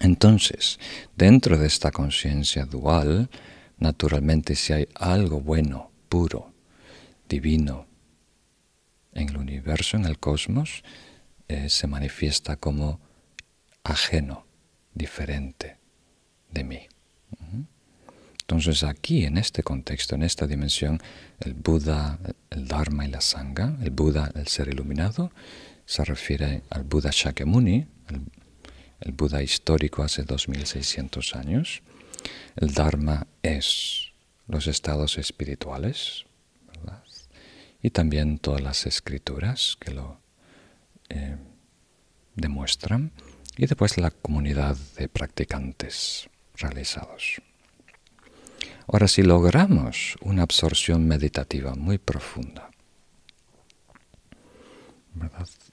Entonces, 0.00 0.80
dentro 1.14 1.58
de 1.58 1.68
esta 1.68 1.92
conciencia 1.92 2.64
dual, 2.64 3.30
naturalmente 3.78 4.56
si 4.56 4.72
hay 4.72 4.88
algo 4.96 5.40
bueno, 5.40 5.92
puro, 6.08 6.52
divino, 7.28 7.86
en 9.12 9.28
el 9.28 9.36
universo, 9.36 9.96
en 9.96 10.06
el 10.06 10.18
cosmos, 10.18 10.82
eh, 11.46 11.68
se 11.68 11.86
manifiesta 11.86 12.56
como 12.56 12.98
ajeno, 13.84 14.44
diferente 14.92 15.78
de 16.50 16.64
mí. 16.64 16.88
Entonces 18.52 18.82
aquí, 18.82 19.24
en 19.24 19.38
este 19.38 19.62
contexto, 19.62 20.14
en 20.14 20.22
esta 20.22 20.46
dimensión, 20.46 21.00
el 21.40 21.54
Buda, 21.54 22.18
el 22.50 22.68
Dharma 22.68 23.06
y 23.06 23.08
la 23.08 23.22
Sangha, 23.22 23.78
el 23.80 23.90
Buda, 23.90 24.30
el 24.34 24.46
ser 24.46 24.68
iluminado, 24.68 25.32
se 25.86 26.04
refiere 26.04 26.60
al 26.68 26.84
Buda 26.84 27.08
Shakyamuni, 27.10 27.86
el, 29.00 29.12
Buda 29.12 29.42
histórico 29.42 30.02
hace 30.02 30.24
2600 30.24 31.34
años. 31.34 31.82
El 32.54 32.74
Dharma 32.74 33.26
es 33.42 34.12
los 34.48 34.66
estados 34.66 35.16
espirituales, 35.16 36.26
y 37.82 37.88
también 37.88 38.38
todas 38.38 38.60
las 38.60 38.84
escrituras 38.84 39.78
que 39.80 39.92
lo 39.92 40.20
eh, 41.08 41.38
demuestran, 42.36 43.12
y 43.56 43.64
después 43.64 43.96
la 43.96 44.10
comunidad 44.10 44.76
de 44.98 45.08
practicantes 45.08 46.28
realizados. 46.54 47.40
Ahora, 48.88 49.08
si 49.08 49.22
logramos 49.22 50.16
una 50.22 50.42
absorción 50.42 51.06
meditativa 51.06 51.74
muy 51.74 51.98
profunda, 51.98 52.70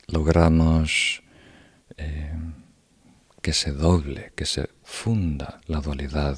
logramos 0.07 1.23
eh, 1.97 2.31
que 3.41 3.53
se 3.53 3.71
doble, 3.71 4.31
que 4.35 4.45
se 4.45 4.69
funda 4.83 5.61
la 5.67 5.79
dualidad 5.79 6.37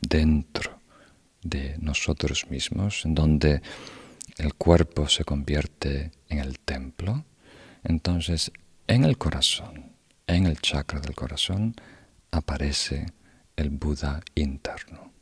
dentro 0.00 0.80
de 1.42 1.76
nosotros 1.78 2.50
mismos, 2.50 3.04
en 3.04 3.14
donde 3.14 3.62
el 4.38 4.54
cuerpo 4.54 5.08
se 5.08 5.24
convierte 5.24 6.10
en 6.28 6.38
el 6.40 6.58
templo, 6.58 7.24
entonces 7.84 8.52
en 8.86 9.04
el 9.04 9.16
corazón, 9.16 9.92
en 10.26 10.46
el 10.46 10.60
chakra 10.60 11.00
del 11.00 11.14
corazón, 11.14 11.74
aparece 12.30 13.06
el 13.56 13.70
Buda 13.70 14.20
interno. 14.34 15.15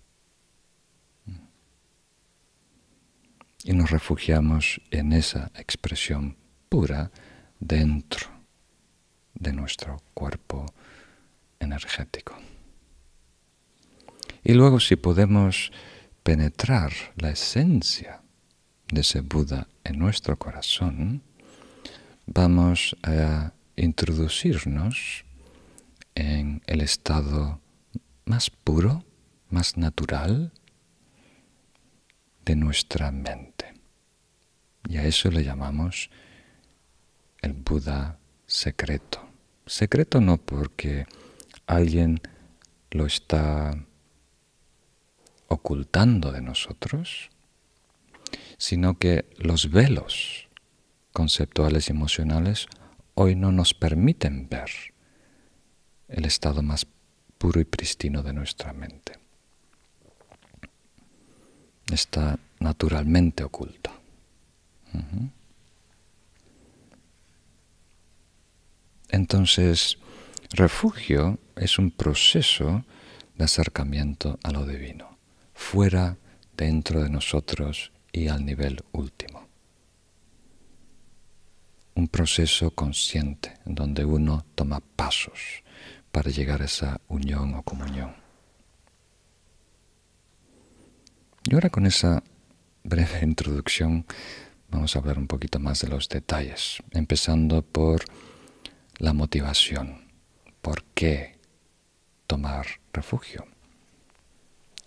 Y 3.65 3.73
nos 3.73 3.91
refugiamos 3.91 4.81
en 4.91 5.13
esa 5.13 5.51
expresión 5.57 6.37
pura 6.69 7.11
dentro 7.59 8.29
de 9.35 9.53
nuestro 9.53 10.03
cuerpo 10.15 10.67
energético. 11.59 12.37
Y 14.45 14.53
luego 14.53 14.79
si 14.79 14.97
podemos 14.97 15.73
penetrar 16.23 16.93
la 17.17 17.31
esencia 17.31 18.21
de 18.89 19.01
ese 19.01 19.21
Buda 19.21 19.67
en 19.83 19.99
nuestro 19.99 20.39
corazón, 20.39 21.23
vamos 22.27 22.97
a 23.03 23.53
introducirnos 23.77 25.25
en 26.15 26.63
el 26.67 26.81
estado 26.81 27.61
más 28.27 28.51
puro, 28.51 29.05
más 29.49 29.77
natural 29.77 30.53
de 32.45 32.57
nuestra 32.57 33.11
mente. 33.11 33.54
Y 34.89 34.99
a 34.99 35.05
eso 35.05 35.31
le 35.31 35.45
llamamos 35.45 36.11
el 37.41 37.53
Buda 37.53 38.19
secreto. 38.47 39.21
Secreto 39.67 40.21
no 40.21 40.37
porque 40.37 41.07
alguien 41.67 42.21
lo 42.91 43.07
está 43.07 43.79
ocultando 45.49 46.33
de 46.33 46.43
nosotros, 46.43 47.31
sino 48.59 48.99
que 48.99 49.27
los 49.39 49.71
velos 49.71 50.49
conceptuales 51.13 51.89
y 51.89 51.93
emocionales 51.93 52.67
hoy 53.15 53.35
no 53.37 53.53
nos 53.53 53.75
permiten 53.75 54.49
ver 54.49 54.71
el 56.09 56.25
estado 56.25 56.63
más 56.63 56.87
puro 57.39 57.61
y 57.61 57.65
pristino 57.65 58.23
de 58.23 58.33
nuestra 58.33 58.73
mente. 58.73 59.19
Está 61.93 62.39
naturalmente 62.59 63.45
oculto. 63.45 64.04
Entonces, 69.09 69.99
refugio 70.51 71.39
es 71.57 71.79
un 71.79 71.91
proceso 71.91 72.85
de 73.37 73.45
acercamiento 73.45 74.39
a 74.43 74.51
lo 74.51 74.67
divino, 74.67 75.19
fuera, 75.55 76.17
dentro 76.57 77.03
de 77.03 77.11
nosotros 77.11 77.93
y 78.13 78.29
al 78.29 78.45
nivel 78.45 78.83
último. 78.93 79.47
Un 81.95 82.09
proceso 82.09 82.71
consciente 82.71 83.55
en 83.67 83.75
donde 83.75 84.05
uno 84.05 84.45
toma 84.55 84.81
pasos 84.81 85.63
para 86.11 86.31
llegar 86.31 86.63
a 86.63 86.67
esa 86.67 87.01
unión 87.09 87.55
o 87.55 87.63
comunión. 87.63 88.15
Y 91.45 91.55
ahora 91.55 91.71
con 91.71 91.87
esa 91.87 92.23
breve 92.83 93.21
introducción 93.23 94.07
vamos 94.75 94.97
a 94.97 94.99
hablar 94.99 95.19
un 95.19 95.29
poquito 95.29 95.61
más 95.61 95.81
de 95.83 95.89
los 95.89 96.09
detalles, 96.09 96.83
empezando 96.91 97.63
por 97.63 98.05
la 98.99 99.13
motivación. 99.13 100.11
¿Por 100.61 100.83
qué 100.95 101.39
tomar 102.27 102.67
refugio? 102.93 103.47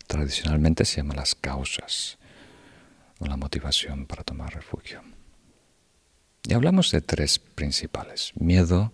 Tradicionalmente 0.06 0.84
se 0.84 0.98
llama 0.98 1.16
las 1.16 1.36
causas 1.36 2.18
o 3.20 3.28
la 3.28 3.38
motivación 3.38 4.06
para 4.06 4.24
tomar 4.24 4.54
refugio. 4.54 5.02
Y 6.44 6.54
hablamos 6.54 6.92
de 6.92 7.00
tres 7.00 7.40
principales, 7.40 8.34
miedo, 8.36 8.92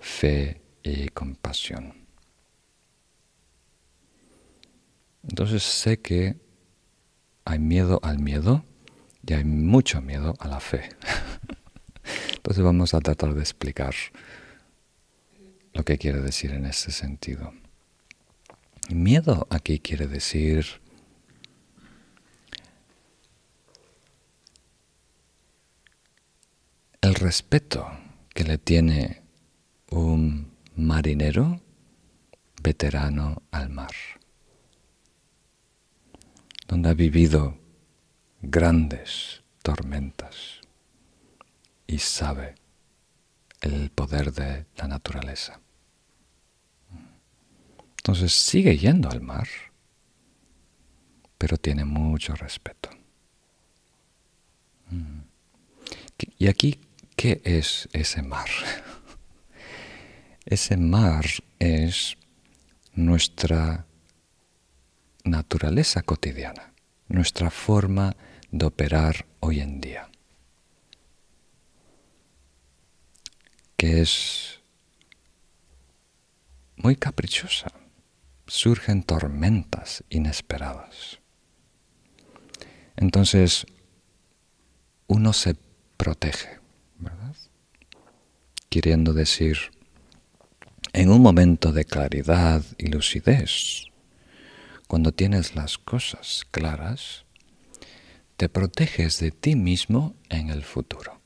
fe 0.00 0.62
y 0.82 1.08
compasión. 1.10 1.94
Entonces 5.28 5.62
sé 5.62 6.00
que 6.00 6.36
hay 7.44 7.58
miedo 7.58 8.00
al 8.02 8.18
miedo 8.18 8.64
y 9.26 9.34
hay 9.34 9.44
mucho 9.44 10.00
miedo 10.00 10.34
a 10.38 10.48
la 10.48 10.60
fe. 10.60 10.88
Entonces 12.36 12.64
vamos 12.64 12.94
a 12.94 13.00
tratar 13.00 13.34
de 13.34 13.40
explicar 13.40 13.94
lo 15.72 15.84
que 15.84 15.98
quiere 15.98 16.20
decir 16.20 16.52
en 16.52 16.66
ese 16.66 16.90
sentido. 16.90 17.52
Miedo 18.88 19.46
aquí 19.50 19.78
quiere 19.78 20.08
decir 20.08 20.66
el 27.00 27.14
respeto 27.14 27.88
que 28.34 28.44
le 28.44 28.58
tiene 28.58 29.22
un 29.90 30.50
marinero 30.74 31.60
veterano 32.62 33.42
al 33.50 33.70
mar, 33.70 33.92
donde 36.66 36.88
ha 36.88 36.94
vivido 36.94 37.59
grandes 38.42 39.42
tormentas 39.62 40.60
y 41.86 41.98
sabe 41.98 42.54
el 43.60 43.90
poder 43.90 44.32
de 44.32 44.66
la 44.76 44.88
naturaleza. 44.88 45.60
Entonces 47.98 48.32
sigue 48.32 48.78
yendo 48.78 49.10
al 49.10 49.20
mar, 49.20 49.48
pero 51.36 51.56
tiene 51.58 51.84
mucho 51.84 52.34
respeto. 52.34 52.90
Mm. 54.88 55.20
Y 56.38 56.48
aquí, 56.48 56.80
¿qué 57.16 57.40
es 57.44 57.88
ese 57.92 58.22
mar? 58.22 58.48
Ese 60.46 60.76
mar 60.76 61.26
es 61.58 62.16
nuestra 62.94 63.86
naturaleza 65.24 66.02
cotidiana, 66.02 66.72
nuestra 67.08 67.50
forma 67.50 68.16
de 68.50 68.66
operar 68.66 69.26
hoy 69.40 69.60
en 69.60 69.80
día. 69.80 70.10
que 73.80 74.02
es 74.02 74.60
muy 76.76 76.96
caprichosa. 76.96 77.72
Surgen 78.46 79.02
tormentas 79.02 80.04
inesperadas. 80.10 81.18
Entonces, 82.94 83.64
uno 85.06 85.32
se 85.32 85.56
protege, 85.96 86.58
¿verdad? 86.98 87.34
Queriendo 88.68 89.14
decir, 89.14 89.56
en 90.92 91.08
un 91.08 91.22
momento 91.22 91.72
de 91.72 91.86
claridad 91.86 92.62
y 92.76 92.88
lucidez, 92.88 93.86
cuando 94.88 95.10
tienes 95.10 95.54
las 95.54 95.78
cosas 95.78 96.46
claras, 96.50 97.24
te 98.40 98.48
proteges 98.48 99.20
de 99.20 99.30
ti 99.30 99.54
mismo 99.54 100.14
en 100.30 100.48
el 100.48 100.64
futuro 100.64 101.20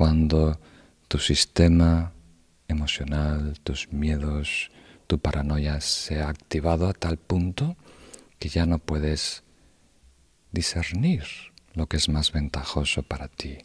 cuando 0.00 0.58
tu 1.08 1.18
sistema 1.18 2.12
emocional, 2.68 3.58
tus 3.62 3.92
miedos, 3.92 4.70
tu 5.06 5.18
paranoia 5.18 5.80
se 5.80 6.22
ha 6.22 6.28
activado 6.28 6.88
a 6.88 6.94
tal 6.94 7.18
punto 7.18 7.76
que 8.38 8.48
ya 8.48 8.66
no 8.66 8.78
puedes 8.78 9.42
discernir 10.52 11.24
lo 11.74 11.86
que 11.86 11.96
es 11.96 12.08
más 12.08 12.32
ventajoso 12.32 13.02
para 13.02 13.28
ti. 13.28 13.58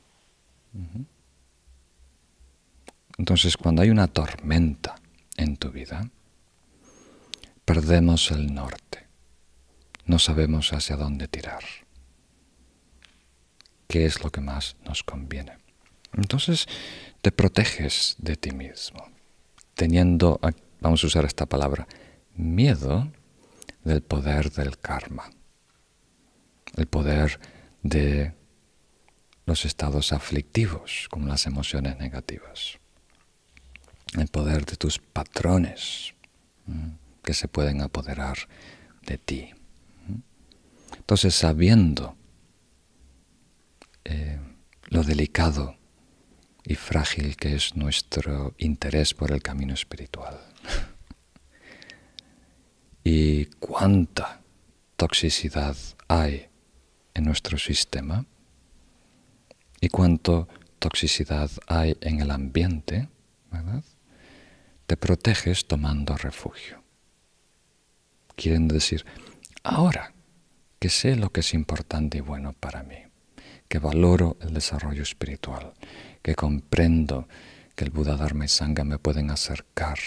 Entonces, 3.17 3.55
cuando 3.55 3.81
hay 3.81 3.89
una 3.89 4.07
tormenta 4.07 4.95
en 5.37 5.55
tu 5.55 5.71
vida, 5.71 6.09
perdemos 7.63 8.31
el 8.31 8.53
norte. 8.53 9.04
No 10.05 10.19
sabemos 10.19 10.71
hacia 10.73 10.95
dónde 10.95 11.27
tirar. 11.27 11.63
¿Qué 13.87 14.05
es 14.05 14.23
lo 14.23 14.31
que 14.31 14.41
más 14.41 14.75
nos 14.83 15.03
conviene? 15.03 15.57
Entonces 16.13 16.67
te 17.21 17.31
proteges 17.31 18.15
de 18.19 18.35
ti 18.35 18.51
mismo, 18.51 19.09
teniendo, 19.73 20.39
vamos 20.79 21.03
a 21.03 21.07
usar 21.07 21.25
esta 21.25 21.45
palabra, 21.45 21.87
miedo 22.35 23.11
del 23.83 24.01
poder 24.01 24.51
del 24.51 24.77
karma, 24.77 25.29
el 26.75 26.87
poder 26.87 27.39
de 27.83 28.33
los 29.45 29.65
estados 29.65 30.11
aflictivos, 30.13 31.07
como 31.09 31.27
las 31.27 31.45
emociones 31.45 31.97
negativas, 31.97 32.79
el 34.17 34.27
poder 34.27 34.65
de 34.65 34.75
tus 34.75 34.99
patrones 34.99 36.13
que 37.23 37.33
se 37.33 37.47
pueden 37.47 37.81
apoderar 37.81 38.37
de 39.05 39.17
ti. 39.17 39.53
Entonces, 41.05 41.35
sabiendo 41.35 42.17
eh, 44.05 44.39
lo 44.85 45.03
delicado 45.03 45.77
y 46.63 46.73
frágil 46.73 47.37
que 47.37 47.53
es 47.53 47.75
nuestro 47.75 48.55
interés 48.57 49.13
por 49.13 49.31
el 49.31 49.43
camino 49.43 49.75
espiritual. 49.75 50.35
y 53.03 53.45
cuánta 53.59 54.41
toxicidad 54.95 55.77
hay 56.07 56.47
en 57.13 57.23
nuestro 57.23 57.59
sistema 57.59 58.25
y 59.79 59.89
cuánta 59.89 60.47
toxicidad 60.79 61.51
hay 61.67 61.95
en 62.01 62.19
el 62.19 62.31
ambiente, 62.31 63.09
¿verdad? 63.51 63.83
Te 64.87 64.97
proteges 64.97 65.67
tomando 65.67 66.17
refugio. 66.17 66.83
Quieren 68.35 68.67
decir, 68.67 69.05
ahora 69.61 70.14
que 70.85 70.89
sé 70.91 71.15
lo 71.15 71.31
que 71.31 71.39
es 71.39 71.55
importante 71.55 72.19
y 72.19 72.21
bueno 72.21 72.53
para 72.53 72.83
mí, 72.83 72.99
que 73.67 73.79
valoro 73.79 74.37
el 74.41 74.53
desarrollo 74.53 75.01
espiritual, 75.01 75.73
que 76.21 76.35
comprendo 76.35 77.27
que 77.73 77.85
el 77.85 77.89
Buda 77.89 78.15
Dharma 78.15 78.45
y 78.45 78.49
Sangha 78.49 78.83
me 78.83 78.99
pueden 78.99 79.31
acercar 79.31 79.97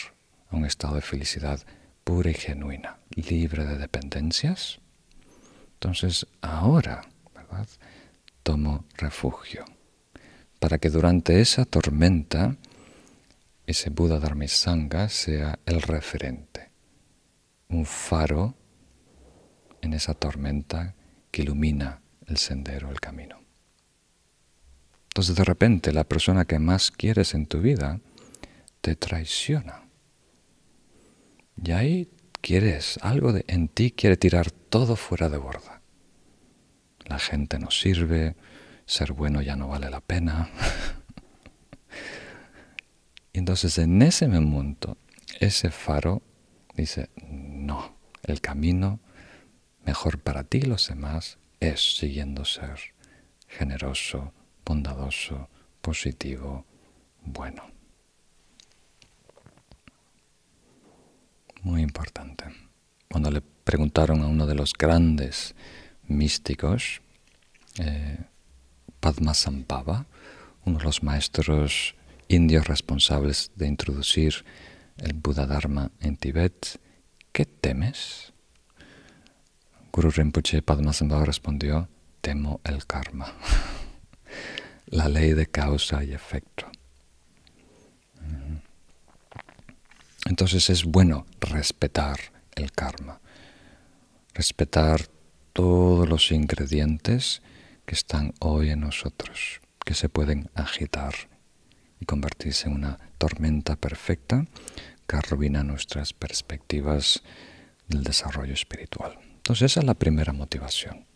a 0.49 0.55
un 0.55 0.64
estado 0.64 0.95
de 0.95 1.01
felicidad 1.01 1.61
pura 2.05 2.31
y 2.31 2.35
genuina, 2.35 3.01
libre 3.16 3.64
de 3.64 3.76
dependencias, 3.76 4.79
entonces 5.72 6.29
ahora, 6.43 7.03
¿verdad? 7.35 7.66
Tomo 8.45 8.85
refugio 8.99 9.64
para 10.61 10.79
que 10.79 10.91
durante 10.91 11.41
esa 11.41 11.64
tormenta 11.64 12.55
ese 13.66 13.91
Buda 13.91 14.20
Dharma 14.20 14.45
y 14.45 14.49
Sangha 14.49 15.09
sea 15.09 15.59
el 15.66 15.83
referente, 15.83 16.70
un 17.68 17.85
faro 17.85 18.55
en 19.83 19.93
esa 19.93 20.14
tormenta 20.14 20.95
que 21.31 21.43
ilumina 21.43 22.01
el 22.26 22.37
sendero, 22.37 22.91
el 22.91 23.01
camino. 23.01 23.41
Entonces 25.09 25.37
de 25.37 25.45
repente 25.45 25.93
la 25.93 26.05
persona 26.05 26.45
que 26.45 26.59
más 26.59 26.91
quieres 26.91 27.35
en 27.35 27.47
tu 27.47 27.61
vida 27.61 28.01
te 28.81 28.95
traiciona. 28.95 29.83
Y 31.62 31.72
ahí 31.72 32.09
quieres, 32.41 32.99
algo 33.03 33.33
de, 33.33 33.45
en 33.49 33.68
ti 33.68 33.91
quiere 33.91 34.16
tirar 34.16 34.51
todo 34.51 34.97
fuera 34.97 35.29
de 35.29 35.39
borda. 35.39 35.83
La 37.07 37.18
gente 37.18 37.59
no 37.59 37.70
sirve, 37.70 38.37
ser 38.87 39.12
bueno 39.12 39.43
ya 39.43 39.57
no 39.57 39.68
vale 39.68 39.91
la 39.91 40.01
pena. 40.01 40.51
y 43.33 43.39
entonces 43.39 43.79
en 43.79 44.03
ese 44.03 44.29
momento, 44.29 44.97
ese 45.41 45.70
faro 45.70 46.22
dice, 46.74 47.09
no, 47.29 47.97
el 48.22 48.41
camino 48.41 49.01
mejor 49.89 50.18
para 50.18 50.45
ti 50.45 50.59
y 50.59 50.68
los 50.74 50.89
demás 50.89 51.39
es 51.61 51.97
siguiendo 51.97 52.45
ser 52.45 52.78
generoso, 53.49 54.34
bondadoso, 54.66 55.49
positivo, 55.80 56.66
bueno. 57.24 57.62
Muy 61.62 61.80
importante. 61.80 62.45
Cuando 63.11 63.30
le 63.30 63.41
preguntaron 63.41 64.20
a 64.20 64.26
uno 64.26 64.47
de 64.47 64.55
los 64.55 64.74
grandes 64.74 65.55
místicos, 66.07 67.01
eh, 67.78 68.18
Padmasambhava, 69.01 70.05
uno 70.66 70.78
de 70.78 70.84
los 70.84 71.03
maestros 71.03 71.95
indios 72.28 72.66
responsables 72.66 73.53
de 73.57 73.66
introducir 73.66 74.45
el 74.99 75.14
Buda 75.14 75.47
Dharma 75.47 75.91
en 76.01 76.18
Tibet, 76.18 76.78
¿qué 77.32 77.47
temes? 77.47 78.34
Guru 79.93 80.11
Rinpoche 80.11 80.62
Padmasambhava 80.62 81.24
respondió, 81.24 81.89
temo 82.20 82.61
el 82.64 82.86
karma, 82.86 83.32
la 84.86 85.09
ley 85.09 85.32
de 85.32 85.47
causa 85.47 86.05
y 86.05 86.12
efecto. 86.12 86.66
Entonces 90.26 90.68
es 90.68 90.84
bueno 90.84 91.26
respetar 91.41 92.18
el 92.55 92.70
karma, 92.72 93.20
respetar 94.34 95.07
todos 95.55 96.09
los 96.09 96.30
ingredientes 96.32 97.43
que 97.86 97.95
están 97.95 98.34
hoy 98.41 98.70
en 98.70 98.80
nosotros, 98.80 99.61
que 99.84 99.95
se 99.95 100.11
pueden 100.11 100.51
agitar 100.55 101.14
y 101.99 102.05
convertirse 102.05 102.68
en 102.68 102.74
una 102.74 102.99
tormenta 103.16 103.76
perfecta 103.76 104.45
que 105.07 105.16
arruina 105.16 105.64
nuestras 105.64 106.12
perspectivas 106.12 107.22
del 107.89 108.05
desarrollo 108.05 108.53
espiritual. 108.53 109.18
Entonces 109.49 109.72
esa 109.72 109.80
es 109.80 109.86
la 109.86 109.94
primera 109.94 110.34
motivación 110.34 111.07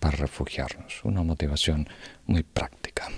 para 0.00 0.14
refugiarnos, 0.14 1.02
una 1.02 1.22
motivación 1.22 1.88
muy 2.26 2.42
práctica. 2.42 3.08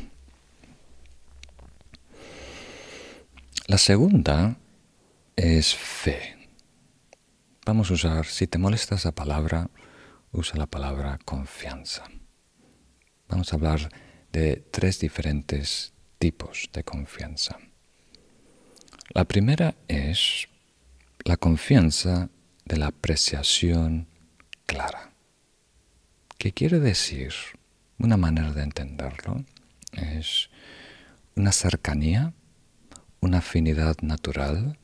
La 3.66 3.76
segunda 3.76 4.56
es 5.34 5.74
fe. 5.74 6.48
Vamos 7.66 7.90
a 7.90 7.94
usar, 7.94 8.24
si 8.26 8.46
te 8.46 8.58
molesta 8.58 8.94
esa 8.94 9.10
palabra, 9.10 9.68
usa 10.30 10.56
la 10.56 10.68
palabra 10.68 11.18
confianza. 11.24 12.04
Vamos 13.26 13.52
a 13.52 13.56
hablar 13.56 13.88
de 14.30 14.64
tres 14.70 15.00
diferentes 15.00 15.92
tipos 16.20 16.70
de 16.72 16.84
confianza. 16.84 17.58
La 19.12 19.24
primera 19.24 19.74
es 19.88 20.46
la 21.24 21.36
confianza 21.36 22.28
de 22.64 22.76
la 22.76 22.86
apreciación 22.86 24.11
clara. 24.72 25.12
¿Qué 26.38 26.52
quiere 26.52 26.80
decir? 26.80 27.32
Una 27.98 28.16
manera 28.16 28.52
de 28.52 28.62
entenderlo 28.62 29.44
es 29.92 30.48
una 31.36 31.52
cercanía, 31.52 32.32
una 33.20 33.38
afinidad 33.38 33.96
natural 34.00 34.78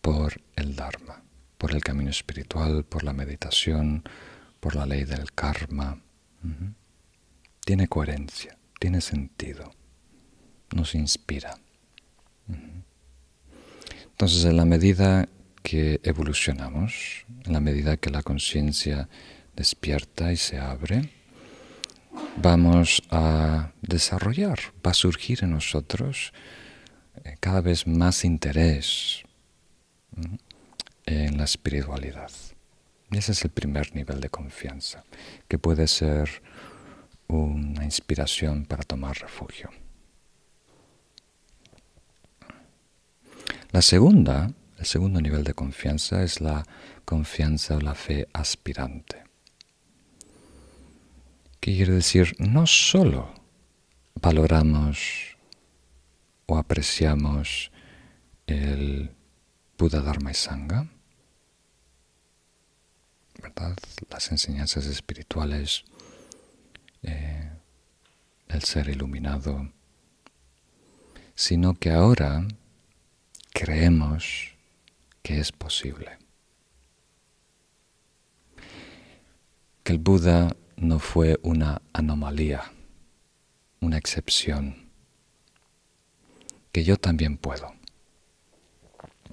por 0.00 0.40
el 0.56 0.74
Dharma, 0.74 1.22
por 1.58 1.72
el 1.72 1.82
camino 1.82 2.08
espiritual, 2.10 2.84
por 2.84 3.04
la 3.04 3.12
meditación, 3.12 4.04
por 4.58 4.74
la 4.74 4.86
ley 4.86 5.04
del 5.04 5.32
karma. 5.32 6.00
Tiene 7.66 7.88
coherencia, 7.88 8.56
tiene 8.78 9.02
sentido, 9.02 9.70
nos 10.74 10.94
inspira. 10.94 11.58
Entonces, 14.12 14.44
en 14.46 14.56
la 14.56 14.64
medida 14.64 15.28
que 15.62 16.00
evolucionamos, 16.02 17.26
en 17.44 17.52
la 17.52 17.60
medida 17.60 17.96
que 17.96 18.10
la 18.10 18.22
conciencia 18.22 19.08
despierta 19.56 20.32
y 20.32 20.36
se 20.36 20.58
abre, 20.58 21.10
vamos 22.36 23.02
a 23.10 23.72
desarrollar, 23.82 24.58
va 24.84 24.92
a 24.92 24.94
surgir 24.94 25.40
en 25.42 25.50
nosotros 25.50 26.32
eh, 27.24 27.36
cada 27.40 27.60
vez 27.60 27.86
más 27.86 28.24
interés 28.24 29.22
en 31.06 31.38
la 31.38 31.44
espiritualidad. 31.44 32.30
Ese 33.10 33.32
es 33.32 33.44
el 33.44 33.50
primer 33.50 33.94
nivel 33.94 34.20
de 34.20 34.28
confianza, 34.28 35.04
que 35.48 35.58
puede 35.58 35.88
ser 35.88 36.42
una 37.26 37.84
inspiración 37.84 38.64
para 38.64 38.82
tomar 38.82 39.18
refugio. 39.18 39.70
La 43.72 43.82
segunda, 43.82 44.52
el 44.80 44.86
segundo 44.86 45.20
nivel 45.20 45.44
de 45.44 45.52
confianza 45.52 46.22
es 46.22 46.40
la 46.40 46.66
confianza 47.04 47.76
o 47.76 47.80
la 47.80 47.94
fe 47.94 48.26
aspirante. 48.32 49.24
¿Qué 51.60 51.76
quiere 51.76 51.92
decir? 51.92 52.34
No 52.38 52.66
solo 52.66 53.34
valoramos 54.14 55.36
o 56.46 56.56
apreciamos 56.56 57.70
el 58.46 59.14
Buda 59.76 60.00
Dharma 60.00 60.30
y 60.30 60.34
Sangha, 60.34 60.88
¿verdad? 63.42 63.76
las 64.08 64.32
enseñanzas 64.32 64.86
espirituales, 64.86 65.84
eh, 67.02 67.50
el 68.48 68.62
ser 68.62 68.88
iluminado, 68.88 69.70
sino 71.34 71.74
que 71.74 71.90
ahora 71.90 72.48
creemos 73.52 74.49
que 75.22 75.40
es 75.40 75.52
posible. 75.52 76.18
Que 79.82 79.92
el 79.92 79.98
Buda 79.98 80.56
no 80.76 80.98
fue 80.98 81.38
una 81.42 81.82
anomalía, 81.92 82.72
una 83.80 83.96
excepción, 83.98 84.90
que 86.72 86.84
yo 86.84 86.96
también 86.96 87.36
puedo 87.36 87.80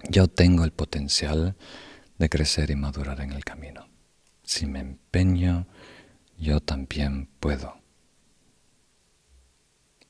yo 0.09 0.27
tengo 0.27 0.63
el 0.63 0.71
potencial 0.71 1.55
de 2.17 2.29
crecer 2.29 2.69
y 2.71 2.75
madurar 2.75 3.21
en 3.21 3.31
el 3.31 3.43
camino. 3.43 3.87
Si 4.43 4.65
me 4.65 4.79
empeño, 4.79 5.67
yo 6.37 6.59
también 6.61 7.27
puedo 7.39 7.79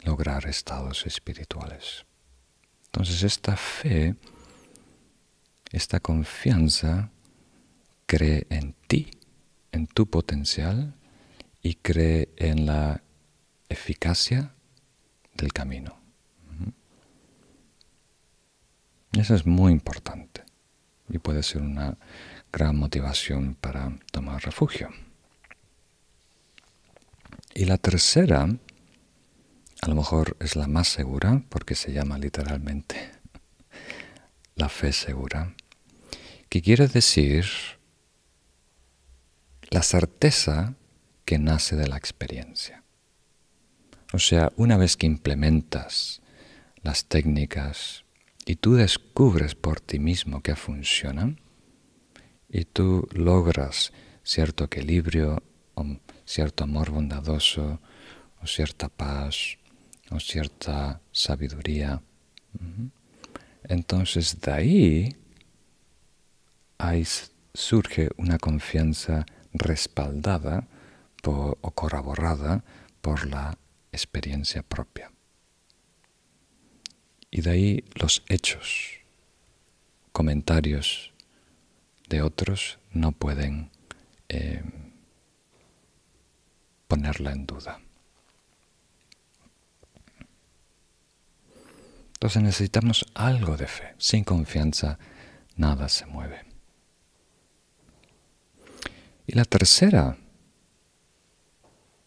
lograr 0.02 0.46
estados 0.46 1.06
espirituales. 1.06 2.06
Entonces 2.86 3.24
esta 3.24 3.58
fe, 3.58 4.16
esta 5.72 6.00
confianza 6.00 7.12
cree 8.06 8.48
en 8.50 8.74
ti, 8.88 9.12
en 9.72 9.88
tu 9.88 10.08
potencial 10.10 10.96
y 11.62 11.76
cree 11.76 12.30
en 12.38 12.66
la 12.66 13.04
eficacia 13.70 14.54
del 15.36 15.54
camino. 15.54 16.00
Eso 19.14 19.36
es 19.36 19.46
muy 19.46 19.72
importante 19.72 20.44
y 21.10 21.18
puede 21.18 21.44
ser 21.44 21.62
una 21.62 21.98
gran 22.52 22.78
motivación 22.78 23.56
para 23.56 23.98
tomar 24.12 24.44
refugio. 24.44 24.90
Y 27.54 27.66
la 27.66 27.78
tercera, 27.78 28.44
a 29.82 29.88
lo 29.88 29.96
mejor 29.96 30.38
es 30.40 30.56
la 30.56 30.68
más 30.68 30.88
segura, 30.88 31.42
porque 31.50 31.76
se 31.76 31.92
llama 31.92 32.18
literalmente 32.20 33.17
la 34.58 34.70
fe 34.70 34.92
segura, 34.92 35.56
que 36.50 36.62
quiere 36.62 36.88
decir 36.88 37.46
la 39.70 39.84
certeza 39.84 40.76
que 41.26 41.38
nace 41.38 41.76
de 41.76 41.88
la 41.88 41.98
experiencia. 41.98 42.84
O 44.14 44.20
sea, 44.20 44.52
una 44.56 44.78
vez 44.78 44.98
que 44.98 45.06
implementas 45.06 46.22
las 46.82 47.06
técnicas 47.06 48.04
y 48.46 48.56
tú 48.56 48.76
descubres 48.76 49.56
por 49.56 49.80
ti 49.80 50.00
mismo 50.00 50.42
que 50.42 50.56
funciona 50.56 51.36
y 52.50 52.66
tú 52.66 53.08
logras 53.12 53.92
cierto 54.24 54.64
equilibrio 54.64 55.44
o 55.76 55.86
cierto 56.26 56.64
amor 56.64 56.92
bondadoso 56.92 57.80
o 58.42 58.48
cierta 58.48 58.90
paz 58.90 59.58
o 60.10 60.20
cierta 60.20 61.02
sabiduría. 61.12 62.02
Entonces 63.68 64.40
de 64.42 64.52
ahí, 64.52 65.16
surge 67.54 68.10
una 68.18 68.38
confianza 68.38 69.26
respaldada 69.54 70.68
o 71.24 71.72
corroborada 71.72 72.64
por 73.02 73.28
la 73.28 73.58
experiencia 73.92 74.64
propia. 74.64 75.12
Y 77.30 77.42
de 77.42 77.50
ahí 77.50 77.84
los 77.96 78.24
hechos, 78.30 79.00
comentarios 80.14 81.12
de 82.08 82.22
otros 82.22 82.80
no 82.92 83.12
pueden 83.12 83.70
eh, 84.30 84.64
ponerla 86.88 87.34
en 87.34 87.46
duda. 87.46 87.82
Entonces 92.18 92.42
necesitamos 92.42 93.06
algo 93.14 93.58
de 93.58 93.68
fe. 93.68 93.94
Sin 94.00 94.24
confianza 94.24 94.98
nada 95.56 95.88
se 95.88 96.08
mueve. 96.08 96.46
Y 99.28 99.34
la 99.34 99.46
tercera 99.46 100.18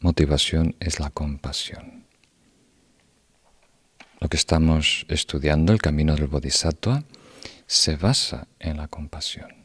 motivación 0.00 0.74
es 0.80 0.98
la 0.98 1.10
compasión. 1.10 2.06
Lo 4.18 4.28
que 4.28 4.36
estamos 4.36 5.06
estudiando, 5.08 5.72
el 5.72 5.80
camino 5.80 6.16
del 6.16 6.26
Bodhisattva, 6.26 7.04
se 7.68 7.94
basa 7.94 8.48
en 8.58 8.78
la 8.78 8.88
compasión. 8.88 9.64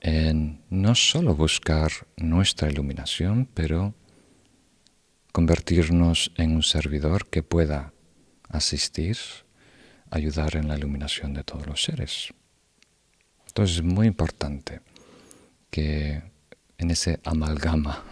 En 0.00 0.62
no 0.70 0.94
solo 0.94 1.34
buscar 1.34 1.92
nuestra 2.16 2.70
iluminación, 2.70 3.46
pero 3.52 3.92
convertirnos 5.30 6.32
en 6.36 6.54
un 6.54 6.62
servidor 6.62 7.26
que 7.26 7.42
pueda 7.42 7.93
asistir, 8.56 9.16
ayudar 10.10 10.56
en 10.56 10.68
la 10.68 10.76
iluminación 10.76 11.34
de 11.34 11.44
todos 11.44 11.66
los 11.66 11.82
seres. 11.82 12.32
Entonces 13.46 13.76
es 13.76 13.82
muy 13.82 14.06
importante 14.06 14.80
que 15.70 16.22
en 16.78 16.90
ese 16.90 17.20
amalgama 17.24 18.04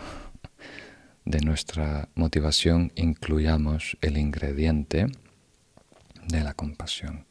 de 1.24 1.40
nuestra 1.40 2.08
motivación 2.14 2.92
incluyamos 2.96 3.96
el 4.00 4.18
ingrediente 4.18 5.06
de 6.26 6.40
la 6.40 6.54
compasión. 6.54 7.26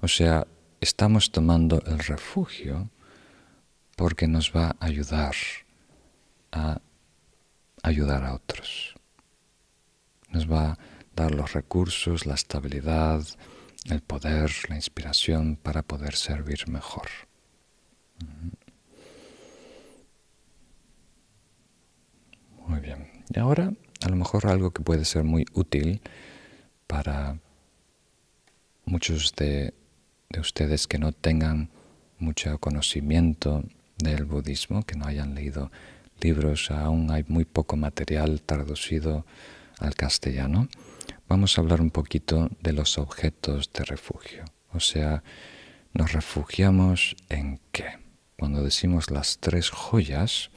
O 0.00 0.08
sea, 0.08 0.46
estamos 0.80 1.32
tomando 1.32 1.82
el 1.86 1.98
refugio 1.98 2.90
porque 3.96 4.28
nos 4.28 4.54
va 4.54 4.76
a 4.78 4.86
ayudar 4.86 5.34
a 6.52 6.80
ayudar 7.82 8.24
a 8.24 8.34
otros. 8.34 8.94
Nos 10.30 10.50
va 10.50 10.72
a 10.72 10.78
dar 11.18 11.34
los 11.34 11.52
recursos, 11.52 12.26
la 12.26 12.34
estabilidad, 12.34 13.26
el 13.86 14.00
poder, 14.02 14.52
la 14.68 14.76
inspiración 14.76 15.56
para 15.56 15.82
poder 15.82 16.14
servir 16.14 16.68
mejor. 16.68 17.08
Muy 22.66 22.80
bien. 22.80 23.10
Y 23.34 23.38
ahora, 23.40 23.72
a 24.04 24.08
lo 24.08 24.16
mejor 24.16 24.46
algo 24.46 24.70
que 24.70 24.82
puede 24.82 25.04
ser 25.04 25.24
muy 25.24 25.44
útil 25.54 26.00
para 26.86 27.38
muchos 28.84 29.34
de, 29.34 29.74
de 30.30 30.40
ustedes 30.40 30.86
que 30.86 30.98
no 30.98 31.10
tengan 31.10 31.68
mucho 32.20 32.58
conocimiento 32.58 33.64
del 33.96 34.24
budismo, 34.24 34.84
que 34.84 34.96
no 34.96 35.06
hayan 35.06 35.34
leído 35.34 35.72
libros, 36.20 36.70
aún 36.70 37.10
hay 37.10 37.24
muy 37.26 37.44
poco 37.44 37.76
material 37.76 38.40
traducido 38.42 39.26
al 39.80 39.94
castellano, 39.94 40.68
vamos 41.28 41.56
a 41.56 41.60
hablar 41.60 41.80
un 41.80 41.90
poquito 41.90 42.48
de 42.60 42.72
los 42.72 42.98
objetos 42.98 43.70
de 43.72 43.84
refugio. 43.84 44.44
O 44.72 44.80
sea, 44.80 45.22
nos 45.92 46.12
refugiamos 46.12 47.16
en 47.28 47.60
qué. 47.70 47.98
Cuando 48.38 48.62
decimos 48.62 49.10
las 49.10 49.38
tres 49.38 49.70
joyas, 49.70 50.50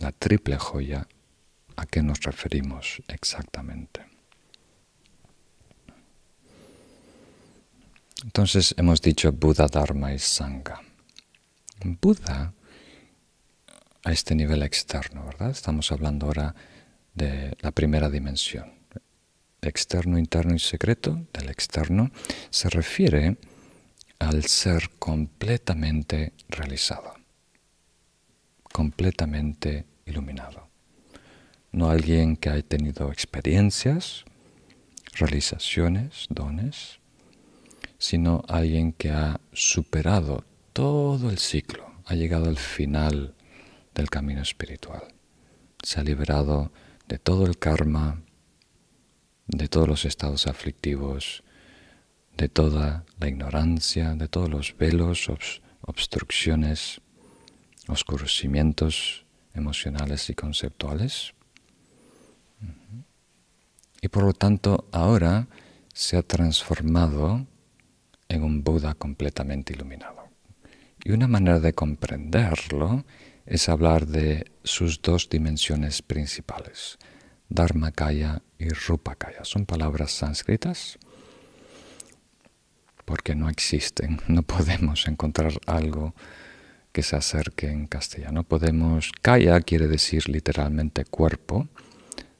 la 0.00 0.12
triple 0.12 0.56
joya, 0.56 1.06
¿a 1.76 1.86
qué 1.86 2.02
nos 2.02 2.20
referimos 2.20 3.02
exactamente? 3.08 4.06
Entonces 8.24 8.74
hemos 8.78 9.02
dicho 9.02 9.32
Buda, 9.32 9.66
Dharma 9.66 10.14
y 10.14 10.18
Sangha. 10.18 10.80
Buda 11.84 12.54
a 14.04 14.12
este 14.12 14.34
nivel 14.34 14.62
externo, 14.62 15.24
¿verdad? 15.24 15.50
Estamos 15.50 15.90
hablando 15.90 16.26
ahora 16.26 16.54
de 17.14 17.56
la 17.60 17.72
primera 17.72 18.08
dimensión. 18.08 18.82
Externo, 19.62 20.18
interno 20.18 20.56
y 20.56 20.58
secreto 20.58 21.24
del 21.32 21.48
externo 21.48 22.10
se 22.50 22.68
refiere 22.68 23.36
al 24.18 24.44
ser 24.44 24.90
completamente 24.98 26.32
realizado, 26.48 27.14
completamente 28.72 29.86
iluminado. 30.04 30.68
No 31.70 31.90
alguien 31.90 32.36
que 32.36 32.50
haya 32.50 32.62
tenido 32.62 33.10
experiencias, 33.12 34.24
realizaciones, 35.14 36.26
dones, 36.28 36.98
sino 37.98 38.42
alguien 38.48 38.92
que 38.92 39.10
ha 39.10 39.40
superado 39.52 40.44
todo 40.72 41.30
el 41.30 41.38
ciclo, 41.38 41.88
ha 42.06 42.14
llegado 42.14 42.48
al 42.48 42.58
final 42.58 43.34
del 43.94 44.10
camino 44.10 44.42
espiritual. 44.42 45.02
Se 45.82 46.00
ha 46.00 46.02
liberado 46.02 46.72
de 47.06 47.18
todo 47.18 47.46
el 47.46 47.58
karma, 47.58 48.22
de 49.46 49.68
todos 49.68 49.88
los 49.88 50.04
estados 50.04 50.46
aflictivos, 50.46 51.42
de 52.36 52.48
toda 52.48 53.04
la 53.18 53.28
ignorancia, 53.28 54.14
de 54.14 54.28
todos 54.28 54.48
los 54.48 54.76
velos, 54.76 55.30
obstrucciones, 55.82 57.00
oscurecimientos 57.88 59.24
emocionales 59.54 60.30
y 60.30 60.34
conceptuales. 60.34 61.34
Y 64.00 64.08
por 64.08 64.24
lo 64.24 64.32
tanto 64.32 64.88
ahora 64.92 65.46
se 65.92 66.16
ha 66.16 66.22
transformado 66.22 67.46
en 68.28 68.42
un 68.42 68.64
Buda 68.64 68.94
completamente 68.94 69.74
iluminado. 69.74 70.28
Y 71.04 71.12
una 71.12 71.28
manera 71.28 71.60
de 71.60 71.72
comprenderlo 71.72 73.04
es 73.44 73.68
hablar 73.68 74.06
de 74.06 74.50
sus 74.64 75.02
dos 75.02 75.28
dimensiones 75.28 76.00
principales, 76.02 76.98
Dharmakaya 77.52 78.42
y 78.58 78.68
Rupakaya. 78.68 79.44
Son 79.44 79.66
palabras 79.66 80.12
sánscritas 80.12 80.98
porque 83.04 83.34
no 83.34 83.48
existen, 83.48 84.20
no 84.28 84.42
podemos 84.42 85.06
encontrar 85.06 85.52
algo 85.66 86.14
que 86.92 87.02
se 87.02 87.16
acerque 87.16 87.70
en 87.70 87.86
castellano. 87.86 88.44
Podemos, 88.44 89.12
kaya 89.22 89.60
quiere 89.60 89.88
decir 89.88 90.28
literalmente 90.28 91.04
cuerpo, 91.04 91.68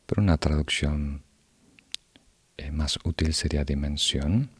pero 0.06 0.22
una 0.22 0.36
traducción 0.36 1.22
eh, 2.58 2.70
más 2.70 2.98
útil 3.04 3.34
sería 3.34 3.64
dimensión. 3.64 4.50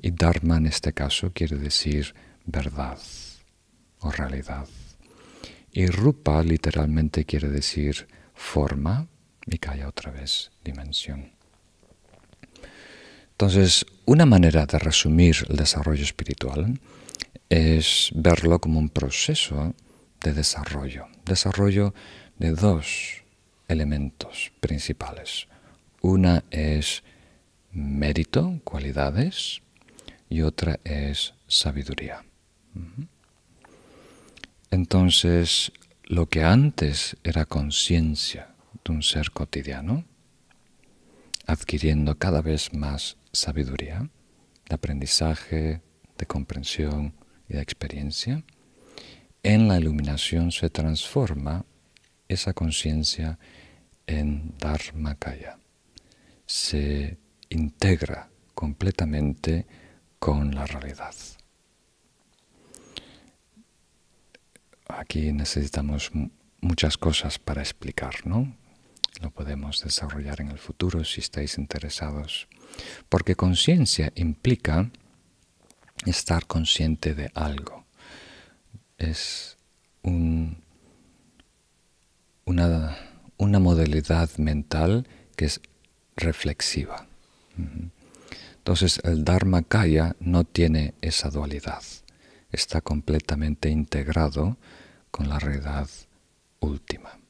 Y 0.00 0.10
dharma 0.10 0.56
en 0.56 0.66
este 0.66 0.92
caso 0.92 1.32
quiere 1.32 1.56
decir 1.56 2.14
verdad 2.44 2.98
o 4.00 4.10
realidad. 4.10 4.66
Y 5.70 5.86
rupa 5.86 6.42
literalmente 6.42 7.24
quiere 7.24 7.48
decir 7.48 8.08
forma 8.34 9.06
y 9.46 9.58
calla 9.58 9.88
otra 9.88 10.10
vez 10.10 10.50
dimensión. 10.64 11.32
Entonces, 13.32 13.86
una 14.04 14.26
manera 14.26 14.66
de 14.66 14.78
resumir 14.78 15.36
el 15.48 15.56
desarrollo 15.56 16.04
espiritual 16.04 16.78
es 17.48 18.10
verlo 18.14 18.60
como 18.60 18.78
un 18.78 18.88
proceso 18.88 19.74
de 20.20 20.32
desarrollo, 20.32 21.06
desarrollo 21.24 21.92
de 22.38 22.52
dos 22.52 23.22
elementos 23.68 24.52
principales. 24.60 25.48
Una 26.00 26.44
es 26.50 27.02
mérito, 27.72 28.60
cualidades, 28.64 29.62
y 30.28 30.42
otra 30.42 30.80
es 30.84 31.34
sabiduría. 31.46 32.24
Entonces, 34.70 35.72
lo 36.04 36.26
que 36.26 36.42
antes 36.42 37.16
era 37.22 37.44
conciencia 37.44 38.51
de 38.84 38.92
un 38.92 39.02
ser 39.02 39.30
cotidiano, 39.30 40.04
adquiriendo 41.46 42.18
cada 42.18 42.42
vez 42.42 42.72
más 42.72 43.16
sabiduría, 43.32 44.08
de 44.68 44.74
aprendizaje, 44.74 45.80
de 46.18 46.26
comprensión 46.26 47.14
y 47.48 47.54
de 47.54 47.62
experiencia, 47.62 48.44
en 49.42 49.68
la 49.68 49.78
iluminación 49.78 50.52
se 50.52 50.70
transforma 50.70 51.64
esa 52.28 52.52
conciencia 52.52 53.38
en 54.06 54.54
Dharmakaya. 54.58 55.58
Se 56.46 57.18
integra 57.48 58.30
completamente 58.54 59.66
con 60.18 60.54
la 60.54 60.66
realidad. 60.66 61.14
aquí 64.98 65.32
necesitamos 65.32 66.10
muchas 66.60 66.96
cosas 66.96 67.38
para 67.38 67.62
explicar, 67.62 68.26
¿no? 68.26 68.54
Lo 69.22 69.30
podemos 69.30 69.80
desarrollar 69.84 70.40
en 70.40 70.50
el 70.50 70.58
futuro 70.58 71.04
si 71.04 71.20
estáis 71.20 71.56
interesados. 71.56 72.48
Porque 73.08 73.36
conciencia 73.36 74.12
implica 74.16 74.90
estar 76.04 76.46
consciente 76.46 77.14
de 77.14 77.30
algo. 77.34 77.86
Es 78.98 79.56
una, 80.02 80.58
una 83.36 83.58
modalidad 83.60 84.28
mental 84.38 85.06
que 85.36 85.44
es 85.44 85.60
reflexiva. 86.16 87.06
Entonces 88.56 89.00
el 89.04 89.24
Dharma 89.24 89.62
Kaya 89.62 90.16
no 90.18 90.42
tiene 90.42 90.94
esa 91.00 91.30
dualidad. 91.30 91.84
Está 92.50 92.80
completamente 92.80 93.70
integrado 93.70 94.56
con 95.12 95.28
la 95.28 95.38
realidad 95.38 95.88
última. 96.58 97.21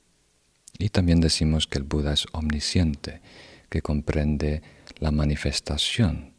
Y 0.82 0.88
también 0.88 1.20
decimos 1.20 1.68
que 1.68 1.78
el 1.78 1.84
Buda 1.84 2.12
es 2.12 2.26
omnisciente, 2.32 3.20
que 3.70 3.82
comprende 3.82 4.62
la 4.98 5.12
manifestación 5.12 6.34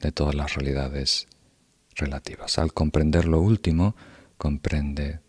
de 0.00 0.10
todas 0.10 0.34
las 0.34 0.54
realidades 0.54 1.28
relativas. 1.94 2.58
Al 2.58 2.72
comprender 2.72 3.26
lo 3.26 3.40
último, 3.40 3.94
comprende 4.36 5.20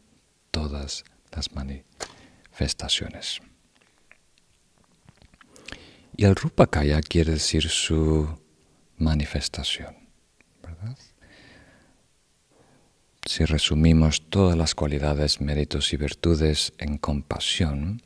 todas 0.49 1.03
las 1.31 1.51
manifestaciones. 1.51 3.39
Y 6.17 6.25
el 6.25 6.35
Rupakaya 6.35 7.01
quiere 7.01 7.33
decir 7.33 7.69
su 7.69 8.27
manifestación. 8.97 9.95
¿verdad? 10.63 10.97
Si 13.27 13.45
resumimos 13.45 14.27
todas 14.27 14.57
las 14.57 14.73
cualidades, 14.73 15.39
méritos 15.39 15.93
y 15.93 15.97
virtudes 15.97 16.73
en 16.79 16.97
compasión, 16.97 18.01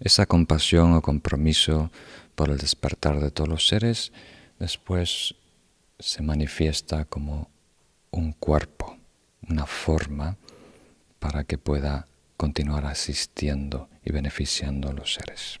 esa 0.00 0.26
compasión 0.26 0.94
o 0.94 1.02
compromiso 1.02 1.90
por 2.34 2.50
el 2.50 2.58
despertar 2.58 3.20
de 3.20 3.30
todos 3.30 3.48
los 3.48 3.68
seres 3.68 4.12
después 4.58 5.34
se 5.98 6.22
manifiesta 6.22 7.04
como 7.04 7.50
un 8.10 8.32
cuerpo, 8.32 8.96
una 9.48 9.66
forma 9.66 10.36
para 11.18 11.44
que 11.44 11.58
pueda 11.58 12.06
continuar 12.36 12.86
asistiendo 12.86 13.88
y 14.04 14.12
beneficiando 14.12 14.88
a 14.88 14.92
los 14.92 15.14
seres. 15.14 15.60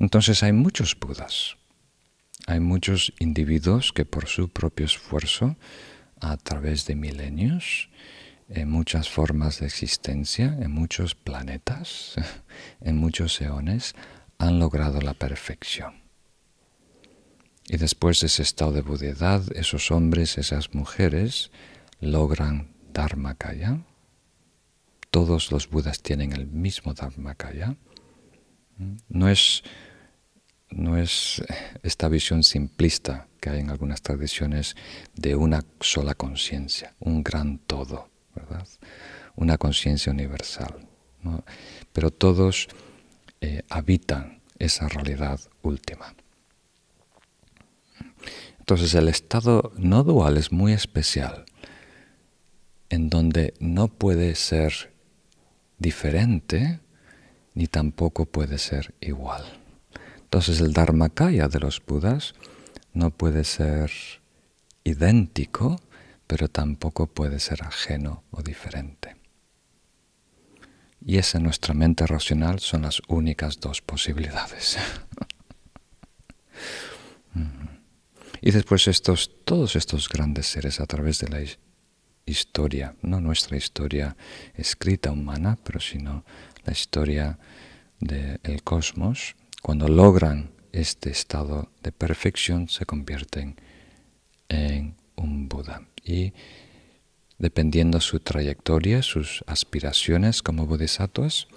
Entonces 0.00 0.42
hay 0.42 0.52
muchos 0.52 0.98
Budas, 0.98 1.56
hay 2.48 2.58
muchos 2.58 3.12
individuos 3.20 3.92
que 3.92 4.04
por 4.04 4.26
su 4.26 4.48
propio 4.48 4.86
esfuerzo, 4.86 5.56
a 6.20 6.36
través 6.36 6.86
de 6.86 6.96
milenios, 6.96 7.88
en 8.48 8.70
muchas 8.70 9.08
formas 9.08 9.60
de 9.60 9.66
existencia, 9.66 10.56
en 10.60 10.70
muchos 10.70 11.14
planetas, 11.14 12.14
en 12.80 12.96
muchos 12.98 13.40
eones, 13.40 13.94
han 14.38 14.58
logrado 14.58 15.00
la 15.00 15.14
perfección. 15.14 16.04
Y 17.66 17.78
después 17.78 18.20
de 18.20 18.26
ese 18.26 18.42
estado 18.42 18.72
de 18.72 18.82
budedad, 18.82 19.42
esos 19.54 19.90
hombres, 19.90 20.36
esas 20.36 20.74
mujeres, 20.74 21.50
logran 22.00 22.74
Dharmakaya. 22.92 23.80
Todos 25.10 25.50
los 25.50 25.70
Budas 25.70 26.02
tienen 26.02 26.32
el 26.32 26.46
mismo 26.46 26.92
Dharmakaya. 26.92 27.76
No 29.08 29.28
es, 29.28 29.62
no 30.70 30.98
es 30.98 31.42
esta 31.82 32.08
visión 32.08 32.42
simplista 32.42 33.28
que 33.40 33.50
hay 33.50 33.60
en 33.60 33.70
algunas 33.70 34.02
tradiciones 34.02 34.76
de 35.14 35.36
una 35.36 35.64
sola 35.80 36.14
conciencia, 36.14 36.94
un 36.98 37.22
gran 37.22 37.58
todo, 37.58 38.10
Una 39.36 39.58
conciencia 39.58 40.12
universal. 40.12 40.88
Pero 41.92 42.10
todos 42.10 42.68
eh, 43.40 43.62
habitan 43.68 44.42
esa 44.58 44.88
realidad 44.88 45.40
última. 45.62 46.14
Entonces 48.58 48.94
el 48.94 49.08
estado 49.08 49.72
no 49.76 50.04
dual 50.04 50.36
es 50.38 50.50
muy 50.52 50.72
especial, 50.72 51.44
en 52.88 53.10
donde 53.10 53.54
no 53.60 53.88
puede 53.88 54.34
ser 54.34 54.94
diferente 55.78 56.80
ni 57.54 57.66
tampoco 57.66 58.26
puede 58.26 58.58
ser 58.58 58.94
igual. 59.00 59.44
Entonces 60.22 60.60
el 60.60 60.72
Dharmakaya 60.72 61.48
de 61.48 61.60
los 61.60 61.84
Budas 61.84 62.34
no 62.92 63.10
puede 63.10 63.44
ser 63.44 63.92
idéntico, 64.82 65.80
pero 66.26 66.48
tampoco 66.48 67.06
puede 67.06 67.38
ser 67.38 67.62
ajeno 67.62 68.24
o 68.30 68.42
diferente. 68.42 69.16
Y 71.04 71.18
esa 71.18 71.38
nuestra 71.38 71.74
mente 71.74 72.06
racional 72.06 72.60
son 72.60 72.82
las 72.82 73.02
únicas 73.08 73.60
dos 73.60 73.82
posibilidades. 73.82 74.78
y 78.40 78.50
después 78.50 78.88
estos, 78.88 79.30
todos 79.44 79.76
estos 79.76 80.08
grandes 80.08 80.46
seres 80.46 80.80
a 80.80 80.86
través 80.86 81.18
de 81.20 81.28
la 81.28 81.40
historia, 82.24 82.94
no 83.02 83.20
nuestra 83.20 83.56
historia 83.56 84.16
escrita 84.54 85.10
humana, 85.10 85.58
pero 85.62 85.78
sino 85.78 86.24
la 86.64 86.72
historia 86.72 87.38
del 88.00 88.62
cosmos, 88.62 89.36
cuando 89.62 89.88
logran 89.88 90.52
este 90.72 91.10
estado 91.10 91.70
de 91.82 91.92
perfección 91.92 92.68
se 92.68 92.86
convierten 92.86 93.56
en 94.48 94.96
un 95.16 95.48
Buda. 95.48 95.82
Y 96.04 96.34
dependiendo 97.38 98.00
su 98.00 98.20
trayectoria, 98.20 99.02
sus 99.02 99.42
aspiraciones 99.46 100.42
como 100.42 100.66
bodhisattvas, 100.66 101.48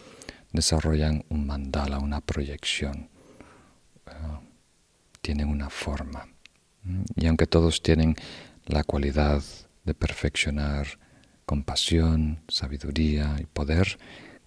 desarrollan 0.54 1.26
un 1.30 1.46
mandala, 1.46 2.00
una 2.00 2.22
proyección, 2.22 3.10
uh, 4.08 4.40
tienen 5.22 5.50
una 5.50 5.70
forma. 5.70 6.28
Y 7.16 7.28
aunque 7.28 7.48
todos 7.48 7.84
tienen 7.84 8.16
la 8.66 8.84
cualidad 8.84 9.44
de 9.84 9.94
perfeccionar 9.94 10.88
compasión, 11.46 12.42
sabiduría 12.48 13.36
y 13.40 13.46
poder, 13.46 13.98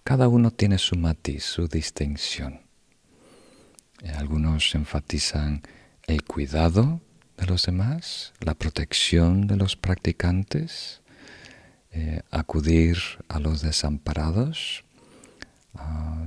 cada 0.03 0.27
uno 0.27 0.51
tiene 0.51 0.77
su 0.77 0.95
matiz, 0.95 1.43
su 1.43 1.67
distinción. 1.67 2.61
Eh, 4.01 4.09
algunos 4.09 4.73
enfatizan 4.73 5.61
el 6.07 6.23
cuidado 6.23 7.01
de 7.41 7.47
los 7.47 7.63
demás, 7.63 8.33
la 8.39 8.53
protección 8.53 9.47
de 9.47 9.55
los 9.55 9.75
practicantes, 9.75 11.01
eh, 11.91 12.21
acudir 12.29 12.97
a 13.29 13.39
los 13.39 13.61
desamparados, 13.61 14.83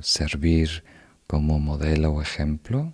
servir 0.01 0.83
como 1.29 1.61
modelo 1.61 2.11
o 2.11 2.21
ejemplo, 2.21 2.93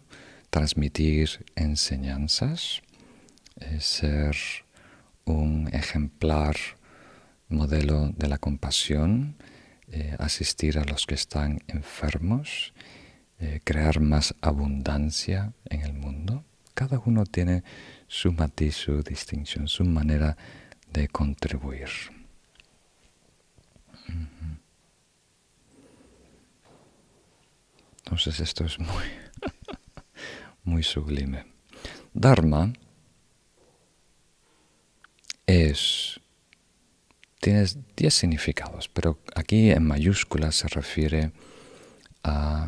transmitir 0.51 1.47
enseñanzas, 1.57 2.83
eh, 3.57 3.81
ser 3.81 4.37
un 5.25 5.71
ejemplar 5.73 6.57
modelo 7.49 8.11
de 8.11 8.29
la 8.29 8.37
compasión, 8.37 9.37
eh, 9.89 10.15
asistir 10.19 10.79
a 10.79 10.85
los 10.85 11.07
que 11.07 11.15
están 11.15 11.61
enfermos, 11.69 12.75
crear 13.65 14.01
más 14.01 14.35
abundancia 14.43 15.55
en 15.71 15.81
el 15.81 15.95
mundo. 15.95 16.45
Cada 16.75 17.01
uno 17.07 17.25
tiene 17.25 17.63
su 18.11 18.33
matiz, 18.33 18.75
su 18.75 19.05
distinción, 19.05 19.69
su 19.69 19.85
manera 19.85 20.37
de 20.93 21.07
contribuir. 21.07 21.89
Entonces 27.99 28.41
esto 28.41 28.65
es 28.65 28.81
muy, 28.81 29.05
muy 30.65 30.83
sublime. 30.83 31.47
Dharma 32.13 32.73
es, 35.47 36.21
tiene 37.41 37.65
diez 37.97 38.15
significados, 38.15 38.89
pero 38.89 39.21
aquí 39.37 39.71
en 39.71 39.87
mayúsculas 39.87 40.57
se 40.57 40.67
refiere 40.67 41.31
a 42.25 42.67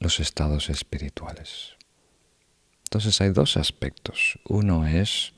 los 0.00 0.20
estados 0.20 0.68
espirituales. 0.68 1.77
Entonces 2.88 3.20
hay 3.20 3.32
dos 3.32 3.58
aspectos. 3.58 4.38
Uno 4.48 4.86
es 4.86 5.34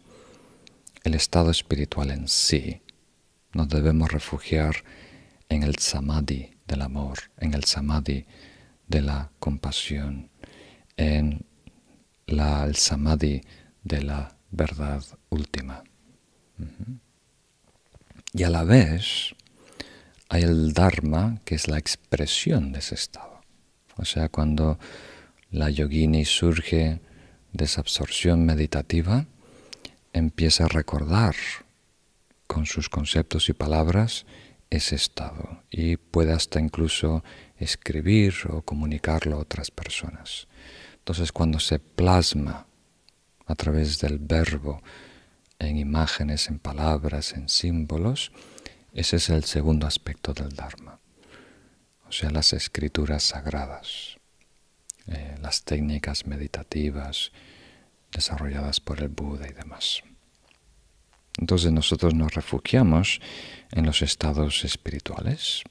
el 1.02 1.16
estado 1.16 1.50
espiritual 1.50 2.12
en 2.12 2.28
sí. 2.28 2.80
Nos 3.52 3.68
debemos 3.68 4.12
refugiar 4.12 4.84
en 5.48 5.64
el 5.64 5.74
samadhi 5.78 6.54
del 6.68 6.82
amor, 6.82 7.18
en 7.38 7.54
el 7.54 7.64
samadhi 7.64 8.24
de 8.86 9.02
la 9.02 9.32
compasión, 9.40 10.30
en 10.96 11.44
el 12.28 12.76
samadhi 12.76 13.40
de 13.82 14.02
la 14.04 14.36
verdad 14.52 15.02
última. 15.30 15.82
Y 18.32 18.44
a 18.44 18.50
la 18.50 18.62
vez 18.62 19.34
hay 20.28 20.44
el 20.44 20.72
dharma, 20.72 21.40
que 21.44 21.56
es 21.56 21.66
la 21.66 21.78
expresión 21.78 22.70
de 22.70 22.78
ese 22.78 22.94
estado. 22.94 23.40
O 23.96 24.04
sea, 24.04 24.28
cuando 24.28 24.78
la 25.50 25.68
yogini 25.68 26.24
surge 26.24 27.00
de 27.52 27.64
esa 27.64 27.80
absorción 27.80 28.44
meditativa, 28.44 29.26
empieza 30.12 30.64
a 30.64 30.68
recordar 30.68 31.34
con 32.46 32.66
sus 32.66 32.88
conceptos 32.88 33.48
y 33.48 33.52
palabras 33.52 34.26
ese 34.70 34.94
estado. 34.94 35.62
Y 35.70 35.96
puede 35.96 36.32
hasta 36.32 36.60
incluso 36.60 37.22
escribir 37.58 38.34
o 38.48 38.62
comunicarlo 38.62 39.36
a 39.36 39.40
otras 39.40 39.70
personas. 39.70 40.48
Entonces 40.98 41.32
cuando 41.32 41.60
se 41.60 41.78
plasma 41.78 42.66
a 43.46 43.54
través 43.54 44.00
del 44.00 44.18
verbo 44.18 44.82
en 45.58 45.76
imágenes, 45.76 46.48
en 46.48 46.58
palabras, 46.58 47.32
en 47.32 47.48
símbolos, 47.48 48.32
ese 48.92 49.16
es 49.16 49.30
el 49.30 49.44
segundo 49.44 49.86
aspecto 49.86 50.32
del 50.32 50.50
Dharma, 50.50 50.98
o 52.08 52.12
sea, 52.12 52.30
las 52.30 52.52
escrituras 52.52 53.22
sagradas, 53.22 54.18
eh, 55.10 55.36
las 55.40 55.64
técnicas 55.64 56.26
meditativas 56.26 57.32
desarrolladas 58.12 58.80
por 58.80 59.00
el 59.02 59.08
Buda 59.08 59.48
y 59.48 59.52
demás. 59.52 60.02
Entonces 61.38 61.72
nosotros 61.72 62.14
nos 62.14 62.34
refugiamos 62.34 63.20
en 63.72 63.86
los 63.86 64.02
estados 64.02 64.64
espirituales 64.64 65.62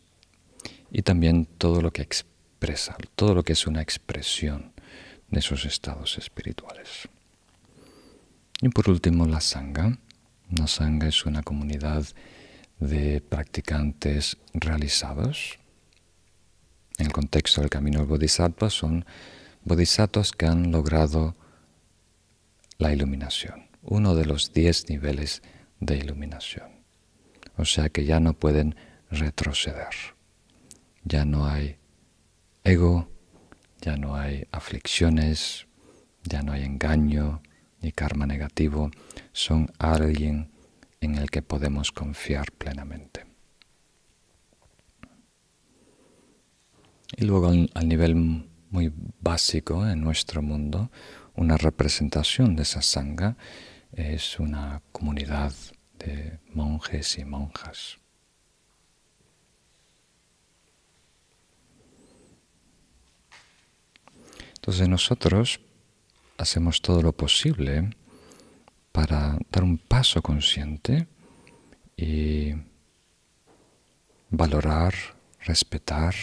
y 0.92 1.02
también 1.02 1.46
todo 1.46 1.82
lo 1.82 1.92
que 1.92 2.02
expresa, 2.02 2.98
todo 3.16 3.36
lo 3.36 3.44
que 3.44 3.54
es 3.54 3.68
una 3.68 3.82
expresión 3.82 4.74
de 5.30 5.40
esos 5.40 5.66
estados 5.66 6.18
espirituales. 6.18 7.08
Y 8.62 8.70
por 8.70 8.90
último, 8.90 9.26
la 9.26 9.42
Sangha. 9.42 9.98
La 10.50 10.68
Sangha 10.68 11.08
es 11.08 11.26
una 11.26 11.44
comunidad 11.44 12.06
de 12.80 13.22
practicantes 13.22 14.38
realizados, 14.54 15.59
en 17.00 17.06
el 17.08 17.14
contexto 17.14 17.62
del 17.62 17.70
camino 17.70 18.00
del 18.00 18.08
bodhisattva 18.08 18.70
son 18.70 19.06
bodhisattvas 19.64 20.34
que 20.34 20.46
han 20.46 20.72
logrado 20.72 21.36
la 22.78 22.94
iluminación, 22.94 23.70
uno 23.82 24.16
de 24.16 24.26
los 24.26 24.54
diez 24.54 24.90
niveles 24.90 25.42
de 25.80 25.98
iluminación. 25.98 26.84
O 27.58 27.66
sea 27.66 27.90
que 27.90 28.06
ya 28.06 28.20
no 28.20 28.34
pueden 28.34 28.76
retroceder. 29.10 29.94
Ya 31.04 31.26
no 31.26 31.48
hay 31.48 31.78
ego, 32.64 33.10
ya 33.82 33.96
no 33.96 34.16
hay 34.16 34.48
aflicciones, 34.52 35.68
ya 36.24 36.42
no 36.42 36.52
hay 36.52 36.64
engaño 36.64 37.42
ni 37.82 37.92
karma 37.92 38.26
negativo. 38.28 38.92
Son 39.32 39.72
alguien 39.78 40.52
en 41.02 41.16
el 41.16 41.30
que 41.30 41.42
podemos 41.42 41.92
confiar 41.92 42.52
plenamente. 42.52 43.29
Y 47.18 47.26
luego 47.26 47.50
al 47.50 47.88
nivel 47.88 48.16
muy 48.16 48.94
básico 49.20 49.88
en 49.88 50.02
nuestro 50.02 50.42
mundo, 50.42 50.92
una 51.36 51.58
representación 51.58 52.56
de 52.56 52.64
esa 52.64 52.82
sangha 52.82 53.36
es 53.94 54.40
una 54.40 54.82
comunidad 54.92 55.54
de 55.98 56.40
monjes 56.54 57.18
y 57.18 57.26
monjas. 57.26 57.98
Entonces 64.56 64.88
nosotros 64.88 65.60
hacemos 66.38 66.82
todo 66.82 67.02
lo 67.02 67.14
posible 67.14 67.90
para 68.92 69.38
dar 69.52 69.64
un 69.64 69.78
paso 69.78 70.22
consciente 70.22 71.08
y 71.98 72.54
valorar, 74.30 74.94
respetar, 75.40 76.14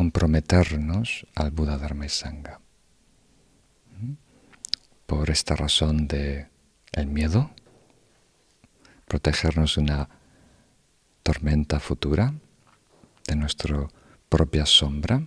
comprometernos 0.00 1.26
al 1.34 1.50
Buda 1.50 1.76
Dharma 1.76 2.06
y 2.06 2.08
Sangha. 2.08 2.58
Por 5.04 5.28
esta 5.28 5.54
razón 5.54 6.08
de 6.08 6.48
el 6.92 7.06
miedo, 7.06 7.50
protegernos 9.06 9.74
de 9.74 9.82
una 9.82 10.08
tormenta 11.22 11.80
futura, 11.80 12.32
de 13.26 13.36
nuestra 13.36 13.88
propia 14.30 14.64
sombra, 14.64 15.26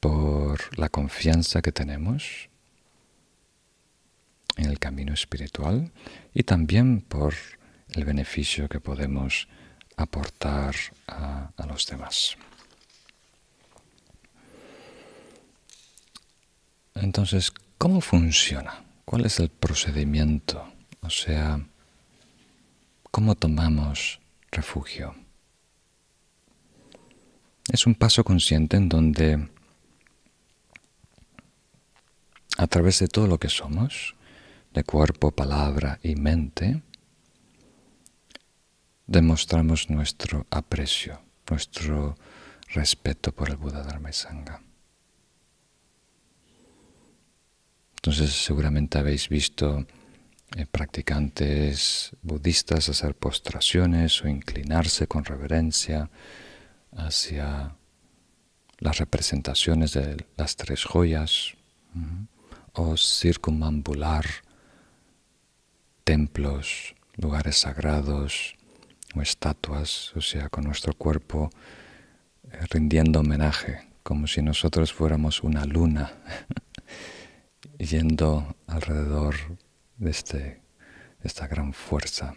por 0.00 0.76
la 0.76 0.88
confianza 0.88 1.62
que 1.62 1.70
tenemos 1.70 2.50
en 4.56 4.64
el 4.64 4.80
camino 4.80 5.14
espiritual 5.14 5.92
y 6.34 6.42
también 6.42 7.02
por 7.02 7.34
el 7.90 8.04
beneficio 8.04 8.68
que 8.68 8.80
podemos 8.80 9.46
aportar 9.96 10.74
a 11.06 11.66
los 11.68 11.86
demás. 11.86 12.36
Entonces, 17.02 17.52
¿cómo 17.78 18.00
funciona? 18.00 18.84
¿Cuál 19.04 19.26
es 19.26 19.38
el 19.38 19.50
procedimiento? 19.50 20.72
O 21.00 21.10
sea, 21.10 21.64
¿cómo 23.10 23.34
tomamos 23.34 24.20
refugio? 24.50 25.14
Es 27.72 27.86
un 27.86 27.94
paso 27.94 28.24
consciente 28.24 28.76
en 28.76 28.88
donde 28.88 29.48
a 32.56 32.66
través 32.66 32.98
de 32.98 33.08
todo 33.08 33.28
lo 33.28 33.38
que 33.38 33.48
somos, 33.48 34.16
de 34.74 34.82
cuerpo, 34.82 35.30
palabra 35.30 36.00
y 36.02 36.16
mente, 36.16 36.82
demostramos 39.06 39.88
nuestro 39.88 40.46
aprecio, 40.50 41.20
nuestro 41.48 42.16
respeto 42.74 43.32
por 43.32 43.50
el 43.50 43.56
Buda 43.56 43.82
Dharma 43.82 44.10
y 44.10 44.12
Sangha. 44.12 44.60
Entonces 48.08 48.42
seguramente 48.42 48.96
habéis 48.96 49.28
visto 49.28 49.86
eh, 50.56 50.64
practicantes 50.64 52.12
budistas 52.22 52.88
hacer 52.88 53.14
postraciones 53.14 54.24
o 54.24 54.28
inclinarse 54.28 55.06
con 55.06 55.26
reverencia 55.26 56.08
hacia 56.96 57.76
las 58.78 58.96
representaciones 58.96 59.92
de 59.92 60.24
las 60.38 60.56
tres 60.56 60.84
joyas 60.84 61.52
o 62.72 62.96
circunambular 62.96 64.24
templos, 66.02 66.94
lugares 67.14 67.58
sagrados 67.58 68.56
o 69.14 69.20
estatuas, 69.20 70.16
o 70.16 70.22
sea, 70.22 70.48
con 70.48 70.64
nuestro 70.64 70.94
cuerpo 70.94 71.50
eh, 72.50 72.58
rindiendo 72.70 73.20
homenaje, 73.20 73.86
como 74.02 74.26
si 74.26 74.40
nosotros 74.40 74.94
fuéramos 74.94 75.42
una 75.42 75.66
luna 75.66 76.14
yendo 77.78 78.56
alrededor 78.66 79.36
de, 79.96 80.10
este, 80.10 80.60
esta 81.22 81.46
gran 81.46 81.72
fuerza. 81.72 82.34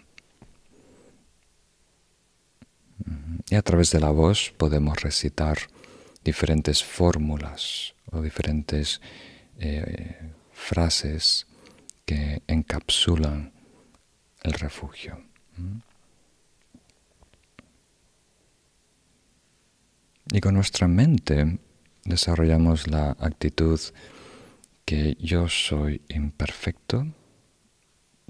Y 3.49 3.55
a 3.55 3.61
través 3.61 3.91
de 3.91 3.99
la 3.99 4.11
voz 4.11 4.53
podemos 4.55 5.01
recitar 5.01 5.57
diferentes 6.23 6.83
fórmulas 6.83 7.95
o 8.11 8.21
diferentes 8.21 9.01
eh, 9.59 10.31
frases 10.53 11.47
que 12.05 12.41
encapsulan 12.47 13.51
el 14.43 14.53
refugio. 14.53 15.23
Y 20.31 20.39
con 20.39 20.53
nuestra 20.53 20.87
mente 20.87 21.59
desarrollamos 22.05 22.87
la 22.87 23.11
actitud 23.19 23.79
que 24.91 25.15
yo 25.21 25.47
soy 25.47 26.01
imperfecto, 26.09 27.07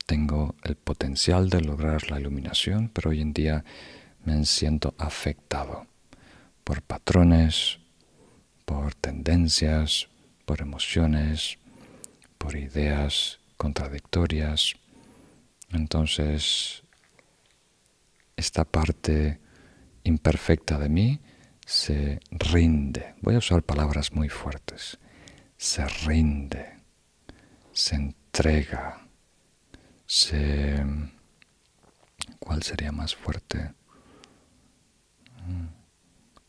tengo 0.05 0.53
el 0.63 0.75
potencial 0.75 1.49
de 1.49 1.59
lograr 1.59 2.11
la 2.11 2.19
iluminación, 2.19 2.91
pero 2.93 3.09
hoy 3.09 3.19
en 3.19 3.33
día 3.33 3.65
me 4.25 4.45
siento 4.45 4.93
afectado 4.99 5.87
por 6.63 6.83
patrones, 6.83 7.79
por 8.63 8.93
tendencias, 8.93 10.07
por 10.45 10.61
emociones, 10.61 11.57
por 12.37 12.55
ideas 12.55 13.39
contradictorias. 13.57 14.75
Entonces, 15.71 16.83
esta 18.37 18.65
parte 18.65 19.39
imperfecta 20.03 20.77
de 20.77 20.89
mí 20.89 21.21
se 21.65 22.19
rinde. 22.29 23.15
Voy 23.23 23.33
a 23.33 23.39
usar 23.39 23.63
palabras 23.63 24.13
muy 24.13 24.29
fuertes 24.29 24.99
se 25.61 25.87
rinde, 25.87 26.79
se 27.71 27.95
entrega, 27.95 28.99
se... 30.07 30.83
¿Cuál 32.39 32.63
sería 32.63 32.91
más 32.91 33.15
fuerte? 33.15 33.71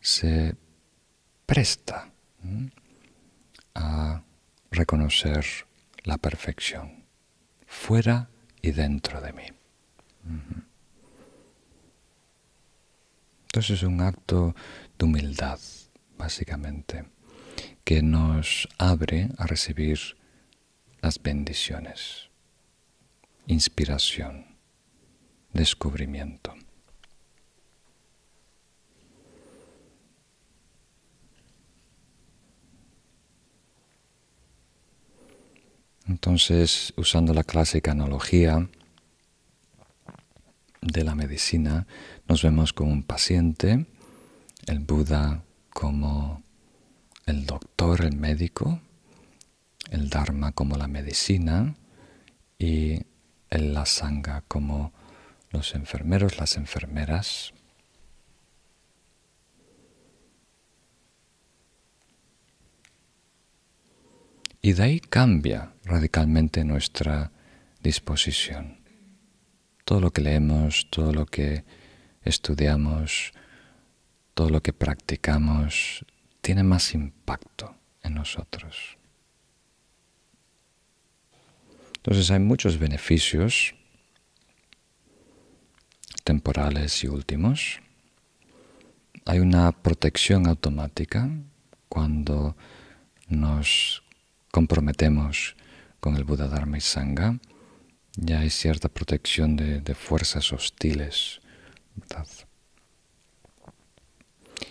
Se 0.01 0.57
presta 1.45 2.11
a 3.75 4.23
reconocer 4.71 5.45
la 6.05 6.17
perfección, 6.17 7.05
fuera 7.67 8.31
y 8.63 8.71
dentro 8.71 9.21
de 9.21 9.33
mí. 9.35 9.47
Entonces 13.43 13.77
es 13.77 13.83
un 13.83 14.01
acto 14.01 14.57
de 14.99 15.05
humildad, 15.05 15.61
básicamente 16.17 17.12
que 17.85 18.03
nos 18.03 18.69
abre 18.79 19.29
a 19.39 19.47
recibir 19.47 19.99
las 21.01 21.21
bendiciones, 21.23 22.29
inspiración, 23.47 24.47
descubrimiento. 25.53 26.55
Entonces, 36.07 36.93
usando 36.97 37.33
la 37.33 37.45
clásica 37.45 37.93
analogía 37.93 38.69
de 40.81 41.05
la 41.05 41.15
medicina, 41.15 41.87
nos 42.29 42.43
vemos 42.43 42.73
como 42.73 42.93
un 42.93 43.03
paciente, 43.03 43.87
el 44.67 44.81
Buda 44.81 45.45
como 45.71 46.42
el 47.33 47.47
doctor, 47.47 48.05
el 48.05 48.17
médico, 48.17 48.81
el 49.91 50.11
Dharma 50.11 50.53
como 50.53 50.77
la 50.77 50.87
medicina 50.87 51.75
y 52.59 53.01
el 53.49 53.73
la 53.73 53.87
Sangha 53.87 54.43
como 54.43 54.93
los 55.51 55.75
enfermeros, 55.75 56.39
las 56.39 56.59
enfermeras. 56.59 57.55
Y 64.61 64.75
de 64.75 64.83
ahí 64.83 65.01
cambia 65.01 65.73
radicalmente 65.85 66.65
nuestra 66.65 67.33
disposición. 67.83 68.79
Todo 69.87 70.01
lo 70.01 70.11
que 70.13 70.21
leemos, 70.21 70.87
todo 70.91 71.15
lo 71.15 71.25
que 71.25 71.65
estudiamos, 72.25 73.33
todo 74.35 74.51
lo 74.51 74.63
que 74.63 74.75
practicamos 74.75 76.05
tiene 76.43 76.63
más 76.63 76.93
impacto 76.93 77.75
en 78.03 78.15
nosotros. 78.15 78.99
Entonces 81.97 82.31
hay 82.33 82.41
muchos 82.41 82.79
beneficios 82.79 83.75
temporales 86.25 87.03
y 87.05 87.09
últimos. 87.09 87.81
Hay 89.25 89.39
una 89.39 89.71
protección 89.71 90.49
automática 90.49 91.31
cuando 91.89 92.57
nos 93.29 94.03
comprometemos 94.51 95.57
con 96.01 96.17
el 96.17 96.25
Buda 96.25 96.49
Dharma 96.49 96.79
y 96.79 96.81
Sangha. 96.81 97.39
Ya 98.17 98.41
hay 98.41 98.51
cierta 98.51 98.89
protección 98.89 99.57
de, 99.57 99.95
fuerzas 99.95 100.53
hostiles. 100.53 101.41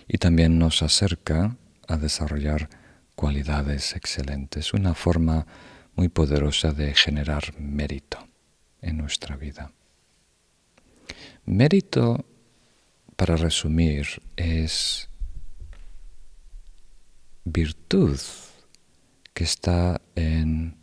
Y 0.06 0.18
también 0.18 0.58
nos 0.58 0.82
acerca 0.82 1.56
a 1.88 1.96
desarrollar 1.96 2.68
cualidades 3.14 3.94
excelentes, 3.94 4.72
una 4.72 4.94
forma 4.94 5.46
muy 5.94 6.08
poderosa 6.08 6.72
de 6.72 6.94
generar 6.94 7.58
mérito 7.58 8.18
en 8.80 8.96
nuestra 8.96 9.36
vida. 9.36 9.72
Mérito, 11.44 12.24
para 13.16 13.36
resumir, 13.36 14.22
es 14.36 15.08
virtud 17.44 18.18
que 19.34 19.44
está 19.44 20.00
en 20.14 20.76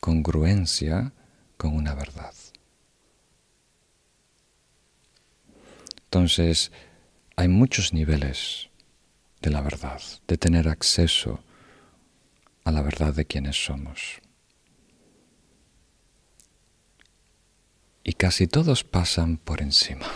congruencia 0.00 1.12
con 1.56 1.74
una 1.74 1.94
verdad. 1.94 2.34
Entonces, 6.04 6.72
hay 7.36 7.48
muchos 7.48 7.92
niveles 7.92 8.70
de 9.42 9.50
la 9.50 9.60
verdad, 9.60 10.00
de 10.26 10.36
tener 10.36 10.68
acceso 10.68 11.40
a 12.64 12.70
la 12.70 12.82
verdad 12.82 13.14
de 13.14 13.24
quienes 13.24 13.64
somos. 13.64 14.20
Y 18.04 18.14
casi 18.14 18.46
todos 18.46 18.84
pasan 18.84 19.36
por 19.36 19.60
encima. 19.60 20.06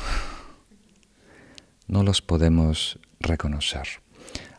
No 1.86 2.02
los 2.02 2.22
podemos 2.22 2.98
reconocer. 3.20 3.86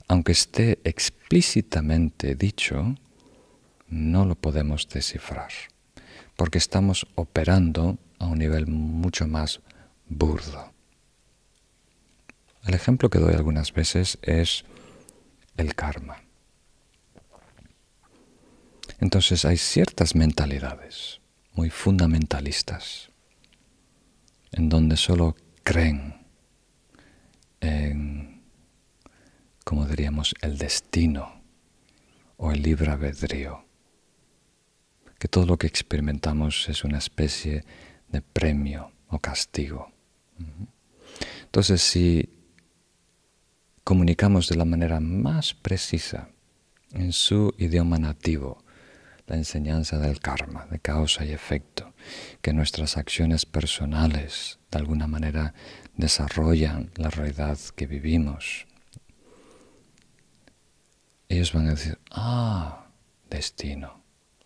Aunque 0.07 0.34
esté 0.34 0.80
explícitamente 0.84 2.35
dicho, 2.35 2.95
no 3.88 4.26
lo 4.26 4.35
podemos 4.35 4.88
descifrar, 4.90 5.52
porque 6.35 6.57
estamos 6.57 7.07
operando 7.15 7.98
a 8.19 8.26
un 8.26 8.40
nivel 8.40 8.68
mucho 8.68 9.27
más 9.27 9.61
burdo. 10.07 10.73
El 12.65 12.73
ejemplo 12.73 13.10
que 13.10 13.19
doy 13.19 13.34
algunas 13.34 13.73
veces 13.73 14.18
es 14.22 14.64
el 15.57 15.76
karma. 15.76 16.23
Entonces 18.99 19.44
hay 19.44 19.57
ciertas 19.57 20.15
mentalidades 20.15 21.19
muy 21.53 21.69
fundamentalistas 21.69 23.10
en 24.52 24.69
donde 24.69 24.98
solo 24.98 25.35
creen 25.64 26.26
en, 27.60 28.44
como 29.64 29.85
diríamos, 29.85 30.35
el 30.41 30.57
destino 30.57 31.41
o 32.38 32.52
el 32.52 32.61
libre 32.61 32.91
albedrío, 32.91 33.65
que 35.19 35.27
todo 35.27 35.45
lo 35.45 35.57
que 35.57 35.68
experimentamos 35.68 36.68
es 36.69 36.84
una 36.84 36.98
especie 36.98 37.65
de 38.10 38.22
premio 38.22 38.91
o 39.07 39.19
castigo. 39.19 39.91
Entonces, 41.45 41.81
si 41.81 42.30
comunicamos 43.84 44.47
de 44.47 44.55
la 44.55 44.65
manera 44.65 44.99
más 44.99 45.53
precisa 45.53 46.30
en 46.91 47.11
su 47.11 47.53
idioma 47.57 47.97
nativo 47.97 48.64
la 49.27 49.35
enseñanza 49.35 49.99
del 49.99 50.19
karma, 50.19 50.68
de 50.69 50.80
causa 50.80 51.26
y 51.26 51.31
efecto, 51.31 51.93
que 52.41 52.53
nuestras 52.53 52.97
acciones 52.97 53.45
personales 53.45 54.60
de 54.72 54.80
alguna 54.80 55.07
manera 55.07 55.53
desarrollan 55.95 56.91
la 56.95 57.10
realidad 57.10 57.57
que 57.76 57.88
vivimos. 57.88 58.68
Ellos 61.30 61.53
van 61.53 61.68
a 61.68 61.72
decir, 61.72 61.99
ah, 62.11 62.88
destino. 63.30 64.03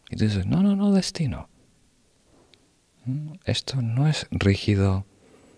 Y 0.10 0.16
tú 0.16 0.26
dices, 0.26 0.46
no, 0.46 0.62
no, 0.62 0.76
no, 0.76 0.92
destino. 0.92 1.50
Mm, 3.06 3.34
esto 3.46 3.82
no 3.82 4.08
es 4.08 4.28
rígido, 4.32 5.06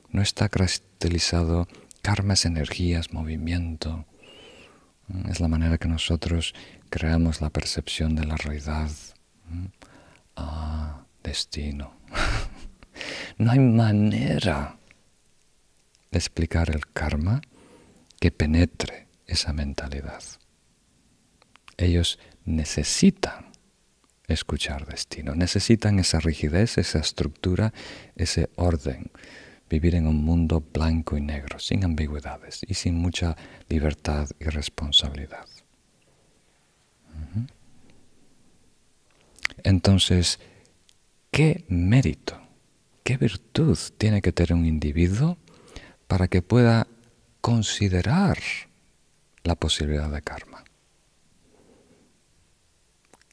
no 0.09 0.21
está 0.21 0.49
cristalizado. 0.49 1.67
Karma 2.09 2.33
es 2.33 2.45
energías, 2.45 3.13
movimiento. 3.13 4.07
Es 5.29 5.39
la 5.39 5.47
manera 5.47 5.77
que 5.77 5.87
nosotros 5.87 6.55
creamos 6.89 7.39
la 7.39 7.51
percepción 7.51 8.15
de 8.15 8.25
la 8.25 8.35
realidad. 8.35 8.89
Ah, 10.35 11.05
destino. 11.21 11.93
no 13.37 13.51
hay 13.51 13.59
manera 13.59 14.79
de 16.09 16.17
explicar 16.17 16.71
el 16.71 16.87
karma 16.87 17.41
que 18.19 18.31
penetre 18.31 19.05
esa 19.27 19.53
mentalidad. 19.53 20.23
Ellos 21.77 22.17
necesitan 22.43 23.51
escuchar 24.27 24.87
destino, 24.87 25.35
necesitan 25.35 25.99
esa 25.99 26.19
rigidez, 26.19 26.79
esa 26.79 26.97
estructura, 26.97 27.71
ese 28.15 28.49
orden, 28.55 29.11
vivir 29.69 29.95
en 29.95 30.07
un 30.07 30.23
mundo 30.23 30.63
blanco 30.73 31.15
y 31.17 31.21
negro, 31.21 31.59
sin 31.59 31.83
ambigüedades 31.85 32.61
y 32.67 32.73
sin 32.73 32.95
mucha 32.95 33.37
libertad 33.69 34.27
y 34.39 34.45
responsabilidad. 34.45 35.45
Entonces, 39.63 40.39
¿qué 41.31 41.65
mérito, 41.67 42.41
qué 43.03 43.17
virtud 43.17 43.77
tiene 43.97 44.21
que 44.21 44.31
tener 44.31 44.53
un 44.53 44.65
individuo 44.65 45.37
para 46.07 46.27
que 46.27 46.41
pueda 46.41 46.87
considerar 47.41 48.39
la 49.43 49.55
posibilidad 49.55 50.09
de 50.09 50.21
karma? 50.21 50.63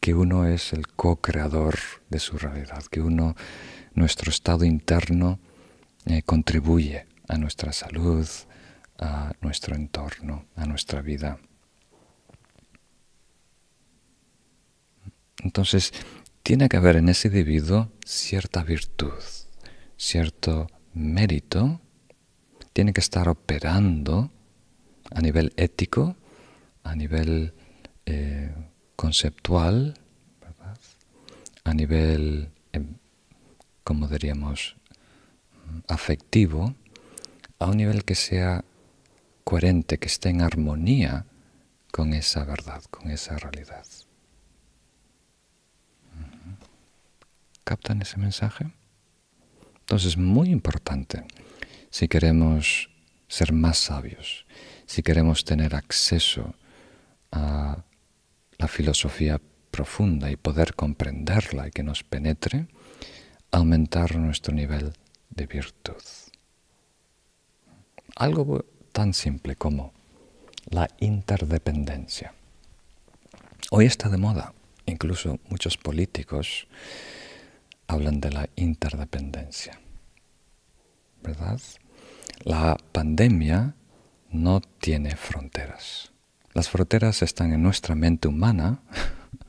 Que 0.01 0.15
uno 0.15 0.47
es 0.47 0.73
el 0.73 0.89
co-creador 0.89 1.79
de 2.11 2.19
su 2.19 2.39
realidad, 2.39 2.83
que 2.85 3.01
uno, 3.01 3.35
nuestro 3.95 4.31
estado 4.31 4.65
interno, 4.65 5.39
eh, 6.07 6.23
contribuye 6.23 7.07
a 7.29 7.37
nuestra 7.37 7.73
salud, 7.73 8.27
a 8.99 9.33
nuestro 9.41 9.75
entorno, 9.75 10.47
a 10.57 10.65
nuestra 10.67 11.03
vida. 11.03 11.39
Entonces, 15.43 15.93
tiene 16.43 16.69
que 16.69 16.77
haber 16.77 16.97
en 16.97 17.09
ese 17.09 17.29
individuo 17.29 17.91
cierta 18.05 18.63
virtud, 18.63 19.13
cierto 19.97 20.69
mérito, 20.95 21.81
tiene 22.73 22.93
que 22.93 23.01
estar 23.01 23.29
operando 23.29 24.31
a 25.11 25.21
nivel 25.21 25.53
ético, 25.57 26.17
a 26.85 26.95
nivel 26.95 27.53
eh, 28.07 28.55
conceptual, 28.95 29.95
a 31.65 31.75
nivel, 31.75 32.51
em, 32.73 32.95
como 33.83 34.07
diríamos, 34.07 34.77
afectivo, 35.89 36.75
a 37.59 37.67
un 37.67 37.77
nivel 37.79 38.05
que 38.05 38.15
sea 38.15 38.65
coherente, 39.45 39.99
que 39.99 40.07
esté 40.07 40.29
en 40.31 40.43
armonía 40.43 41.27
con 41.93 42.13
esa 42.13 42.45
verdad, 42.45 42.83
con 42.91 43.11
esa 43.11 43.37
realidad. 43.39 43.87
¿Captan 47.65 48.03
ese 48.03 48.19
mensaje? 48.19 48.67
Entonces, 49.81 50.17
muy 50.17 50.51
importante, 50.51 51.25
si 51.91 52.09
queremos 52.09 52.91
ser 53.29 53.53
más 53.53 53.79
sabios, 53.79 54.47
si 54.87 55.03
queremos 55.03 55.45
tener 55.45 55.75
acceso 55.75 56.55
a 57.33 57.85
la 58.59 58.69
filosofía 58.69 59.41
profunda 59.71 60.31
y 60.31 60.37
poder 60.37 60.75
comprenderla 60.75 61.69
y 61.69 61.71
que 61.71 61.83
nos 61.83 62.03
penetre, 62.03 62.67
aumentar 63.51 64.17
nuestro 64.17 64.55
nivel 64.55 64.93
de 65.31 65.47
virtud. 65.47 66.03
Algo 68.15 68.65
tan 68.93 69.13
simple 69.15 69.57
como 69.57 69.93
la 70.71 70.89
interdependencia. 71.01 72.35
Hoy 73.71 73.87
está 73.87 74.09
de 74.09 74.17
moda, 74.17 74.55
incluso 74.87 75.39
muchos 75.49 75.77
políticos 75.77 76.67
hablan 77.87 78.21
de 78.21 78.31
la 78.31 78.49
interdependencia. 78.57 79.81
¿Verdad? 81.23 81.61
La 82.45 82.77
pandemia 82.93 83.75
no 84.31 84.61
tiene 84.61 85.17
fronteras. 85.17 86.13
Las 86.53 86.69
fronteras 86.69 87.23
están 87.23 87.53
en 87.53 87.63
nuestra 87.63 87.95
mente 87.95 88.29
humana, 88.29 88.81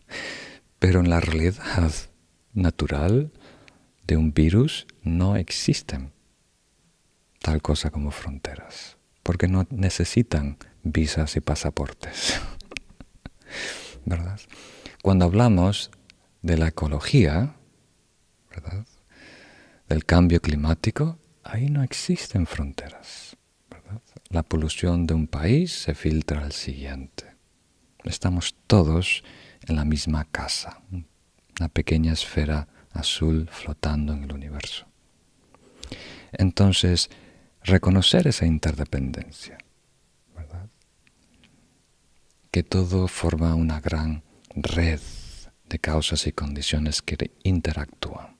pero 0.79 0.99
en 0.99 1.09
la 1.09 1.19
realidad 1.19 1.91
natural 2.53 3.31
de 4.07 4.17
un 4.17 4.33
virus 4.33 4.87
no 5.07 5.35
existen 5.35 6.11
tal 7.41 7.61
cosa 7.61 7.91
como 7.91 8.11
fronteras. 8.11 8.97
porque 9.23 9.49
no 9.49 9.67
necesitan 9.71 10.57
visas 10.83 11.35
y 11.35 11.41
pasaportes. 11.41 12.39
¿Verdad? 14.05 14.39
Cuando 15.03 15.25
hablamos 15.25 15.91
de 16.41 16.57
la 16.57 16.69
ecología, 16.69 17.57
¿verdad? 18.49 18.85
Del 19.89 20.05
cambio 20.05 20.41
climático, 20.41 21.19
ahí 21.43 21.69
no 21.69 21.83
existen 21.83 22.45
fronteras. 22.45 23.35
¿verdad? 23.69 24.01
La 24.29 24.43
polución 24.43 25.05
de 25.07 25.13
un 25.13 25.27
país 25.27 25.73
se 25.73 25.93
filtra 25.93 26.43
al 26.45 26.53
siguiente. 26.53 27.35
Estamos 28.05 28.55
todos 28.65 29.23
en 29.67 29.75
la 29.75 29.83
misma 29.83 30.23
casa, 30.23 30.81
una 31.59 31.67
pequeña 31.67 32.13
esfera 32.13 32.69
azul 32.93 33.49
flotando 33.51 34.13
en 34.13 34.23
el 34.23 34.31
universo. 34.31 34.85
Entonces, 36.31 37.09
reconocer 37.63 38.27
esa 38.27 38.45
interdependencia, 38.45 39.57
¿verdad? 40.35 40.69
Que 42.51 42.63
todo 42.63 43.07
forma 43.07 43.55
una 43.55 43.79
gran 43.79 44.23
red 44.55 45.01
de 45.69 45.79
causas 45.79 46.27
y 46.27 46.31
condiciones 46.31 47.01
que 47.01 47.31
interactúan, 47.43 48.37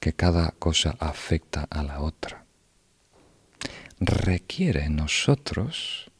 que 0.00 0.12
cada 0.12 0.50
cosa 0.52 0.96
afecta 1.00 1.66
a 1.70 1.82
la 1.82 2.00
otra, 2.00 2.44
requiere 3.98 4.84
en 4.84 4.96
nosotros 4.96 6.10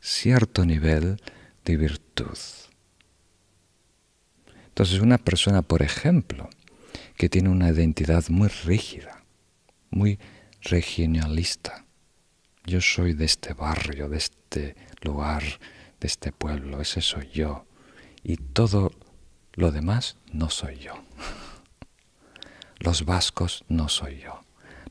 cierto 0.00 0.64
nivel 0.64 1.20
de 1.64 1.76
virtud. 1.76 2.38
Entonces 4.68 5.00
una 5.00 5.18
persona, 5.18 5.62
por 5.62 5.82
ejemplo, 5.82 6.48
que 7.18 7.28
tiene 7.28 7.48
una 7.48 7.68
identidad 7.68 8.24
muy 8.28 8.48
rígida, 8.48 9.24
muy 9.90 10.18
regionalista, 10.62 11.84
yo 12.64 12.80
soy 12.80 13.12
de 13.12 13.24
este 13.24 13.54
barrio, 13.54 14.08
de 14.08 14.18
este 14.18 14.76
lugar, 15.02 15.42
de 16.00 16.06
este 16.06 16.30
pueblo, 16.30 16.80
ese 16.80 17.00
soy 17.00 17.28
yo, 17.30 17.66
y 18.22 18.36
todo 18.36 18.92
lo 19.54 19.72
demás 19.72 20.16
no 20.32 20.48
soy 20.48 20.78
yo. 20.78 20.94
Los 22.78 23.04
vascos 23.04 23.64
no 23.68 23.88
soy 23.88 24.20
yo. 24.20 24.40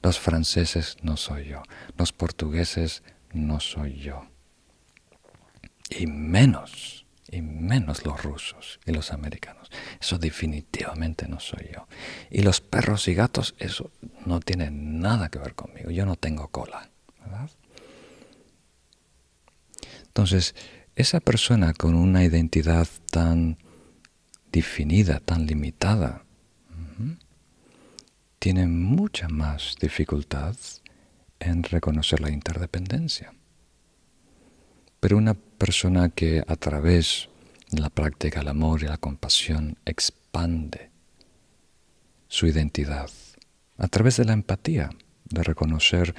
Los 0.03 0.19
franceses 0.19 0.97
no 1.01 1.15
soy 1.15 1.45
yo. 1.45 1.63
Los 1.97 2.11
portugueses 2.11 3.03
no 3.31 3.61
soy 3.61 3.99
yo. 3.99 4.27
Y 5.89 6.07
menos, 6.07 7.05
y 7.31 7.41
menos 7.41 8.05
los 8.05 8.21
rusos 8.23 8.79
y 8.85 8.91
los 8.91 9.11
americanos. 9.11 9.69
Eso 9.99 10.17
definitivamente 10.17 11.27
no 11.27 11.39
soy 11.39 11.69
yo. 11.73 11.87
Y 12.29 12.41
los 12.41 12.61
perros 12.61 13.07
y 13.07 13.13
gatos, 13.13 13.55
eso 13.59 13.91
no 14.25 14.39
tiene 14.39 14.71
nada 14.71 15.29
que 15.29 15.39
ver 15.39 15.55
conmigo. 15.55 15.91
Yo 15.91 16.05
no 16.05 16.15
tengo 16.15 16.47
cola. 16.49 16.89
Entonces, 20.07 20.55
esa 20.95 21.19
persona 21.19 21.73
con 21.73 21.93
una 21.93 22.23
identidad 22.23 22.87
tan 23.11 23.57
definida, 24.51 25.19
tan 25.19 25.45
limitada, 25.45 26.23
tiene 28.39 28.65
mucha 28.67 29.27
más 29.27 29.75
dificultad 29.79 30.55
en 31.39 31.63
reconocer 31.63 32.19
la 32.21 32.31
interdependencia. 32.31 33.33
Pero 34.99 35.17
una 35.17 35.33
persona 35.33 36.09
que 36.09 36.43
a 36.47 36.55
través 36.55 37.29
de 37.71 37.81
la 37.81 37.89
práctica 37.89 38.39
del 38.39 38.49
amor 38.49 38.83
y 38.83 38.87
la 38.87 38.97
compasión 38.97 39.77
expande 39.85 40.91
su 42.27 42.47
identidad, 42.47 43.09
a 43.77 43.87
través 43.87 44.17
de 44.17 44.25
la 44.25 44.33
empatía, 44.33 44.89
de 45.25 45.43
reconocer 45.43 46.15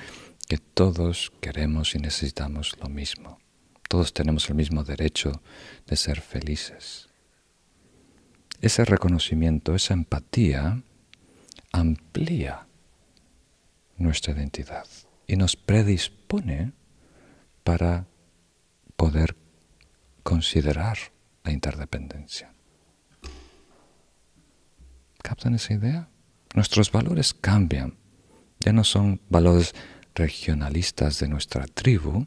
que 0.49 0.59
todos 0.59 1.33
queremos 1.41 1.95
y 1.95 1.99
necesitamos 1.99 2.77
lo 2.81 2.89
mismo 2.89 3.39
todos 3.89 4.13
tenemos 4.13 4.49
el 4.51 4.55
mismo 4.55 4.85
derecho 4.85 5.43
de 5.87 5.97
ser 5.97 6.21
felices. 6.21 7.09
Ese 8.61 8.85
reconocimiento, 8.85 9.75
esa 9.75 9.95
empatía, 9.95 10.83
amplía 11.73 12.67
nuestra 13.97 14.35
identidad 14.35 14.87
y 15.27 15.37
nos 15.37 15.57
predispone 15.57 16.73
para 17.65 18.07
poder 18.99 19.37
considerar 20.25 20.99
la 21.45 21.53
interdependencia. 21.53 22.53
¿Captan 25.23 25.55
esa 25.55 25.73
idea? 25.73 26.09
Nuestros 26.55 26.91
valores 26.91 27.33
cambian. 27.33 27.97
Ya 28.61 28.73
no 28.73 28.83
son 28.83 29.21
valores 29.31 29.75
regionalistas 30.15 31.21
de 31.21 31.29
nuestra 31.29 31.65
tribu, 31.67 32.27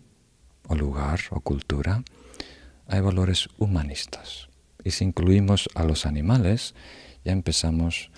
o 0.69 0.75
lugar 0.75 1.19
o 1.31 1.41
cultura, 1.41 2.03
hay 2.87 3.01
valores 3.01 3.49
humanistas. 3.57 4.47
Y 4.83 4.91
si 4.91 5.03
incluimos 5.03 5.69
a 5.75 5.83
los 5.83 6.05
animales, 6.05 6.73
ya 7.25 7.33
empezamos 7.33 8.11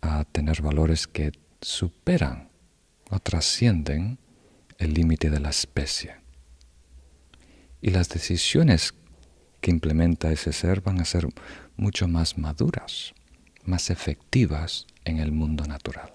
a 0.00 0.24
tener 0.24 0.62
valores 0.62 1.06
que 1.06 1.32
superan 1.60 2.48
o 3.10 3.18
trascienden 3.18 4.18
el 4.78 4.94
límite 4.94 5.28
de 5.28 5.40
la 5.40 5.50
especie. 5.50 6.16
Y 7.82 7.90
las 7.90 8.08
decisiones 8.08 8.94
que 9.60 9.70
implementa 9.70 10.32
ese 10.32 10.52
ser 10.52 10.80
van 10.80 11.00
a 11.00 11.04
ser 11.04 11.28
mucho 11.76 12.08
más 12.08 12.38
maduras, 12.38 13.14
más 13.64 13.90
efectivas 13.90 14.86
en 15.04 15.18
el 15.18 15.32
mundo 15.32 15.64
natural, 15.64 16.12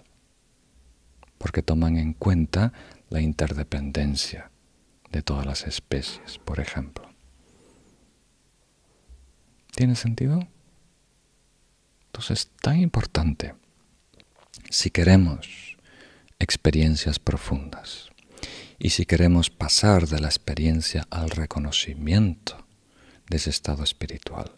porque 1.38 1.62
toman 1.62 1.98
en 1.98 2.14
cuenta 2.14 2.74
la 3.10 3.22
interdependencia, 3.22 4.52
de 5.16 5.22
todas 5.22 5.46
las 5.46 5.66
especies, 5.66 6.40
por 6.40 6.60
ejemplo. 6.60 7.10
¿Tiene 9.74 9.96
sentido? 9.96 10.46
Entonces, 12.08 12.52
tan 12.62 12.82
importante, 12.82 13.56
si 14.70 14.90
queremos 14.90 15.78
experiencias 16.38 17.18
profundas 17.18 18.10
y 18.78 18.90
si 18.90 19.06
queremos 19.06 19.50
pasar 19.50 20.08
de 20.08 20.20
la 20.20 20.28
experiencia 20.28 21.08
al 21.10 21.30
reconocimiento 21.30 22.66
de 23.30 23.38
ese 23.38 23.50
estado 23.50 23.84
espiritual 23.84 24.52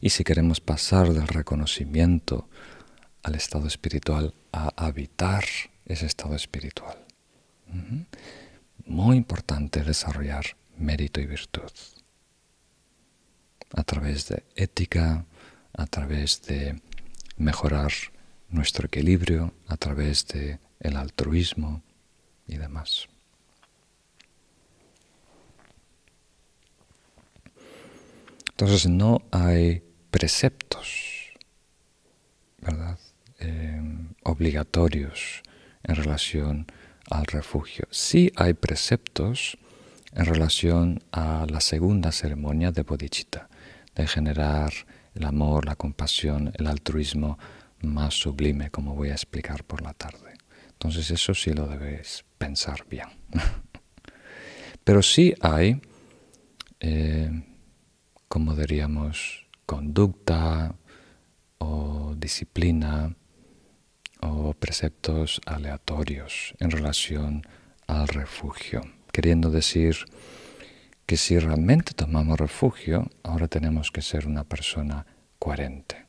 y 0.00 0.10
si 0.10 0.24
queremos 0.24 0.60
pasar 0.60 1.12
del 1.12 1.28
reconocimiento 1.28 2.48
al 3.22 3.34
estado 3.34 3.66
espiritual 3.66 4.34
a 4.52 4.72
habitar 4.76 5.44
ese 5.86 6.06
estado 6.06 6.34
espiritual, 6.34 6.98
muy 8.86 9.16
importante 9.16 9.82
desarrollar 9.82 10.56
mérito 10.76 11.20
y 11.20 11.26
virtud 11.26 11.70
a 13.76 13.82
través 13.82 14.28
de 14.28 14.44
ética, 14.54 15.26
a 15.72 15.86
través 15.86 16.42
de 16.42 16.80
mejorar 17.36 17.92
nuestro 18.48 18.86
equilibrio, 18.86 19.52
a 19.66 19.76
través 19.76 20.26
de 20.28 20.60
el 20.80 20.96
altruismo 20.96 21.82
y 22.46 22.56
demás. 22.56 23.08
Entonces 28.54 28.86
no 28.86 29.22
hay 29.32 29.82
preceptos, 30.12 31.32
¿verdad? 32.58 32.98
Eh, 33.40 33.82
obligatorios 34.22 35.42
en 35.82 35.96
relación 35.96 36.66
al 37.10 37.24
refugio. 37.26 37.88
Sí 37.90 38.30
hay 38.36 38.54
preceptos 38.54 39.58
en 40.12 40.24
relación 40.24 41.02
a 41.10 41.46
la 41.50 41.60
segunda 41.60 42.12
ceremonia 42.12 42.70
de 42.70 42.82
bodhicitta, 42.82 43.48
de 43.96 44.06
generar 44.06 44.72
el 45.16 45.24
amor, 45.24 45.66
la 45.66 45.74
compasión, 45.74 46.52
el 46.54 46.68
altruismo 46.68 47.38
más 47.82 48.14
sublime, 48.14 48.70
como 48.70 48.94
voy 48.94 49.10
a 49.10 49.14
explicar 49.14 49.64
por 49.64 49.82
la 49.82 49.94
tarde. 49.94 50.34
Entonces 50.68 51.10
eso 51.10 51.34
sí 51.34 51.52
lo 51.52 51.66
debéis 51.66 52.24
pensar 52.38 52.86
bien. 52.88 53.08
Pero 54.84 55.02
sí 55.02 55.34
hay, 55.40 55.80
eh, 56.78 57.30
como 58.34 58.56
diríamos, 58.56 59.46
conducta 59.64 60.74
o 61.58 62.16
disciplina 62.18 63.14
o 64.20 64.54
preceptos 64.54 65.40
aleatorios 65.46 66.52
en 66.58 66.72
relación 66.72 67.46
al 67.86 68.08
refugio, 68.08 68.80
queriendo 69.12 69.52
decir 69.52 70.06
que 71.06 71.16
si 71.16 71.38
realmente 71.38 71.92
tomamos 71.94 72.36
refugio, 72.36 73.08
ahora 73.22 73.46
tenemos 73.46 73.92
que 73.92 74.02
ser 74.02 74.26
una 74.26 74.42
persona 74.42 75.06
coherente. 75.38 76.06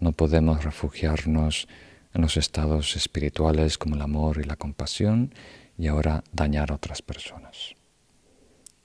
No 0.00 0.12
podemos 0.12 0.62
refugiarnos 0.62 1.68
en 2.12 2.20
los 2.20 2.36
estados 2.36 2.96
espirituales 2.96 3.78
como 3.78 3.94
el 3.94 4.02
amor 4.02 4.42
y 4.42 4.44
la 4.44 4.56
compasión 4.56 5.32
y 5.78 5.86
ahora 5.86 6.22
dañar 6.34 6.70
a 6.70 6.74
otras 6.74 7.00
personas. 7.00 7.76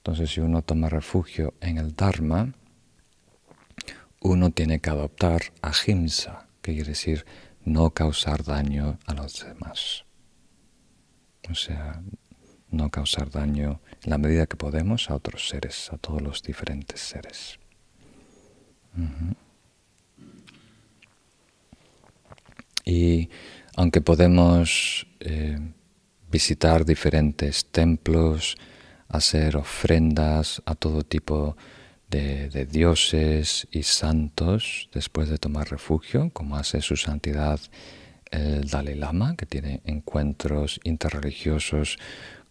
Entonces, 0.00 0.30
si 0.30 0.40
uno 0.40 0.62
toma 0.62 0.88
refugio 0.88 1.52
en 1.60 1.76
el 1.76 1.94
Dharma, 1.94 2.54
uno 4.22 4.50
tiene 4.50 4.80
que 4.80 4.88
adoptar 4.88 5.42
ahimsa, 5.60 6.48
que 6.62 6.72
quiere 6.72 6.90
decir 6.90 7.26
no 7.66 7.90
causar 7.90 8.42
daño 8.42 8.98
a 9.06 9.12
los 9.12 9.44
demás. 9.44 10.06
O 11.50 11.54
sea, 11.54 12.02
no 12.70 12.90
causar 12.90 13.30
daño 13.30 13.82
en 14.02 14.10
la 14.10 14.16
medida 14.16 14.46
que 14.46 14.56
podemos 14.56 15.10
a 15.10 15.16
otros 15.16 15.48
seres, 15.48 15.92
a 15.92 15.98
todos 15.98 16.22
los 16.22 16.42
diferentes 16.42 17.00
seres. 17.00 17.58
Y 22.86 23.28
aunque 23.76 24.00
podemos 24.00 25.06
eh, 25.20 25.58
visitar 26.30 26.86
diferentes 26.86 27.66
templos, 27.66 28.56
hacer 29.10 29.56
ofrendas 29.56 30.62
a 30.64 30.74
todo 30.74 31.02
tipo 31.02 31.56
de, 32.08 32.66
dioses 32.66 33.68
y 33.70 33.82
santos 33.82 34.88
después 34.92 35.28
de 35.28 35.38
tomar 35.38 35.70
refugio, 35.70 36.30
como 36.32 36.56
hace 36.56 36.80
su 36.80 36.96
santidad 36.96 37.60
el 38.30 38.68
Dalai 38.68 38.94
Lama, 38.94 39.36
que 39.36 39.46
tiene 39.46 39.80
encuentros 39.84 40.80
interreligiosos 40.84 41.98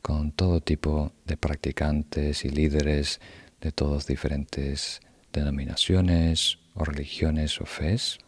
con 0.02 0.32
todo 0.32 0.62
tipo 0.62 1.14
de 1.26 1.38
practicantes 1.38 2.46
y 2.46 2.50
líderes 2.50 3.20
de 3.62 3.72
todas 3.72 4.06
diferentes 4.06 5.02
denominaciones 5.32 6.60
o 6.74 6.84
religiones 6.84 7.60
o 7.62 7.66
fes. 7.66 8.20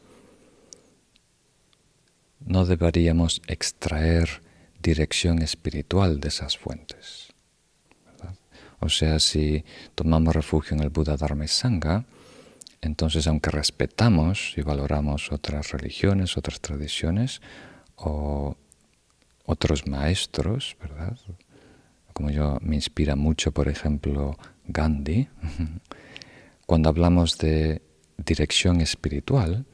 No 2.39 2.65
deberíamos 2.65 3.41
extraer 3.47 4.41
dirección 4.81 5.41
espiritual 5.41 6.19
de 6.19 6.29
esas 6.29 6.57
fuentes. 6.57 7.30
O 8.81 8.89
sea, 8.89 9.19
si 9.19 9.63
tomamos 9.95 10.35
refugio 10.35 10.75
en 10.75 10.83
el 10.83 10.89
Buda 10.89 11.15
Dharma 11.15 11.45
y 11.45 11.47
Sangha, 11.47 12.03
entonces 12.81 13.27
aunque 13.27 13.51
respetamos 13.51 14.53
y 14.57 14.61
valoramos 14.61 15.31
otras 15.31 15.71
religiones, 15.71 16.35
otras 16.35 16.59
tradiciones 16.61 17.41
o 17.95 18.57
otros 19.45 19.85
maestros, 19.87 20.75
¿verdad? 20.81 21.15
Como 22.13 22.31
yo 22.31 22.57
me 22.61 22.75
inspira 22.75 23.15
mucho, 23.15 23.51
por 23.51 23.67
ejemplo, 23.67 24.35
Gandhi, 24.65 25.29
cuando 26.65 26.89
hablamos 26.89 27.37
de 27.37 27.83
dirección 28.17 28.81
espiritual, 28.81 29.65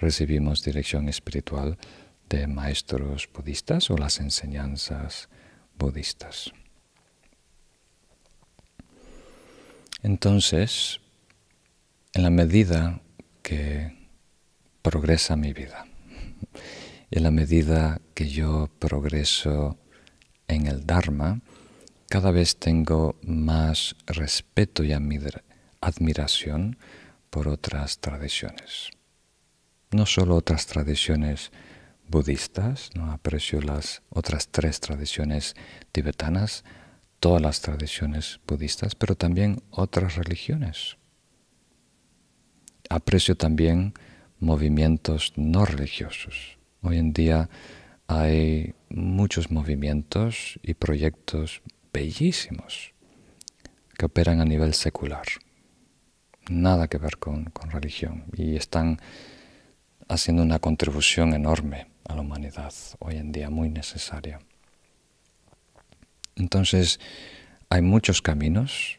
recibimos 0.00 0.64
dirección 0.64 1.08
espiritual 1.08 1.78
de 2.28 2.48
maestros 2.48 3.28
budistas 3.32 3.90
o 3.90 3.96
las 3.96 4.18
enseñanzas 4.18 5.28
budistas. 5.78 6.52
Entonces, 10.02 11.00
en 12.12 12.22
la 12.22 12.30
medida 12.30 13.00
que 13.42 14.08
progresa 14.82 15.36
mi 15.36 15.52
vida 15.52 15.86
y 17.10 17.18
en 17.18 17.22
la 17.22 17.30
medida 17.30 18.00
que 18.14 18.28
yo 18.28 18.68
progreso 18.78 19.78
en 20.48 20.66
el 20.66 20.86
Dharma, 20.86 21.40
cada 22.08 22.30
vez 22.30 22.56
tengo 22.56 23.16
más 23.22 23.96
respeto 24.06 24.84
y 24.84 24.92
admiración 24.92 26.78
por 27.30 27.48
otras 27.48 27.98
tradiciones. 27.98 28.90
No 29.90 30.06
solo 30.06 30.36
otras 30.36 30.66
tradiciones 30.66 31.50
budistas, 32.08 32.90
¿no? 32.94 33.10
aprecio 33.10 33.60
las 33.60 34.02
otras 34.08 34.48
tres 34.48 34.80
tradiciones 34.80 35.54
tibetanas, 35.92 36.64
todas 37.20 37.42
las 37.42 37.60
tradiciones 37.60 38.40
budistas, 38.46 38.94
pero 38.94 39.14
también 39.14 39.62
otras 39.70 40.16
religiones. 40.16 40.96
Aprecio 42.88 43.36
también 43.36 43.94
movimientos 44.38 45.32
no 45.36 45.64
religiosos. 45.64 46.58
Hoy 46.82 46.98
en 46.98 47.12
día 47.12 47.48
hay 48.06 48.74
muchos 48.88 49.50
movimientos 49.50 50.60
y 50.62 50.74
proyectos 50.74 51.62
bellísimos 51.92 52.92
que 53.98 54.06
operan 54.06 54.40
a 54.40 54.44
nivel 54.44 54.74
secular. 54.74 55.26
Nada 56.48 56.86
que 56.86 56.98
ver 56.98 57.18
con, 57.18 57.46
con 57.46 57.70
religión 57.70 58.24
y 58.36 58.56
están 58.56 59.00
haciendo 60.08 60.42
una 60.42 60.60
contribución 60.60 61.32
enorme 61.32 61.88
a 62.04 62.14
la 62.14 62.20
humanidad 62.20 62.72
hoy 63.00 63.16
en 63.16 63.32
día, 63.32 63.50
muy 63.50 63.68
necesaria. 63.68 64.38
Entonces, 66.36 67.00
hay 67.68 67.82
muchos 67.82 68.22
caminos 68.22 68.98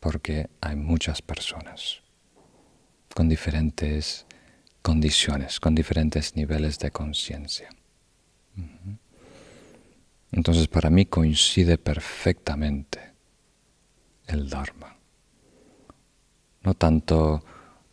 porque 0.00 0.50
hay 0.60 0.76
muchas 0.76 1.22
personas 1.22 2.02
con 3.14 3.28
diferentes 3.28 4.26
condiciones, 4.82 5.60
con 5.60 5.74
diferentes 5.74 6.34
niveles 6.34 6.78
de 6.78 6.90
conciencia. 6.90 7.68
Entonces, 10.32 10.66
para 10.66 10.90
mí 10.90 11.06
coincide 11.06 11.78
perfectamente 11.78 13.12
el 14.26 14.48
Dharma. 14.48 14.96
No 16.62 16.74
tanto 16.74 17.44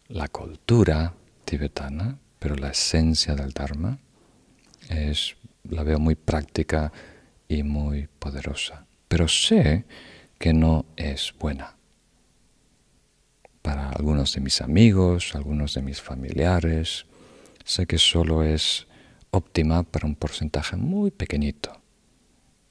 la 0.07 0.27
cultura 0.29 1.13
tibetana, 1.45 2.17
pero 2.39 2.55
la 2.55 2.69
esencia 2.69 3.35
del 3.35 3.51
Dharma 3.51 3.99
es, 4.89 5.35
la 5.63 5.83
veo 5.83 5.99
muy 5.99 6.15
práctica 6.15 6.91
y 7.49 7.63
muy 7.63 8.07
poderosa. 8.19 8.85
Pero 9.09 9.27
sé 9.27 9.83
que 10.37 10.53
no 10.53 10.85
es 10.95 11.33
buena. 11.37 11.75
Para 13.61 13.89
algunos 13.89 14.33
de 14.33 14.39
mis 14.39 14.61
amigos, 14.61 15.35
algunos 15.35 15.73
de 15.73 15.81
mis 15.81 15.99
familiares, 15.99 17.05
sé 17.65 17.85
que 17.85 17.97
solo 17.97 18.43
es 18.43 18.87
óptima 19.31 19.83
para 19.83 20.07
un 20.07 20.15
porcentaje 20.15 20.77
muy 20.77 21.11
pequeñito 21.11 21.81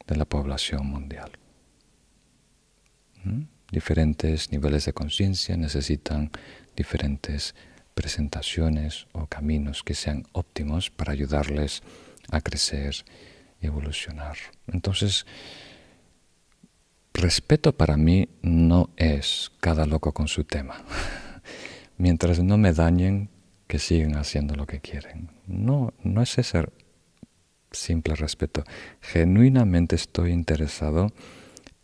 de 0.06 0.16
la 0.16 0.24
población 0.24 0.86
mundial. 0.86 1.32
¿Mm? 3.24 3.42
Diferentes 3.70 4.50
niveles 4.50 4.86
de 4.86 4.94
conciencia 4.94 5.56
necesitan 5.56 6.30
diferentes 6.74 7.54
presentaciones 7.94 9.08
o 9.12 9.26
caminos 9.26 9.82
que 9.82 9.94
sean 9.94 10.24
óptimos 10.32 10.88
para 10.88 11.12
ayudarles 11.12 11.82
a 12.30 12.40
crecer 12.40 13.04
evolucionar. 13.60 14.36
Entonces, 14.66 15.26
respeto 17.12 17.76
para 17.76 17.96
mí 17.96 18.28
no 18.42 18.90
es 18.96 19.50
cada 19.60 19.86
loco 19.86 20.12
con 20.12 20.28
su 20.28 20.44
tema. 20.44 20.84
Mientras 21.96 22.42
no 22.42 22.56
me 22.58 22.72
dañen, 22.72 23.30
que 23.68 23.78
siguen 23.78 24.16
haciendo 24.16 24.56
lo 24.56 24.66
que 24.66 24.80
quieren. 24.80 25.30
No, 25.46 25.92
no 26.02 26.22
es 26.22 26.38
ese 26.38 26.64
simple 27.70 28.14
respeto. 28.14 28.64
Genuinamente 29.00 29.94
estoy 29.94 30.32
interesado 30.32 31.12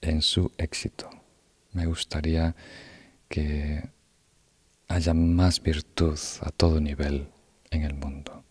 en 0.01 0.23
su 0.23 0.51
éxito. 0.57 1.11
Me 1.73 1.87
gustaría 1.87 2.57
que 3.29 3.91
haya 4.89 5.13
más 5.15 5.63
virtud 5.63 6.19
a 6.41 6.51
todo 6.51 6.81
nivel 6.81 7.29
en 7.71 7.83
el 7.83 7.95
mundo. 7.95 8.45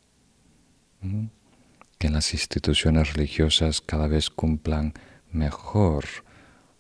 ¿Mm? 1.02 1.26
Que 2.04 2.10
las 2.10 2.34
instituciones 2.34 3.14
religiosas 3.14 3.80
cada 3.80 4.08
vez 4.08 4.30
cumplan 4.30 4.94
mejor 5.32 6.04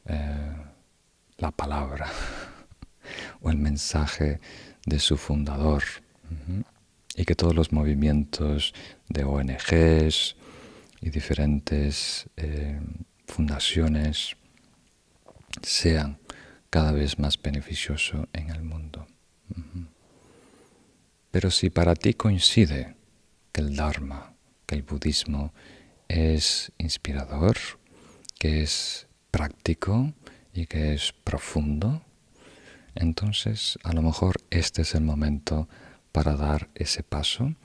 eh, 0.06 0.52
la 1.38 1.50
palabra 1.52 2.12
o 3.42 3.50
el 3.50 3.56
mensaje 3.56 4.42
de 4.86 5.00
su 5.00 5.16
fundador. 5.16 5.82
Y 7.16 7.24
que 7.24 7.36
todos 7.36 7.56
los 7.56 7.72
movimientos 7.72 8.74
de 9.08 9.24
ONGs 9.24 10.36
y 11.00 11.10
diferentes 11.10 12.28
eh, 12.36 12.82
fundaciones 13.26 14.36
sean 15.62 16.18
cada 16.70 16.92
vez 16.92 17.18
más 17.18 17.42
beneficiosos 17.42 18.28
en 18.34 18.50
el 18.50 18.62
mundo. 18.62 19.08
Pero 21.32 21.50
si 21.50 21.70
para 21.70 21.96
ti 21.96 22.14
coincide 22.14 22.98
que 23.54 23.62
el 23.62 23.74
Dharma, 23.74 24.33
el 24.74 24.84
budismo 24.84 25.54
es 26.08 26.72
inspirador, 26.78 27.58
que 28.38 28.64
es 28.64 29.08
práctico 29.32 30.14
y 30.54 30.66
que 30.66 30.94
es 30.94 31.14
profundo, 31.24 32.02
entonces 32.96 33.80
a 33.84 33.94
lo 33.94 34.02
mejor 34.02 34.42
este 34.50 34.84
es 34.84 34.96
el 34.96 35.04
momento 35.04 35.68
para 36.12 36.36
dar 36.36 36.70
ese 36.76 37.04
paso 37.04 37.56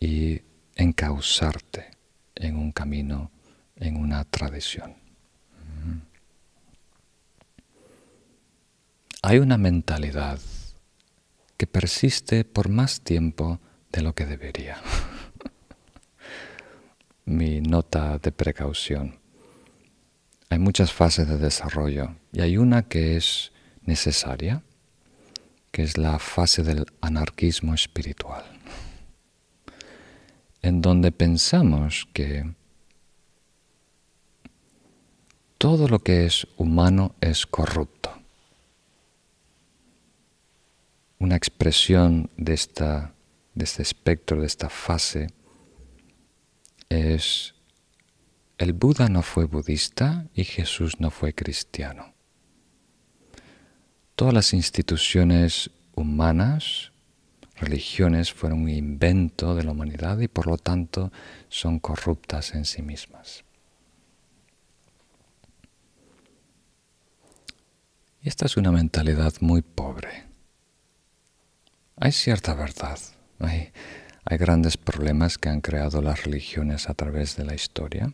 y 0.00 0.40
encauzarte 0.74 1.90
en 2.34 2.56
un 2.56 2.72
camino, 2.72 3.30
en 3.76 3.96
una 3.96 4.24
tradición. 4.24 4.94
Hay 9.22 9.38
una 9.38 9.58
mentalidad 9.58 10.38
que 11.56 11.66
persiste 11.66 12.44
por 12.44 12.68
más 12.68 13.00
tiempo 13.00 13.60
de 13.90 14.02
lo 14.02 14.14
que 14.14 14.26
debería. 14.26 14.80
Mi 17.26 17.60
nota 17.60 18.18
de 18.18 18.30
precaución. 18.30 19.18
Hay 20.48 20.60
muchas 20.60 20.92
fases 20.92 21.26
de 21.26 21.38
desarrollo 21.38 22.14
y 22.32 22.40
hay 22.40 22.56
una 22.56 22.82
que 22.82 23.16
es 23.16 23.50
necesaria, 23.82 24.62
que 25.72 25.82
es 25.82 25.98
la 25.98 26.20
fase 26.20 26.62
del 26.62 26.86
anarquismo 27.00 27.74
espiritual, 27.74 28.44
en 30.62 30.80
donde 30.80 31.10
pensamos 31.10 32.06
que 32.12 32.54
todo 35.58 35.88
lo 35.88 35.98
que 35.98 36.26
es 36.26 36.46
humano 36.56 37.16
es 37.20 37.44
corrupto. 37.44 38.12
Una 41.18 41.34
expresión 41.34 42.30
de, 42.36 42.54
esta, 42.54 43.14
de 43.56 43.64
este 43.64 43.82
espectro, 43.82 44.40
de 44.42 44.46
esta 44.46 44.68
fase, 44.68 45.26
es 46.88 47.54
el 48.58 48.72
Buda 48.72 49.08
no 49.08 49.22
fue 49.22 49.44
budista 49.44 50.26
y 50.34 50.44
Jesús 50.44 50.98
no 50.98 51.10
fue 51.10 51.34
cristiano. 51.34 52.14
Todas 54.14 54.32
las 54.32 54.54
instituciones 54.54 55.70
humanas, 55.94 56.92
religiones, 57.56 58.32
fueron 58.32 58.62
un 58.62 58.70
invento 58.70 59.54
de 59.54 59.64
la 59.64 59.72
humanidad 59.72 60.18
y 60.20 60.28
por 60.28 60.46
lo 60.46 60.56
tanto 60.56 61.12
son 61.50 61.80
corruptas 61.80 62.54
en 62.54 62.64
sí 62.64 62.80
mismas. 62.80 63.44
Y 68.22 68.28
esta 68.28 68.46
es 68.46 68.56
una 68.56 68.72
mentalidad 68.72 69.34
muy 69.40 69.60
pobre. 69.60 70.24
Hay 71.96 72.12
cierta 72.12 72.54
verdad, 72.54 72.98
hay, 73.38 73.70
hay 74.26 74.36
grandes 74.36 74.76
problemas 74.76 75.38
que 75.38 75.48
han 75.48 75.60
creado 75.60 76.02
las 76.02 76.24
religiones 76.24 76.88
a 76.90 76.94
través 76.94 77.36
de 77.36 77.44
la 77.44 77.54
historia 77.54 78.12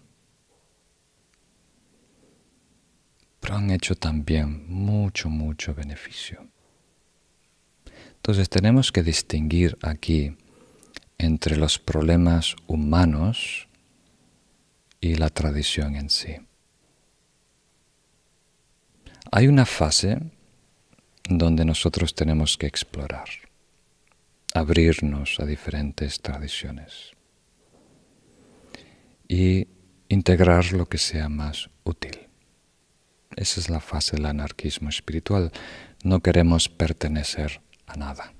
pero 3.42 3.56
han 3.56 3.72
hecho 3.72 3.96
también 3.96 4.72
mucho, 4.72 5.28
mucho 5.28 5.74
beneficio. 5.74 6.46
Entonces 8.14 8.48
tenemos 8.48 8.92
que 8.92 9.02
distinguir 9.02 9.76
aquí 9.82 10.36
entre 11.18 11.56
los 11.56 11.80
problemas 11.80 12.54
humanos 12.68 13.66
y 15.00 15.16
la 15.16 15.28
tradición 15.28 15.96
en 15.96 16.08
sí. 16.08 16.36
Hay 19.32 19.48
una 19.48 19.66
fase 19.66 20.20
donde 21.28 21.64
nosotros 21.64 22.14
tenemos 22.14 22.56
que 22.56 22.68
explorar, 22.68 23.28
abrirnos 24.54 25.40
a 25.40 25.46
diferentes 25.46 26.20
tradiciones 26.20 27.12
y 29.28 29.68
integrar 30.08 30.72
lo 30.72 30.86
que 30.86 30.98
sea 30.98 31.28
más 31.28 31.70
útil. 31.84 32.28
Esa 33.34 33.60
es 33.60 33.70
la 33.70 33.80
fase 33.80 34.16
del 34.16 34.26
anarquismo 34.26 34.90
espiritual. 34.90 35.50
No 36.04 36.20
queremos 36.20 36.68
pertenecer 36.68 37.62
a 37.86 37.96
nada, 37.96 38.34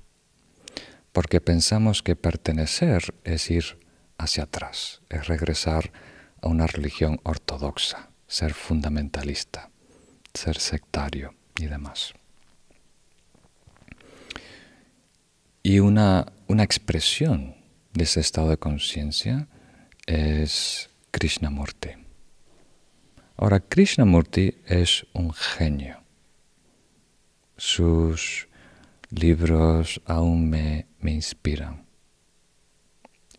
porque 1.11 1.41
pensamos 1.41 2.03
que 2.03 2.15
pertenecer 2.15 3.15
es 3.23 3.49
ir 3.49 3.79
hacia 4.17 4.43
atrás, 4.43 5.01
es 5.09 5.27
regresar 5.27 5.91
a 6.41 6.47
una 6.47 6.67
religión 6.67 7.19
ortodoxa, 7.23 8.09
ser 8.27 8.53
fundamentalista, 8.53 9.71
ser 10.33 10.59
sectario 10.59 11.33
y 11.59 11.65
demás. 11.65 12.13
Y 15.65 15.79
una, 15.79 16.33
una 16.47 16.63
expresión 16.63 17.55
de 17.93 18.03
ese 18.03 18.19
estado 18.19 18.49
de 18.49 18.57
conciencia 18.57 19.47
es 20.05 20.89
Krishnamurti. 21.11 21.91
Ahora, 23.37 23.61
Krishnamurti 23.61 24.57
es 24.65 25.05
un 25.13 25.31
genio. 25.31 26.03
Sus 27.55 28.49
libros 29.09 30.01
aún 30.05 30.49
me, 30.49 30.87
me 30.99 31.13
inspiran. 31.13 31.85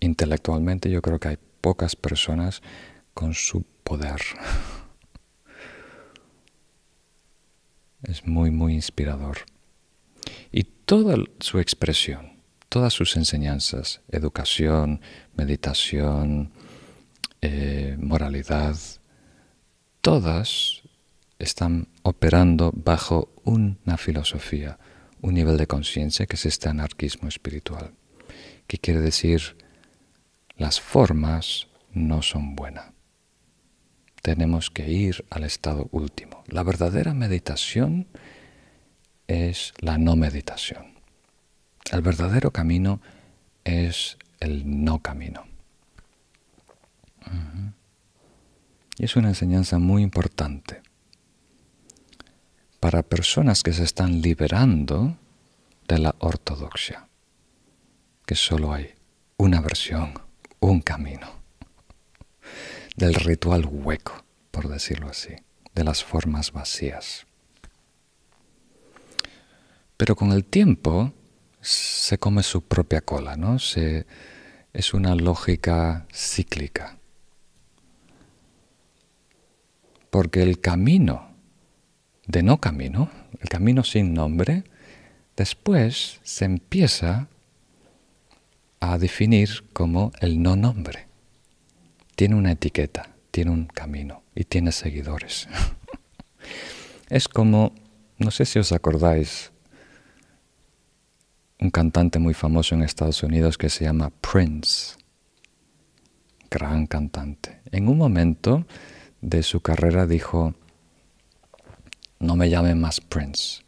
Intelectualmente 0.01 0.91
yo 0.91 1.03
creo 1.03 1.21
que 1.21 1.29
hay 1.29 1.39
pocas 1.61 1.95
personas 1.95 2.63
con 3.13 3.35
su 3.35 3.65
poder. 3.85 4.21
Es 8.07 8.27
muy, 8.27 8.51
muy 8.51 8.75
inspirador. 8.75 9.47
Toda 10.85 11.17
su 11.41 11.61
expresión, 11.61 12.35
todas 12.69 12.93
sus 12.93 13.17
enseñanzas, 13.17 14.03
educación, 14.11 15.01
meditación, 15.35 16.53
eh, 17.41 17.97
moralidad, 17.99 18.77
todas 20.03 20.83
están 21.39 21.89
operando 22.03 22.71
bajo 22.75 23.33
una 23.45 23.97
filosofía, 23.97 24.79
un 25.23 25.35
nivel 25.35 25.57
de 25.57 25.67
conciencia 25.67 26.27
que 26.27 26.37
es 26.37 26.45
este 26.45 26.69
anarquismo 26.69 27.29
espiritual, 27.29 27.95
que 28.67 28.77
quiere 28.77 29.01
decir 29.01 29.57
las 30.59 30.81
formas 30.81 31.69
no 31.93 32.21
son 32.21 32.57
buenas. 32.57 32.93
Tenemos 34.21 34.71
que 34.71 34.91
ir 34.91 35.25
al 35.31 35.45
estado 35.45 35.89
último. 35.93 36.45
La 36.47 36.63
verdadera 36.63 37.15
meditación 37.15 38.07
es 39.27 39.73
la 39.79 39.99
no 39.99 40.17
meditación. 40.17 40.95
El 41.91 42.03
verdadero 42.03 42.51
camino 42.51 43.01
es 43.65 44.17
el 44.41 44.85
no 44.85 45.01
camino. 45.01 45.47
Y 48.97 49.05
es 49.05 49.17
una 49.17 49.29
enseñanza 49.29 49.79
muy 49.79 50.03
importante 50.03 50.83
para 52.81 53.03
personas 53.03 53.63
que 53.63 53.73
se 53.73 53.83
están 53.83 54.21
liberando 54.21 55.17
de 55.89 55.99
la 55.99 56.15
ortodoxia, 56.19 57.09
que 58.27 58.35
solo 58.35 58.73
hay 58.73 58.95
una 59.37 59.61
versión, 59.61 60.15
un 60.61 60.81
camino, 60.81 61.27
del 62.97 63.15
ritual 63.15 63.67
hueco, 63.67 64.25
por 64.51 64.69
decirlo 64.69 65.09
así, 65.09 65.35
de 65.75 65.85
las 65.85 66.05
formas 66.05 66.53
vacías. 66.53 67.27
Pero 69.97 70.17
con 70.17 70.33
el 70.33 70.45
tiempo 70.45 71.13
se 71.61 72.19
come 72.19 72.43
su 72.43 72.63
propia 72.63 73.01
cola, 73.01 73.37
¿no? 73.37 73.57
Es 73.57 74.95
una 74.95 75.15
lógica 75.15 76.07
cíclica 76.13 76.99
porque 80.15 80.45
el 80.45 80.61
camino 80.61 81.35
de 82.29 82.45
no 82.45 82.61
camino, 82.61 83.11
el 83.41 83.49
camino 83.49 83.83
sin 83.83 84.15
nombre, 84.15 84.63
después 85.37 86.21
se 86.23 86.45
empieza 86.45 87.27
a 88.79 88.97
definir 88.97 89.65
como 89.73 90.13
el 90.21 90.41
no 90.41 90.55
nombre. 90.55 91.09
Tiene 92.15 92.37
una 92.37 92.53
etiqueta, 92.53 93.17
tiene 93.33 93.51
un 93.51 93.67
camino 93.67 94.23
y 94.37 94.45
tiene 94.45 94.71
seguidores. 94.71 95.49
es 97.11 97.27
como, 97.27 97.75
no 98.17 98.31
sé 98.31 98.45
si 98.45 98.61
os 98.61 98.71
acordáis, 98.71 99.51
un 101.65 101.71
cantante 101.71 102.19
muy 102.19 102.35
famoso 102.35 102.75
en 102.75 102.83
Estados 102.83 103.23
Unidos 103.23 103.57
que 103.57 103.71
se 103.71 103.85
llama 103.85 104.11
Prince, 104.11 104.97
gran 106.51 106.87
cantante. 106.87 107.63
En 107.73 107.89
un 107.89 107.97
momento 107.97 108.67
de 109.23 109.43
su 109.43 109.61
carrera 109.61 110.07
dijo, 110.07 110.55
no 112.21 112.37
me 112.37 112.51
llame 112.51 112.75
más 112.75 113.01
Prince. 113.01 113.63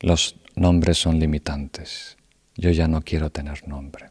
Los 0.00 0.36
nombres 0.56 0.96
son 0.96 1.20
limitantes. 1.20 2.16
Yo 2.56 2.70
ya 2.70 2.88
no 2.88 3.02
quiero 3.02 3.28
tener 3.28 3.68
nombre. 3.68 4.06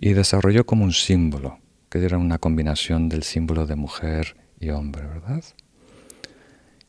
Y 0.00 0.14
desarrolló 0.14 0.64
como 0.64 0.84
un 0.84 0.94
símbolo, 0.94 1.58
que 1.90 2.02
era 2.02 2.16
una 2.16 2.38
combinación 2.38 3.10
del 3.10 3.24
símbolo 3.24 3.66
de 3.66 3.76
mujer 3.76 4.36
y 4.58 4.70
hombre, 4.70 5.06
¿verdad? 5.06 5.44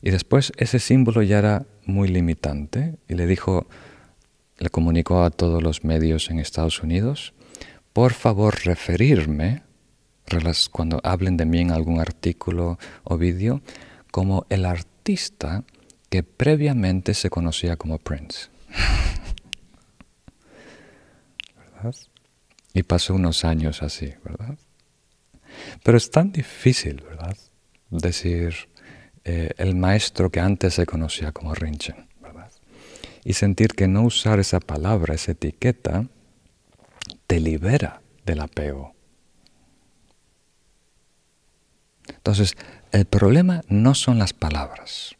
Y 0.00 0.10
después 0.10 0.54
ese 0.56 0.78
símbolo 0.78 1.22
ya 1.22 1.38
era 1.38 1.66
muy 1.84 2.08
limitante 2.08 2.96
y 3.06 3.14
le 3.14 3.26
dijo, 3.26 3.66
le 4.60 4.70
comunicó 4.70 5.24
a 5.24 5.30
todos 5.30 5.62
los 5.62 5.82
medios 5.82 6.30
en 6.30 6.38
Estados 6.38 6.82
Unidos, 6.82 7.34
por 7.92 8.12
favor 8.12 8.64
referirme 8.64 9.62
cuando 10.70 11.00
hablen 11.02 11.36
de 11.36 11.44
mí 11.44 11.60
en 11.60 11.72
algún 11.72 11.98
artículo 11.98 12.78
o 13.02 13.18
vídeo, 13.18 13.62
como 14.12 14.46
el 14.48 14.64
artista 14.64 15.64
que 16.08 16.22
previamente 16.22 17.14
se 17.14 17.30
conocía 17.30 17.76
como 17.76 17.98
Prince. 17.98 18.48
¿Verdad? 21.56 21.96
Y 22.74 22.82
pasó 22.84 23.14
unos 23.14 23.44
años 23.44 23.82
así, 23.82 24.14
¿verdad? 24.24 24.56
Pero 25.82 25.98
es 25.98 26.10
tan 26.10 26.30
difícil, 26.30 27.02
¿verdad? 27.02 27.36
Decir 27.90 28.54
eh, 29.24 29.50
el 29.56 29.74
maestro 29.74 30.30
que 30.30 30.40
antes 30.40 30.74
se 30.74 30.86
conocía 30.86 31.32
como 31.32 31.54
Rinchen. 31.54 32.09
Y 33.24 33.34
sentir 33.34 33.68
que 33.68 33.88
no 33.88 34.02
usar 34.02 34.38
esa 34.38 34.60
palabra, 34.60 35.14
esa 35.14 35.32
etiqueta, 35.32 36.06
te 37.26 37.40
libera 37.40 38.02
del 38.24 38.40
apego 38.40 38.94
Entonces, 42.16 42.56
el 42.92 43.06
problema 43.06 43.62
no 43.68 43.94
son 43.94 44.18
las 44.18 44.32
palabras. 44.32 45.16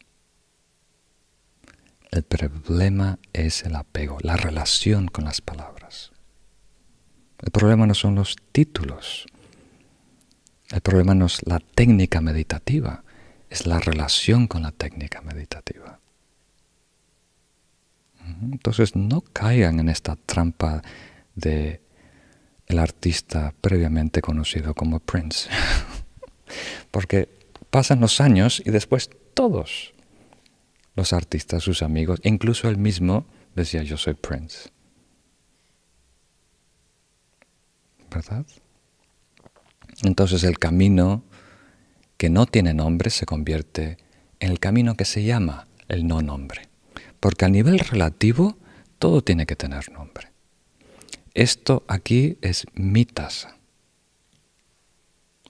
El 2.11 2.23
problema 2.23 3.19
es 3.33 3.63
el 3.63 3.75
apego, 3.75 4.17
la 4.21 4.35
relación 4.35 5.07
con 5.07 5.25
las 5.25 5.41
palabras. 5.41 6.11
El 7.39 7.51
problema 7.51 7.87
no 7.87 7.93
son 7.93 8.15
los 8.15 8.35
títulos. 8.51 9.25
El 10.69 10.81
problema 10.81 11.15
no 11.15 11.25
es 11.25 11.45
la 11.45 11.59
técnica 11.59 12.21
meditativa, 12.21 13.03
es 13.49 13.65
la 13.65 13.79
relación 13.79 14.47
con 14.47 14.61
la 14.61 14.71
técnica 14.71 15.21
meditativa. 15.21 16.00
Entonces 18.41 18.95
no 18.95 19.21
caigan 19.21 19.79
en 19.79 19.89
esta 19.89 20.15
trampa 20.15 20.81
de 21.35 21.81
el 22.67 22.79
artista 22.79 23.53
previamente 23.61 24.21
conocido 24.21 24.73
como 24.73 24.99
Prince. 24.99 25.49
Porque 26.91 27.29
pasan 27.69 27.99
los 27.99 28.21
años 28.21 28.61
y 28.65 28.71
después 28.71 29.09
todos 29.33 29.93
los 30.95 31.13
artistas, 31.13 31.63
sus 31.63 31.81
amigos, 31.81 32.19
incluso 32.23 32.69
él 32.69 32.77
mismo 32.77 33.25
decía 33.55 33.83
yo 33.83 33.97
soy 33.97 34.13
Prince. 34.13 34.69
¿Verdad? 38.09 38.45
Entonces 40.03 40.43
el 40.43 40.59
camino 40.59 41.23
que 42.17 42.29
no 42.29 42.45
tiene 42.45 42.73
nombre 42.73 43.09
se 43.09 43.25
convierte 43.25 43.97
en 44.39 44.51
el 44.51 44.59
camino 44.59 44.95
que 44.95 45.05
se 45.05 45.23
llama 45.23 45.67
el 45.87 46.07
no 46.07 46.21
nombre. 46.21 46.70
Porque 47.21 47.45
a 47.45 47.49
nivel 47.49 47.79
relativo 47.79 48.57
todo 48.99 49.23
tiene 49.23 49.45
que 49.45 49.55
tener 49.55 49.89
nombre. 49.91 50.27
Esto 51.33 51.85
aquí 51.87 52.37
es 52.41 52.65
mi 52.73 53.05
taza. 53.05 53.55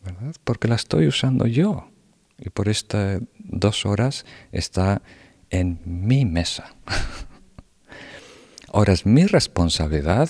¿Verdad? 0.04 0.36
Porque 0.44 0.68
la 0.68 0.76
estoy 0.76 1.08
usando 1.08 1.48
yo. 1.48 1.90
Y 2.38 2.50
por 2.50 2.70
estas 2.70 3.22
dos 3.40 3.86
horas 3.86 4.26
está 4.52 5.02
en 5.50 5.80
mi 5.86 6.26
mesa. 6.26 6.76
Ahora 8.74 8.94
es 8.94 9.06
mi 9.06 9.26
responsabilidad 9.26 10.30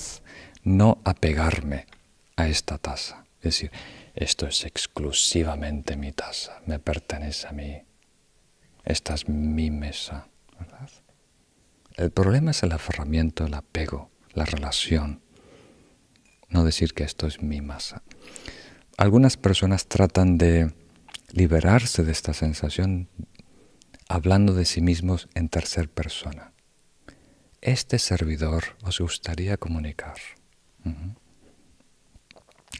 no 0.63 0.99
apegarme 1.03 1.87
a 2.35 2.47
esta 2.47 2.77
taza. 2.77 3.25
Es 3.39 3.55
decir, 3.55 3.71
esto 4.13 4.45
es 4.45 4.63
exclusivamente 4.63 5.95
mi 5.95 6.11
taza, 6.11 6.61
me 6.67 6.77
pertenece 6.77 7.47
a 7.47 7.51
mí. 7.51 7.81
Esta 8.83 9.15
es 9.15 9.27
mi 9.27 9.71
mesa. 9.71 10.27
¿verdad? 10.59 10.89
El 11.95 12.11
problema 12.11 12.51
es 12.51 12.63
el 12.63 12.71
aferramiento, 12.71 13.45
el 13.45 13.53
apego, 13.53 14.09
la 14.33 14.45
relación. 14.45 15.21
No 16.49 16.63
decir 16.63 16.93
que 16.93 17.03
esto 17.03 17.27
es 17.27 17.41
mi 17.41 17.61
masa. 17.61 18.03
Algunas 18.97 19.37
personas 19.37 19.87
tratan 19.87 20.37
de 20.37 20.73
liberarse 21.31 22.03
de 22.03 22.11
esta 22.11 22.33
sensación 22.33 23.07
hablando 24.07 24.53
de 24.53 24.65
sí 24.65 24.81
mismos 24.81 25.29
en 25.33 25.49
tercer 25.49 25.89
persona. 25.89 26.53
Este 27.61 27.99
servidor 27.99 28.63
os 28.83 28.99
gustaría 28.99 29.57
comunicar. 29.57 30.15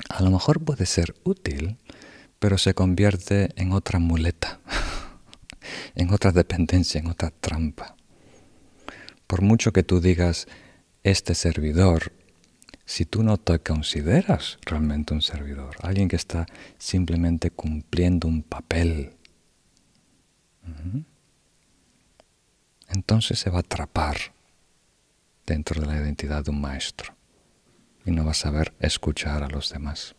A 0.09 0.23
lo 0.23 0.31
mejor 0.31 0.63
puede 0.63 0.85
ser 0.85 1.15
útil, 1.23 1.77
pero 2.39 2.57
se 2.57 2.73
convierte 2.73 3.49
en 3.55 3.71
otra 3.71 3.99
muleta, 3.99 4.59
en 5.95 6.11
otra 6.13 6.31
dependencia, 6.31 6.99
en 6.99 7.07
otra 7.07 7.29
trampa. 7.29 7.95
Por 9.31 9.43
mucho 9.43 9.71
que 9.71 9.81
tú 9.81 10.01
digas, 10.01 10.45
este 11.03 11.35
servidor, 11.35 12.11
si 12.83 13.05
tú 13.05 13.23
no 13.23 13.37
te 13.37 13.59
consideras 13.59 14.59
realmente 14.65 15.13
un 15.13 15.21
servidor, 15.21 15.77
alguien 15.83 16.09
que 16.09 16.17
está 16.17 16.45
simplemente 16.77 17.49
cumpliendo 17.49 18.27
un 18.27 18.43
papel, 18.43 19.13
entonces 22.89 23.39
se 23.39 23.49
va 23.49 23.59
a 23.59 23.61
atrapar 23.61 24.17
dentro 25.45 25.79
de 25.79 25.87
la 25.87 25.95
identidad 25.95 26.43
de 26.43 26.51
un 26.51 26.59
maestro 26.59 27.15
y 28.05 28.11
no 28.11 28.25
va 28.25 28.31
a 28.31 28.33
saber 28.33 28.73
escuchar 28.81 29.43
a 29.43 29.47
los 29.47 29.71
demás. 29.71 30.13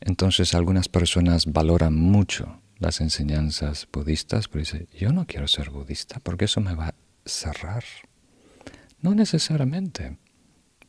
Entonces 0.00 0.54
algunas 0.54 0.88
personas 0.88 1.44
valoran 1.44 1.94
mucho 1.94 2.61
las 2.82 3.00
enseñanzas 3.00 3.86
budistas, 3.92 4.48
pero 4.48 4.60
dicen, 4.60 4.88
yo 4.98 5.12
no 5.12 5.26
quiero 5.26 5.46
ser 5.46 5.70
budista 5.70 6.18
porque 6.20 6.46
eso 6.46 6.60
me 6.60 6.74
va 6.74 6.88
a 6.88 6.94
cerrar. 7.24 7.84
No 9.00 9.14
necesariamente. 9.14 10.18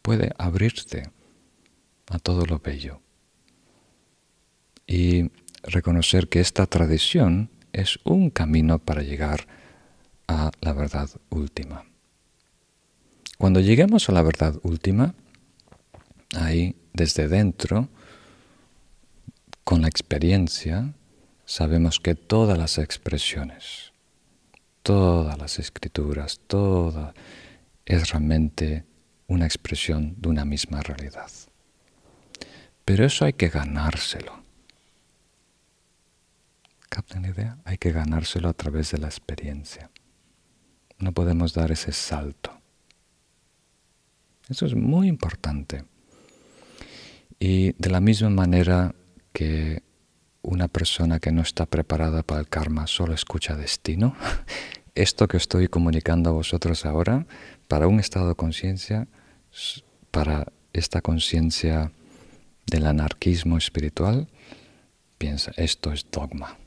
Puede 0.02 0.34
abrirte 0.38 1.12
a 2.10 2.20
todo 2.20 2.46
lo 2.46 2.60
bello. 2.60 3.00
Y 4.86 5.32
reconocer 5.62 6.28
que 6.28 6.42
esta 6.42 6.66
tradición 6.66 7.50
es 7.72 8.00
un 8.04 8.32
camino 8.32 8.80
para 8.80 9.04
llegar 9.04 9.48
a 10.28 10.52
la 10.62 10.74
verdad 10.74 11.10
última. 11.30 11.86
Cuando 13.38 13.60
lleguemos 13.60 14.10
a 14.10 14.14
la 14.14 14.24
verdad 14.24 14.60
última, 14.64 15.14
ahí 16.36 16.76
desde 16.92 17.28
dentro, 17.28 17.88
con 19.64 19.84
la 19.84 19.88
experiencia, 19.88 20.94
sabemos 21.46 22.00
que 22.00 22.16
todas 22.16 22.58
las 22.58 22.78
expresiones, 22.78 23.94
todas 24.82 25.38
las 25.38 25.60
escrituras, 25.60 26.40
toda 26.48 27.14
es 27.86 28.10
realmente 28.12 28.86
una 29.28 29.46
expresión 29.46 30.16
de 30.18 30.30
una 30.30 30.46
misma 30.46 30.82
realidad. 30.82 31.32
Pero 32.86 33.06
eso 33.06 33.26
hay 33.26 33.34
que 33.34 33.50
ganárselo. 33.50 34.44
¿Captan 36.90 37.24
la 37.24 37.30
idea? 37.30 37.58
Hay 37.66 37.78
que 37.78 37.92
ganárselo 37.92 38.50
a 38.50 38.54
través 38.54 38.92
de 38.92 39.00
la 39.00 39.08
experiencia. 39.08 39.90
No 41.00 41.12
podemos 41.12 41.54
dar 41.54 41.72
ese 41.72 41.92
salto. 41.92 42.52
Eso 44.50 44.66
es 44.66 44.76
muy 44.76 45.08
importante. 45.08 45.86
Y 47.40 47.74
de 47.74 47.90
la 47.90 48.00
misma 48.00 48.30
manera 48.30 48.94
que 49.32 49.82
una 50.44 50.68
persona 50.68 51.20
que 51.20 51.32
no 51.32 51.42
está 51.42 51.66
preparada 51.66 52.22
para 52.22 52.42
el 52.42 52.50
karma 52.50 52.86
solo 52.86 53.14
escucha 53.14 53.56
destino, 53.56 54.16
esto 54.96 55.28
que 55.28 55.38
estoy 55.38 55.68
comunicando 55.68 56.30
a 56.30 56.34
vosotros 56.34 56.86
ahora, 56.86 57.26
para 57.68 57.88
un 57.88 58.00
estado 58.00 58.28
de 58.28 58.36
conciencia, 58.36 59.08
para 60.12 60.52
esta 60.74 61.02
conciencia 61.02 61.92
del 62.68 62.86
anarquismo 62.86 63.58
espiritual, 63.58 64.28
piensa, 65.18 65.52
esto 65.56 65.92
es 65.92 66.06
dogma. 66.12 66.58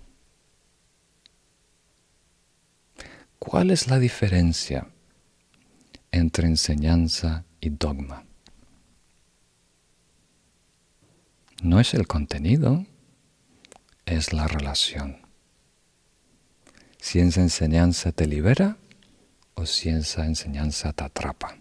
¿Cuál 3.38 3.70
es 3.70 3.88
la 3.88 3.98
diferencia 3.98 4.88
entre 6.10 6.48
enseñanza 6.48 7.44
y 7.60 7.68
dogma? 7.68 8.24
No 11.62 11.78
es 11.78 11.94
el 11.94 12.06
contenido, 12.06 12.86
es 14.06 14.32
la 14.32 14.48
relación. 14.48 15.18
Si 16.98 17.18
esa 17.18 17.42
enseñanza 17.42 18.12
te 18.12 18.26
libera 18.26 18.78
o 19.54 19.66
si 19.66 19.90
esa 19.90 20.24
enseñanza 20.24 20.92
te 20.92 21.04
atrapa. 21.04 21.56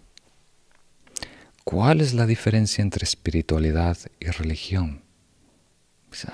¿Cuál 1.64 2.00
es 2.00 2.14
la 2.14 2.26
diferencia 2.26 2.82
entre 2.82 3.04
espiritualidad 3.04 3.98
y 4.20 4.26
religión? 4.26 5.02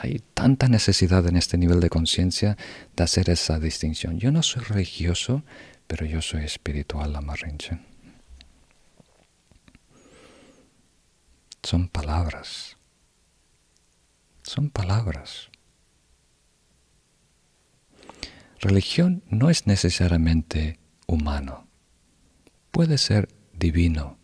Hay 0.00 0.22
tanta 0.34 0.68
necesidad 0.68 1.26
en 1.26 1.36
este 1.36 1.56
nivel 1.56 1.80
de 1.80 1.90
conciencia 1.90 2.56
de 2.94 3.02
hacer 3.02 3.30
esa 3.30 3.58
distinción. 3.58 4.18
Yo 4.18 4.30
no 4.30 4.42
soy 4.42 4.62
religioso, 4.62 5.42
pero 5.86 6.06
yo 6.06 6.22
soy 6.22 6.44
espiritual, 6.44 7.12
la 7.12 7.20
marrinche. 7.20 7.78
Son 11.62 11.88
palabras. 11.88 12.76
Son 14.42 14.70
palabras. 14.70 15.51
Religión 18.62 19.24
no 19.28 19.50
es 19.50 19.66
necesariamente 19.66 20.78
humano. 21.08 21.66
Puede 22.70 22.96
ser 22.96 23.28
divino 23.52 24.18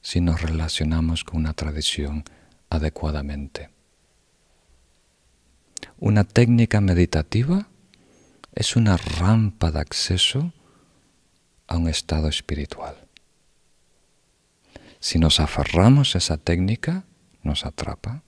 si 0.00 0.20
nos 0.20 0.42
relacionamos 0.42 1.22
con 1.22 1.38
una 1.38 1.52
tradición 1.52 2.24
adecuadamente. 2.68 3.70
Una 6.00 6.24
técnica 6.24 6.80
meditativa 6.80 7.68
es 8.52 8.74
una 8.74 8.96
rampa 8.96 9.70
de 9.70 9.78
acceso 9.78 10.52
a 11.68 11.76
un 11.76 11.86
estado 11.86 12.26
espiritual. 12.26 12.96
Si 14.98 15.20
nos 15.20 15.38
aferramos 15.38 16.16
a 16.16 16.18
esa 16.18 16.38
técnica, 16.38 17.04
nos 17.44 17.64
atrapa, 17.64 18.24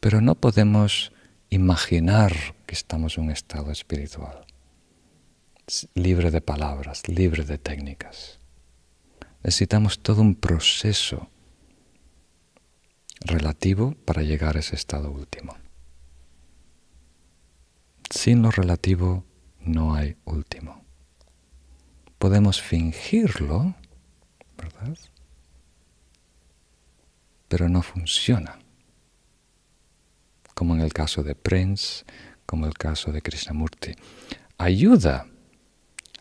pero 0.00 0.22
no 0.22 0.36
podemos 0.36 1.12
imaginar 1.50 2.32
que 2.66 2.74
estamos 2.74 3.18
en 3.18 3.24
un 3.24 3.30
estado 3.30 3.70
espiritual, 3.70 4.46
libre 5.94 6.30
de 6.30 6.40
palabras, 6.40 7.06
libre 7.08 7.44
de 7.44 7.58
técnicas. 7.58 8.38
Necesitamos 9.42 10.00
todo 10.00 10.22
un 10.22 10.34
proceso 10.34 11.28
relativo 13.20 13.94
para 14.04 14.22
llegar 14.22 14.56
a 14.56 14.60
ese 14.60 14.76
estado 14.76 15.10
último. 15.10 15.56
Sin 18.10 18.42
lo 18.42 18.50
relativo 18.50 19.24
no 19.60 19.94
hay 19.94 20.16
último. 20.24 20.84
Podemos 22.18 22.60
fingirlo, 22.60 23.74
¿verdad? 24.56 24.96
pero 27.50 27.68
no 27.68 27.82
funciona. 27.82 28.60
Como 30.60 30.74
en 30.74 30.82
el 30.82 30.92
caso 30.92 31.22
de 31.22 31.34
Prince, 31.34 32.04
como 32.44 32.66
el 32.66 32.74
caso 32.74 33.12
de 33.12 33.22
Krishnamurti. 33.22 33.94
Ayuda, 34.58 35.26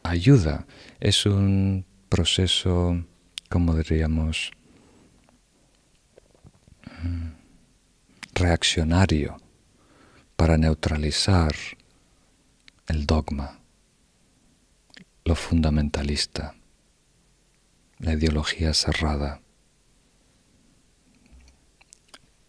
ayuda. 0.02 0.66
Es 1.02 1.26
un 1.26 1.86
proceso, 2.07 3.03
como 3.49 3.76
diríamos, 3.76 4.52
reaccionario 8.34 9.36
para 10.38 10.57
neutralizar 10.57 11.53
el 12.88 13.06
dogma, 13.06 13.60
lo 15.26 15.36
fundamentalista, 15.36 16.56
la 17.98 18.14
ideología 18.14 18.74
cerrada. 18.74 19.41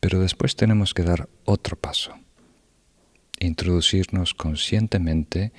Pero 0.01 0.21
después 0.21 0.57
tenemos 0.57 0.95
que 0.95 1.03
dar 1.03 1.29
otro 1.45 1.77
paso, 1.77 2.15
introducirnos 3.39 4.35
conscientemente 4.35 5.53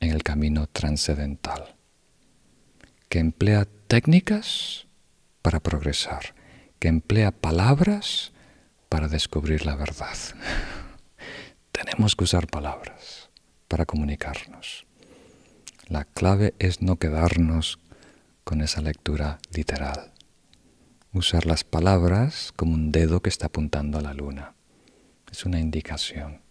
en 0.00 0.10
el 0.10 0.22
camino 0.22 0.66
trascendental, 0.66 1.74
que 3.08 3.18
emplea 3.18 3.66
técnicas 3.86 4.86
para 5.42 5.60
progresar, 5.60 6.34
que 6.78 6.88
emplea 6.88 7.32
palabras 7.32 8.32
para 8.88 9.08
descubrir 9.08 9.64
la 9.66 9.76
verdad. 9.76 10.16
Tenemos 11.72 12.16
que 12.16 12.24
usar 12.24 12.46
palabras 12.46 13.30
para 13.68 13.86
comunicarnos. 13.86 14.86
La 15.88 16.04
clave 16.04 16.54
es 16.58 16.82
no 16.82 16.96
quedarnos 16.96 17.78
con 18.44 18.60
esa 18.60 18.82
lectura 18.82 19.38
literal. 19.52 20.12
Usar 21.14 21.46
las 21.46 21.64
palabras 21.64 22.52
como 22.54 22.74
un 22.74 22.92
dedo 22.92 23.22
que 23.22 23.30
está 23.30 23.46
apuntando 23.46 23.98
a 23.98 24.02
la 24.02 24.12
luna. 24.12 24.54
Es 25.32 25.46
una 25.46 25.58
indicación. 25.58 26.42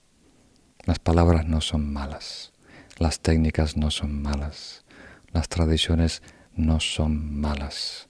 Las 0.83 0.97
palabras 0.97 1.45
no 1.45 1.61
son 1.61 1.93
malas. 1.93 2.53
Las 2.97 3.19
técnicas 3.19 3.77
no 3.77 3.91
son 3.91 4.19
malas. 4.19 4.83
Las 5.31 5.47
tradiciones 5.47 6.23
no 6.55 6.79
son 6.79 7.39
malas. 7.39 8.09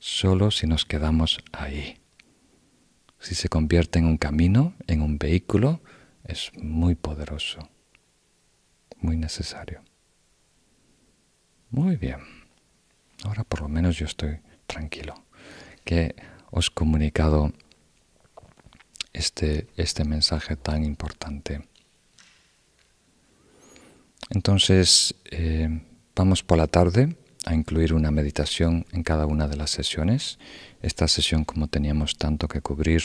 Solo 0.00 0.50
si 0.50 0.66
nos 0.66 0.84
quedamos 0.84 1.38
ahí. 1.52 2.00
Si 3.20 3.36
se 3.36 3.48
convierte 3.48 4.00
en 4.00 4.06
un 4.06 4.18
camino, 4.18 4.74
en 4.88 5.02
un 5.02 5.18
vehículo, 5.18 5.82
es 6.24 6.50
muy 6.56 6.96
poderoso, 6.96 7.68
muy 8.98 9.16
necesario. 9.16 9.82
Muy 11.70 11.96
bien. 11.96 12.18
Ahora 13.22 13.44
por 13.44 13.62
lo 13.62 13.68
menos 13.68 13.96
yo 13.96 14.06
estoy 14.06 14.40
tranquilo. 14.66 15.14
Que 15.84 16.14
os 16.50 16.68
he 16.68 16.74
comunicado 16.74 17.52
este, 19.12 19.68
este 19.76 20.04
mensaje 20.04 20.56
tan 20.56 20.84
importante. 20.84 21.66
Entonces, 24.30 25.14
eh, 25.30 25.80
vamos 26.14 26.42
por 26.42 26.58
la 26.58 26.66
tarde 26.66 27.16
a 27.46 27.54
incluir 27.54 27.92
una 27.92 28.10
meditación 28.10 28.86
en 28.92 29.02
cada 29.02 29.26
una 29.26 29.48
de 29.48 29.56
las 29.56 29.70
sesiones. 29.70 30.38
Esta 30.82 31.08
sesión, 31.08 31.44
como 31.44 31.68
teníamos 31.68 32.16
tanto 32.16 32.48
que 32.48 32.60
cubrir, 32.60 33.02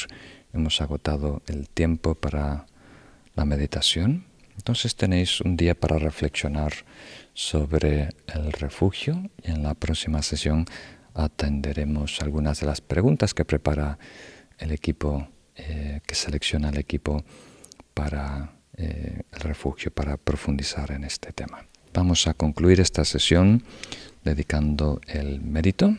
hemos 0.54 0.82
agotado 0.82 1.42
el 1.48 1.70
tiempo 1.70 2.16
para 2.16 2.66
la 3.36 3.46
meditación. 3.46 4.26
Entonces 4.56 4.96
tenéis 4.96 5.42
un 5.42 5.56
día 5.56 5.76
para 5.76 6.00
reflexionar 6.00 6.74
sobre 7.34 8.10
el 8.28 8.52
refugio 8.52 9.30
y 9.44 9.52
en 9.52 9.64
la 9.64 9.74
próxima 9.74 10.22
sesión 10.22 10.66
atenderemos 11.20 12.22
algunas 12.22 12.60
de 12.60 12.66
las 12.66 12.82
preguntas 12.82 13.34
que 13.34 13.46
prepara 13.46 14.00
el 14.58 14.72
equipo, 14.72 15.28
eh, 15.56 16.02
que 16.06 16.16
selecciona 16.16 16.70
el 16.70 16.78
equipo 16.78 17.24
para 17.94 18.54
eh, 18.78 19.22
el 19.32 19.40
refugio, 19.42 19.92
para 19.92 20.18
profundizar 20.18 20.92
en 20.92 21.04
este 21.04 21.32
tema. 21.34 21.66
Vamos 21.94 22.28
a 22.28 22.34
concluir 22.34 22.80
esta 22.80 23.04
sesión 23.04 23.64
dedicando 24.24 25.02
el 25.08 25.42
mérito. 25.42 25.98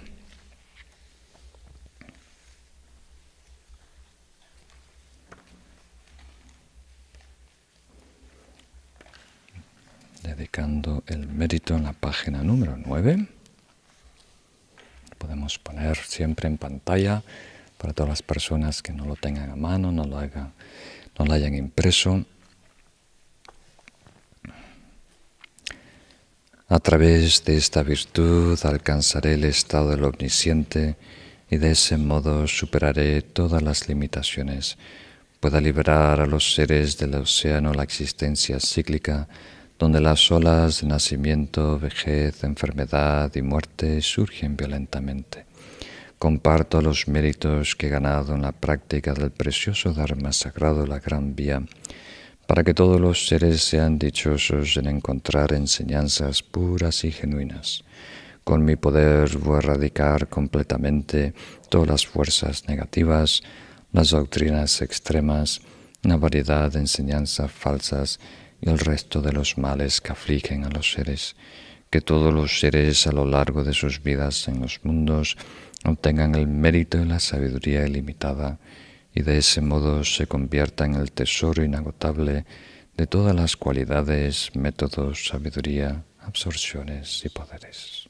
Dedicando 10.22 11.02
el 11.06 11.26
mérito 11.26 11.76
en 11.76 11.84
la 11.84 11.92
página 11.92 12.42
número 12.42 12.76
9. 12.76 13.39
Podemos 15.20 15.58
poner 15.58 15.98
siempre 15.98 16.48
en 16.48 16.56
pantalla 16.56 17.22
para 17.76 17.92
todas 17.92 18.08
las 18.08 18.22
personas 18.22 18.80
que 18.80 18.94
no 18.94 19.04
lo 19.04 19.16
tengan 19.16 19.50
a 19.50 19.54
mano, 19.54 19.92
no 19.92 20.04
lo, 20.04 20.18
hagan, 20.18 20.54
no 21.18 21.26
lo 21.26 21.34
hayan 21.34 21.54
impreso. 21.54 22.24
A 26.68 26.78
través 26.78 27.44
de 27.44 27.58
esta 27.58 27.82
virtud 27.82 28.58
alcanzaré 28.64 29.34
el 29.34 29.44
estado 29.44 29.90
del 29.90 30.04
omnisciente 30.04 30.96
y 31.50 31.58
de 31.58 31.72
ese 31.72 31.98
modo 31.98 32.48
superaré 32.48 33.20
todas 33.20 33.60
las 33.60 33.88
limitaciones. 33.88 34.78
Pueda 35.38 35.60
liberar 35.60 36.18
a 36.22 36.26
los 36.26 36.54
seres 36.54 36.96
del 36.96 37.14
océano 37.16 37.74
la 37.74 37.82
existencia 37.82 38.58
cíclica, 38.58 39.28
donde 39.80 40.02
las 40.02 40.30
olas 40.30 40.82
de 40.82 40.88
nacimiento, 40.88 41.78
vejez, 41.78 42.44
enfermedad 42.44 43.34
y 43.34 43.40
muerte 43.40 44.02
surgen 44.02 44.54
violentamente. 44.54 45.46
Comparto 46.18 46.82
los 46.82 47.08
méritos 47.08 47.74
que 47.76 47.86
he 47.86 47.88
ganado 47.88 48.34
en 48.34 48.42
la 48.42 48.52
práctica 48.52 49.14
del 49.14 49.30
precioso 49.30 49.94
Dharma 49.94 50.34
sagrado, 50.34 50.86
la 50.86 50.98
Gran 50.98 51.34
Vía, 51.34 51.62
para 52.46 52.62
que 52.62 52.74
todos 52.74 53.00
los 53.00 53.26
seres 53.26 53.62
sean 53.62 53.98
dichosos 53.98 54.76
en 54.76 54.86
encontrar 54.86 55.54
enseñanzas 55.54 56.42
puras 56.42 57.02
y 57.04 57.10
genuinas. 57.10 57.82
Con 58.44 58.66
mi 58.66 58.76
poder 58.76 59.34
voy 59.38 59.56
a 59.56 59.58
erradicar 59.60 60.28
completamente 60.28 61.32
todas 61.70 61.88
las 61.88 62.06
fuerzas 62.06 62.68
negativas, 62.68 63.40
las 63.92 64.10
doctrinas 64.10 64.82
extremas, 64.82 65.62
una 66.04 66.18
variedad 66.18 66.70
de 66.70 66.80
enseñanzas 66.80 67.50
falsas 67.50 68.20
y 68.60 68.68
el 68.68 68.78
resto 68.78 69.20
de 69.22 69.32
los 69.32 69.58
males 69.58 70.00
que 70.00 70.12
afligen 70.12 70.64
a 70.64 70.70
los 70.70 70.92
seres. 70.92 71.36
Que 71.90 72.00
todos 72.00 72.32
los 72.32 72.60
seres 72.60 73.06
a 73.06 73.12
lo 73.12 73.26
largo 73.26 73.64
de 73.64 73.74
sus 73.74 74.02
vidas 74.02 74.46
en 74.48 74.60
los 74.60 74.80
mundos 74.84 75.36
obtengan 75.84 76.34
el 76.34 76.46
mérito 76.46 76.98
y 76.98 77.04
la 77.04 77.20
sabiduría 77.20 77.86
ilimitada 77.86 78.58
y 79.14 79.22
de 79.22 79.38
ese 79.38 79.60
modo 79.60 80.04
se 80.04 80.26
convierta 80.26 80.84
en 80.84 80.94
el 80.94 81.12
tesoro 81.12 81.64
inagotable 81.64 82.44
de 82.96 83.06
todas 83.06 83.34
las 83.34 83.56
cualidades, 83.56 84.50
métodos, 84.54 85.26
sabiduría, 85.26 86.04
absorciones 86.20 87.24
y 87.24 87.28
poderes. 87.28 88.08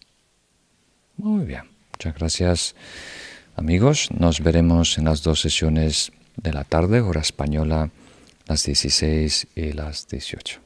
Muy 1.17 1.45
bien, 1.45 1.63
muchas 1.93 2.15
gracias 2.15 2.75
amigos. 3.57 4.09
Nos 4.11 4.41
veremos 4.41 4.99
en 4.99 5.05
las 5.05 5.23
dos 5.23 5.41
sesiones 5.41 6.13
de 6.37 6.53
la 6.53 6.65
tarde, 6.65 7.01
hora 7.01 7.21
española, 7.21 7.91
las 8.51 8.65
16 8.65 9.47
y 9.55 9.73
las 9.75 10.09
18. 10.09 10.61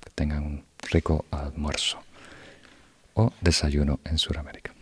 Que 0.00 0.10
tengan 0.16 0.42
un 0.42 0.64
rico 0.90 1.26
almuerzo 1.30 2.02
o 3.14 3.32
desayuno 3.40 4.00
en 4.04 4.18
Sudamérica. 4.18 4.74